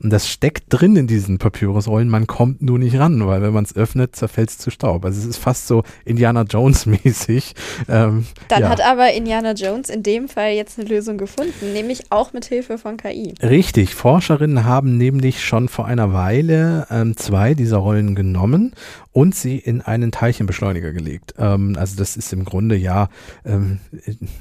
Und 0.02 0.10
das 0.10 0.28
steckt 0.28 0.64
drin 0.68 0.96
in 0.96 1.06
diesen 1.06 1.38
Papyrusrollen, 1.38 2.08
man 2.08 2.26
kommt 2.26 2.60
nur 2.60 2.78
nicht 2.78 2.98
ran, 2.98 3.24
weil 3.26 3.40
wenn 3.40 3.52
man 3.52 3.64
es 3.64 3.76
öffnet, 3.76 4.16
zerfällt 4.16 4.50
es 4.50 4.58
zu 4.58 4.70
Staub. 4.70 5.04
Also 5.04 5.20
es 5.20 5.26
ist 5.26 5.38
fast 5.38 5.68
so 5.68 5.84
Indiana 6.04 6.42
Jones 6.42 6.86
mäßig. 6.86 7.54
Ähm, 7.88 8.26
Dann 8.48 8.62
ja. 8.62 8.68
hat 8.68 8.80
aber 8.80 9.12
Indiana 9.12 9.52
Jones 9.52 9.90
in 9.90 10.02
dem 10.02 10.28
Fall 10.28 10.52
jetzt 10.52 10.78
eine 10.78 10.88
Lösung 10.88 11.18
gefunden, 11.18 11.72
nämlich 11.72 12.10
auch 12.10 12.32
mit 12.32 12.46
Hilfe 12.46 12.78
von 12.78 12.96
KI. 12.96 13.34
Richtig, 13.42 13.94
Forscherinnen 13.94 14.64
haben 14.64 14.98
nämlich 14.98 15.44
schon 15.44 15.68
vor 15.68 15.86
einer 15.86 16.12
Weile 16.12 16.86
ähm, 16.90 17.16
zwei 17.16 17.54
dieser 17.54 17.76
Rollen 17.76 18.14
genommen 18.16 18.72
und 19.12 19.34
sie 19.34 19.58
in 19.58 19.82
einen 19.82 20.10
Teilchenbeschleuniger 20.10 20.92
gelegt. 20.92 21.34
Ähm, 21.38 21.76
also 21.78 21.96
das 21.96 22.16
ist 22.16 22.32
im 22.32 22.44
Grunde 22.44 22.76
ja 22.76 23.08
ähm, 23.44 23.78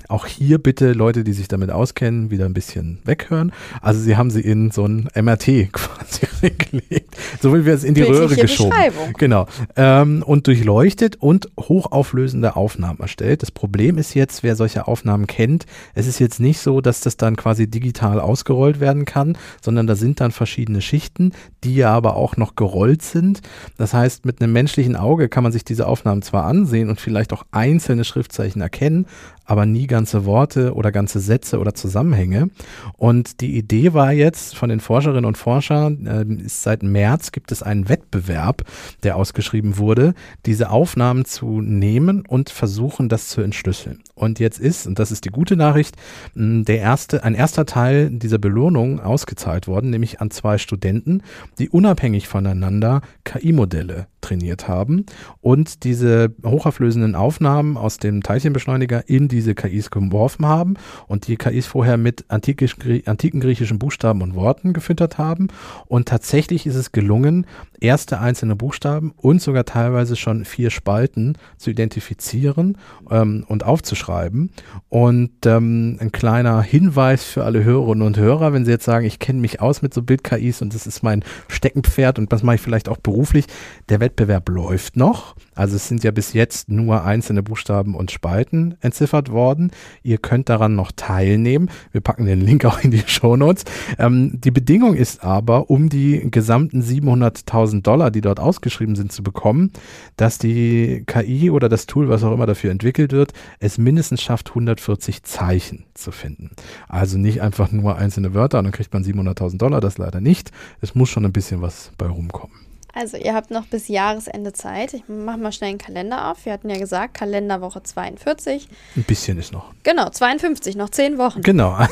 auch 0.07 0.25
hier 0.25 0.57
bitte 0.57 0.93
Leute, 0.93 1.23
die 1.23 1.33
sich 1.33 1.47
damit 1.47 1.69
auskennen, 1.69 2.31
wieder 2.31 2.45
ein 2.45 2.53
bisschen 2.53 2.99
weghören. 3.03 3.51
Also 3.81 3.99
sie 3.99 4.17
haben 4.17 4.31
sie 4.31 4.41
in 4.41 4.71
so 4.71 4.85
ein 4.85 5.09
MRT 5.13 5.50
quasi 5.71 6.30
gelegt, 6.71 7.15
so 7.41 7.53
wie 7.55 7.65
wir 7.65 7.73
es 7.73 7.83
in 7.83 7.93
die 7.93 8.01
Röhre 8.01 8.35
geschoben. 8.35 8.73
Genau. 9.17 9.47
Ähm, 9.75 10.23
und 10.25 10.47
durchleuchtet 10.47 11.17
und 11.17 11.49
hochauflösende 11.59 12.55
Aufnahmen 12.55 12.99
erstellt. 12.99 13.41
Das 13.41 13.51
Problem 13.51 13.97
ist 13.97 14.13
jetzt, 14.13 14.43
wer 14.43 14.55
solche 14.55 14.87
Aufnahmen 14.87 15.27
kennt, 15.27 15.65
es 15.93 16.07
ist 16.07 16.19
jetzt 16.19 16.39
nicht 16.39 16.59
so, 16.59 16.81
dass 16.81 17.01
das 17.01 17.17
dann 17.17 17.35
quasi 17.35 17.69
digital 17.69 18.19
ausgerollt 18.19 18.79
werden 18.79 19.05
kann, 19.05 19.37
sondern 19.61 19.87
da 19.87 19.95
sind 19.95 20.19
dann 20.19 20.31
verschiedene 20.31 20.81
Schichten, 20.81 21.33
die 21.63 21.75
ja 21.75 21.91
aber 21.91 22.15
auch 22.15 22.37
noch 22.37 22.55
gerollt 22.55 23.01
sind. 23.01 23.41
Das 23.77 23.93
heißt, 23.93 24.25
mit 24.25 24.41
einem 24.41 24.53
menschlichen 24.53 24.95
Auge 24.95 25.29
kann 25.29 25.43
man 25.43 25.51
sich 25.51 25.63
diese 25.63 25.87
Aufnahmen 25.87 26.21
zwar 26.21 26.45
ansehen 26.45 26.89
und 26.89 26.99
vielleicht 26.99 27.33
auch 27.33 27.45
einzelne 27.51 28.03
Schriftzeichen 28.03 28.61
erkennen, 28.61 29.05
aber 29.45 29.65
nie 29.65 29.87
ganze 29.87 30.25
Worte 30.25 30.73
oder 30.75 30.91
ganze 30.91 31.19
Sätze 31.19 31.59
oder 31.59 31.73
Zusammenhänge. 31.73 32.49
Und 32.97 33.41
die 33.41 33.57
Idee 33.57 33.93
war 33.93 34.13
jetzt 34.13 34.55
von 34.55 34.69
den 34.69 34.79
Forscherinnen 34.79 35.25
und 35.25 35.37
Forschern, 35.37 36.07
äh, 36.07 36.25
ist 36.39 36.63
seit 36.63 36.83
März 36.83 37.31
gibt 37.31 37.51
es 37.51 37.63
einen 37.63 37.89
Wettbewerb, 37.89 38.63
der 39.03 39.15
ausgeschrieben 39.15 39.77
wurde, 39.77 40.13
diese 40.45 40.69
Aufnahmen 40.69 41.25
zu 41.25 41.61
nehmen 41.61 42.25
und 42.25 42.49
versuchen, 42.49 43.09
das 43.09 43.27
zu 43.27 43.41
entschlüsseln. 43.41 44.01
Und 44.15 44.39
jetzt 44.39 44.59
ist, 44.59 44.87
und 44.87 44.99
das 44.99 45.11
ist 45.11 45.25
die 45.25 45.29
gute 45.29 45.55
Nachricht, 45.55 45.95
der 46.35 46.79
erste, 46.79 47.23
ein 47.23 47.35
erster 47.35 47.65
Teil 47.65 48.09
dieser 48.09 48.37
Belohnung 48.37 48.99
ausgezahlt 48.99 49.67
worden, 49.67 49.89
nämlich 49.89 50.21
an 50.21 50.31
zwei 50.31 50.57
Studenten, 50.57 51.21
die 51.59 51.69
unabhängig 51.69 52.27
voneinander 52.27 53.01
KI-Modelle 53.23 54.07
trainiert 54.21 54.67
haben 54.67 55.05
und 55.41 55.83
diese 55.83 56.33
hochauflösenden 56.45 57.15
Aufnahmen 57.15 57.77
aus 57.77 57.97
dem 57.97 58.23
Teilchenbeschleuniger 58.23 59.09
in 59.09 59.27
diese 59.27 59.55
KIs 59.55 59.91
geworfen 59.91 60.45
haben 60.45 60.75
und 61.07 61.27
die 61.27 61.35
KIs 61.35 61.67
vorher 61.67 61.97
mit 61.97 62.25
antiken 62.29 63.39
griechischen 63.39 63.79
Buchstaben 63.79 64.21
und 64.21 64.35
Worten 64.35 64.73
gefüttert 64.73 65.17
haben. 65.17 65.47
Und 65.87 66.07
tatsächlich 66.07 66.65
ist 66.65 66.75
es 66.75 66.91
gelungen, 66.91 67.45
erste 67.79 68.19
einzelne 68.19 68.55
Buchstaben 68.55 69.11
und 69.17 69.41
sogar 69.41 69.65
teilweise 69.65 70.15
schon 70.15 70.45
vier 70.45 70.69
Spalten 70.69 71.37
zu 71.57 71.71
identifizieren 71.71 72.77
ähm, 73.09 73.43
und 73.47 73.65
aufzuschreiben. 73.65 74.51
Und 74.89 75.45
ähm, 75.45 75.97
ein 75.99 76.11
kleiner 76.11 76.61
Hinweis 76.61 77.23
für 77.23 77.43
alle 77.43 77.63
Hörerinnen 77.63 78.05
und 78.05 78.17
Hörer, 78.17 78.53
wenn 78.53 78.65
Sie 78.65 78.71
jetzt 78.71 78.85
sagen, 78.85 79.05
ich 79.05 79.19
kenne 79.19 79.39
mich 79.39 79.61
aus 79.61 79.81
mit 79.81 79.93
so 79.93 80.01
Bild-KIs 80.01 80.61
und 80.61 80.73
das 80.73 80.87
ist 80.87 81.03
mein 81.03 81.23
Steckenpferd 81.47 82.19
und 82.19 82.31
das 82.31 82.43
mache 82.43 82.55
ich 82.55 82.61
vielleicht 82.61 82.89
auch 82.89 82.97
beruflich, 82.97 83.45
der 83.89 83.99
Wettbewerb 84.11 84.49
läuft 84.49 84.97
noch. 84.97 85.35
Also 85.55 85.77
es 85.77 85.87
sind 85.87 86.03
ja 86.03 86.11
bis 86.11 86.33
jetzt 86.33 86.67
nur 86.69 87.05
einzelne 87.05 87.43
Buchstaben 87.43 87.95
und 87.95 88.11
Spalten 88.11 88.75
entziffert 88.81 89.31
worden. 89.31 89.71
Ihr 90.03 90.17
könnt 90.17 90.49
daran 90.49 90.75
noch 90.75 90.91
teilnehmen. 90.93 91.69
Wir 91.93 92.01
packen 92.01 92.25
den 92.25 92.41
Link 92.41 92.65
auch 92.65 92.83
in 92.83 92.91
die 92.91 93.03
Show 93.05 93.37
Notes. 93.37 93.63
Ähm, 93.97 94.41
die 94.41 94.51
Bedingung 94.51 94.95
ist 94.95 95.23
aber, 95.23 95.69
um 95.69 95.87
die 95.87 96.29
gesamten 96.29 96.81
700.000 96.81 97.83
Dollar, 97.83 98.11
die 98.11 98.19
dort 98.19 98.41
ausgeschrieben 98.41 98.95
sind, 98.95 99.13
zu 99.13 99.23
bekommen, 99.23 99.71
dass 100.17 100.37
die 100.37 101.03
KI 101.07 101.49
oder 101.49 101.69
das 101.69 101.85
Tool, 101.85 102.09
was 102.09 102.23
auch 102.23 102.33
immer 102.33 102.47
dafür 102.47 102.71
entwickelt 102.71 103.13
wird, 103.13 103.31
es 103.59 103.77
mindestens 103.77 104.21
schafft, 104.21 104.49
140 104.49 105.23
Zeichen 105.23 105.85
zu 105.93 106.11
finden. 106.11 106.51
Also 106.89 107.17
nicht 107.17 107.41
einfach 107.41 107.71
nur 107.71 107.95
einzelne 107.95 108.33
Wörter 108.33 108.59
und 108.59 108.65
dann 108.65 108.73
kriegt 108.73 108.93
man 108.93 109.05
700.000 109.05 109.57
Dollar, 109.57 109.79
das 109.79 109.97
leider 109.97 110.19
nicht. 110.19 110.51
Es 110.81 110.95
muss 110.95 111.09
schon 111.09 111.23
ein 111.23 111.33
bisschen 111.33 111.61
was 111.61 111.91
bei 111.97 112.07
rumkommen. 112.07 112.70
Also 112.93 113.17
ihr 113.17 113.33
habt 113.33 113.51
noch 113.51 113.65
bis 113.65 113.87
Jahresende 113.87 114.53
Zeit. 114.53 114.93
Ich 114.93 115.07
mache 115.07 115.37
mal 115.37 115.51
schnell 115.51 115.69
einen 115.69 115.79
Kalender 115.79 116.29
auf. 116.29 116.45
Wir 116.45 116.53
hatten 116.53 116.69
ja 116.69 116.77
gesagt, 116.77 117.13
Kalenderwoche 117.13 117.83
42. 117.83 118.67
Ein 118.95 119.03
bisschen 119.03 119.37
ist 119.37 119.53
noch. 119.53 119.73
Genau, 119.83 120.09
52, 120.09 120.75
noch 120.75 120.89
zehn 120.89 121.17
Wochen. 121.17 121.41
Genau. 121.41 121.77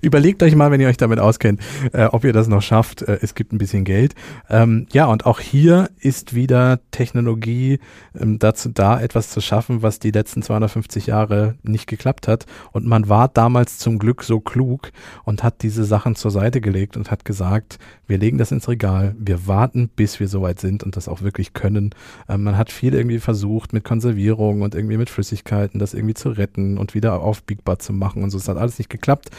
Überlegt 0.00 0.42
euch 0.42 0.54
mal, 0.54 0.70
wenn 0.70 0.80
ihr 0.80 0.88
euch 0.88 0.96
damit 0.96 1.18
auskennt, 1.18 1.60
äh, 1.92 2.04
ob 2.04 2.24
ihr 2.24 2.32
das 2.32 2.48
noch 2.48 2.62
schafft. 2.62 3.02
Äh, 3.02 3.18
es 3.20 3.34
gibt 3.34 3.52
ein 3.52 3.58
bisschen 3.58 3.84
Geld. 3.84 4.14
Ähm, 4.48 4.86
ja, 4.92 5.06
und 5.06 5.26
auch 5.26 5.40
hier 5.40 5.90
ist 5.98 6.34
wieder 6.34 6.80
Technologie 6.90 7.80
ähm, 8.18 8.38
dazu 8.38 8.70
da, 8.70 9.00
etwas 9.00 9.30
zu 9.30 9.40
schaffen, 9.40 9.82
was 9.82 9.98
die 9.98 10.10
letzten 10.10 10.42
250 10.42 11.06
Jahre 11.06 11.56
nicht 11.62 11.86
geklappt 11.86 12.28
hat. 12.28 12.46
Und 12.72 12.86
man 12.86 13.08
war 13.08 13.28
damals 13.28 13.78
zum 13.78 13.98
Glück 13.98 14.22
so 14.22 14.40
klug 14.40 14.90
und 15.24 15.42
hat 15.42 15.62
diese 15.62 15.84
Sachen 15.84 16.16
zur 16.16 16.30
Seite 16.30 16.60
gelegt 16.60 16.96
und 16.96 17.10
hat 17.10 17.24
gesagt, 17.24 17.78
wir 18.06 18.18
legen 18.18 18.38
das 18.38 18.52
ins 18.52 18.68
Regal, 18.68 19.14
wir 19.18 19.46
warten, 19.46 19.88
bis 19.94 20.18
wir 20.18 20.28
soweit 20.28 20.60
sind 20.60 20.82
und 20.82 20.96
das 20.96 21.08
auch 21.08 21.22
wirklich 21.22 21.52
können. 21.52 21.94
Ähm, 22.28 22.42
man 22.42 22.56
hat 22.56 22.72
viel 22.72 22.94
irgendwie 22.94 23.18
versucht 23.18 23.72
mit 23.72 23.84
Konservierung 23.84 24.62
und 24.62 24.74
irgendwie 24.74 24.96
mit 24.96 25.10
Flüssigkeiten, 25.10 25.78
das 25.78 25.94
irgendwie 25.94 26.14
zu 26.14 26.30
retten 26.30 26.78
und 26.78 26.94
wieder 26.94 27.20
aufbiegbar 27.20 27.78
zu 27.78 27.92
machen 27.92 28.22
und 28.22 28.30
so. 28.30 28.38
Es 28.38 28.48
hat 28.48 28.56
alles 28.56 28.78
nicht 28.78 28.90
geklappt, 28.90 29.30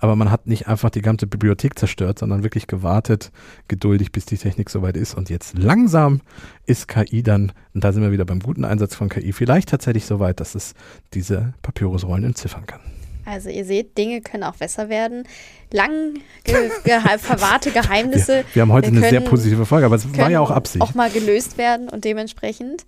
aber 0.00 0.16
man 0.16 0.30
hat 0.30 0.46
nicht 0.46 0.66
einfach 0.66 0.90
die 0.90 1.02
ganze 1.02 1.26
Bibliothek 1.26 1.78
zerstört, 1.78 2.18
sondern 2.18 2.42
wirklich 2.42 2.66
gewartet, 2.66 3.30
geduldig, 3.68 4.12
bis 4.12 4.24
die 4.24 4.38
Technik 4.38 4.70
soweit 4.70 4.96
ist. 4.96 5.14
Und 5.14 5.30
jetzt 5.30 5.56
langsam 5.56 6.22
ist 6.66 6.88
KI 6.88 7.22
dann, 7.22 7.52
und 7.74 7.84
da 7.84 7.92
sind 7.92 8.02
wir 8.02 8.10
wieder 8.10 8.24
beim 8.24 8.40
guten 8.40 8.64
Einsatz 8.64 8.94
von 8.94 9.08
KI, 9.08 9.32
vielleicht 9.32 9.68
tatsächlich 9.68 10.06
so 10.06 10.18
weit, 10.18 10.40
dass 10.40 10.54
es 10.54 10.74
diese 11.14 11.54
Papyrusrollen 11.62 12.24
entziffern 12.24 12.66
kann. 12.66 12.80
Also 13.26 13.50
ihr 13.50 13.64
seht, 13.64 13.96
Dinge 13.98 14.22
können 14.22 14.42
auch 14.42 14.56
besser 14.56 14.88
werden. 14.88 15.24
Lang 15.70 16.14
ge 16.44 16.70
ge 16.84 17.00
verwahrte 17.18 17.70
Geheimnisse. 17.70 18.38
Wir, 18.38 18.54
wir 18.54 18.62
haben 18.62 18.72
heute 18.72 18.88
eine 18.88 19.00
sehr 19.00 19.20
positive 19.20 19.66
Folge, 19.66 19.86
aber 19.86 19.96
es 19.96 20.16
war 20.16 20.30
ja 20.30 20.40
auch 20.40 20.50
Absicht. 20.50 20.82
Auch 20.82 20.94
mal 20.94 21.10
gelöst 21.10 21.58
werden 21.58 21.88
und 21.88 22.04
dementsprechend 22.04 22.86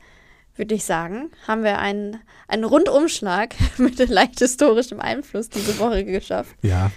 würde 0.56 0.74
ich 0.74 0.84
sagen, 0.84 1.30
haben 1.46 1.62
wir 1.62 1.78
einen, 1.78 2.18
einen 2.48 2.64
Rundumschlag 2.64 3.54
mit 3.78 3.98
leicht 4.08 4.38
historischem 4.38 5.00
Einfluss 5.00 5.48
diese 5.48 5.78
Woche 5.78 6.04
geschafft. 6.04 6.54
Ja, 6.62 6.90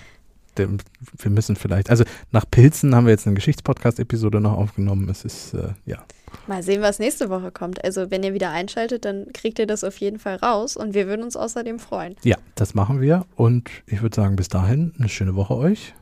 wir 0.57 1.31
müssen 1.31 1.55
vielleicht, 1.55 1.89
also 1.89 2.03
nach 2.31 2.45
Pilzen 2.49 2.95
haben 2.95 3.05
wir 3.05 3.11
jetzt 3.11 3.27
eine 3.27 3.35
Geschichtspodcast-Episode 3.35 4.39
noch 4.39 4.53
aufgenommen. 4.53 5.09
Es 5.09 5.25
ist, 5.25 5.53
äh, 5.53 5.73
ja. 5.85 6.03
Mal 6.47 6.63
sehen, 6.63 6.81
was 6.81 6.99
nächste 6.99 7.29
Woche 7.29 7.51
kommt. 7.51 7.83
Also, 7.83 8.11
wenn 8.11 8.23
ihr 8.23 8.33
wieder 8.33 8.51
einschaltet, 8.51 9.05
dann 9.05 9.31
kriegt 9.33 9.59
ihr 9.59 9.67
das 9.67 9.83
auf 9.83 9.97
jeden 9.97 10.19
Fall 10.19 10.35
raus 10.35 10.75
und 10.75 10.93
wir 10.93 11.07
würden 11.07 11.23
uns 11.23 11.35
außerdem 11.35 11.79
freuen. 11.79 12.15
Ja, 12.23 12.37
das 12.55 12.73
machen 12.73 13.01
wir 13.01 13.25
und 13.35 13.69
ich 13.87 14.01
würde 14.01 14.15
sagen, 14.15 14.35
bis 14.35 14.49
dahin 14.49 14.93
eine 14.99 15.09
schöne 15.09 15.35
Woche 15.35 15.55
euch. 15.55 15.93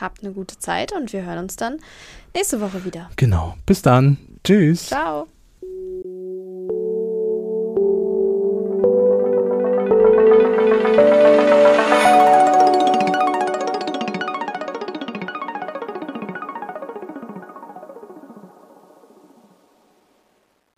Habt 0.00 0.24
eine 0.24 0.32
gute 0.32 0.58
Zeit 0.58 0.92
und 0.92 1.12
wir 1.12 1.24
hören 1.24 1.38
uns 1.38 1.56
dann 1.56 1.78
nächste 2.34 2.60
Woche 2.60 2.84
wieder. 2.84 3.10
Genau. 3.16 3.56
Bis 3.66 3.82
dann. 3.82 4.16
Tschüss. 4.44 4.86
Ciao. 4.86 5.26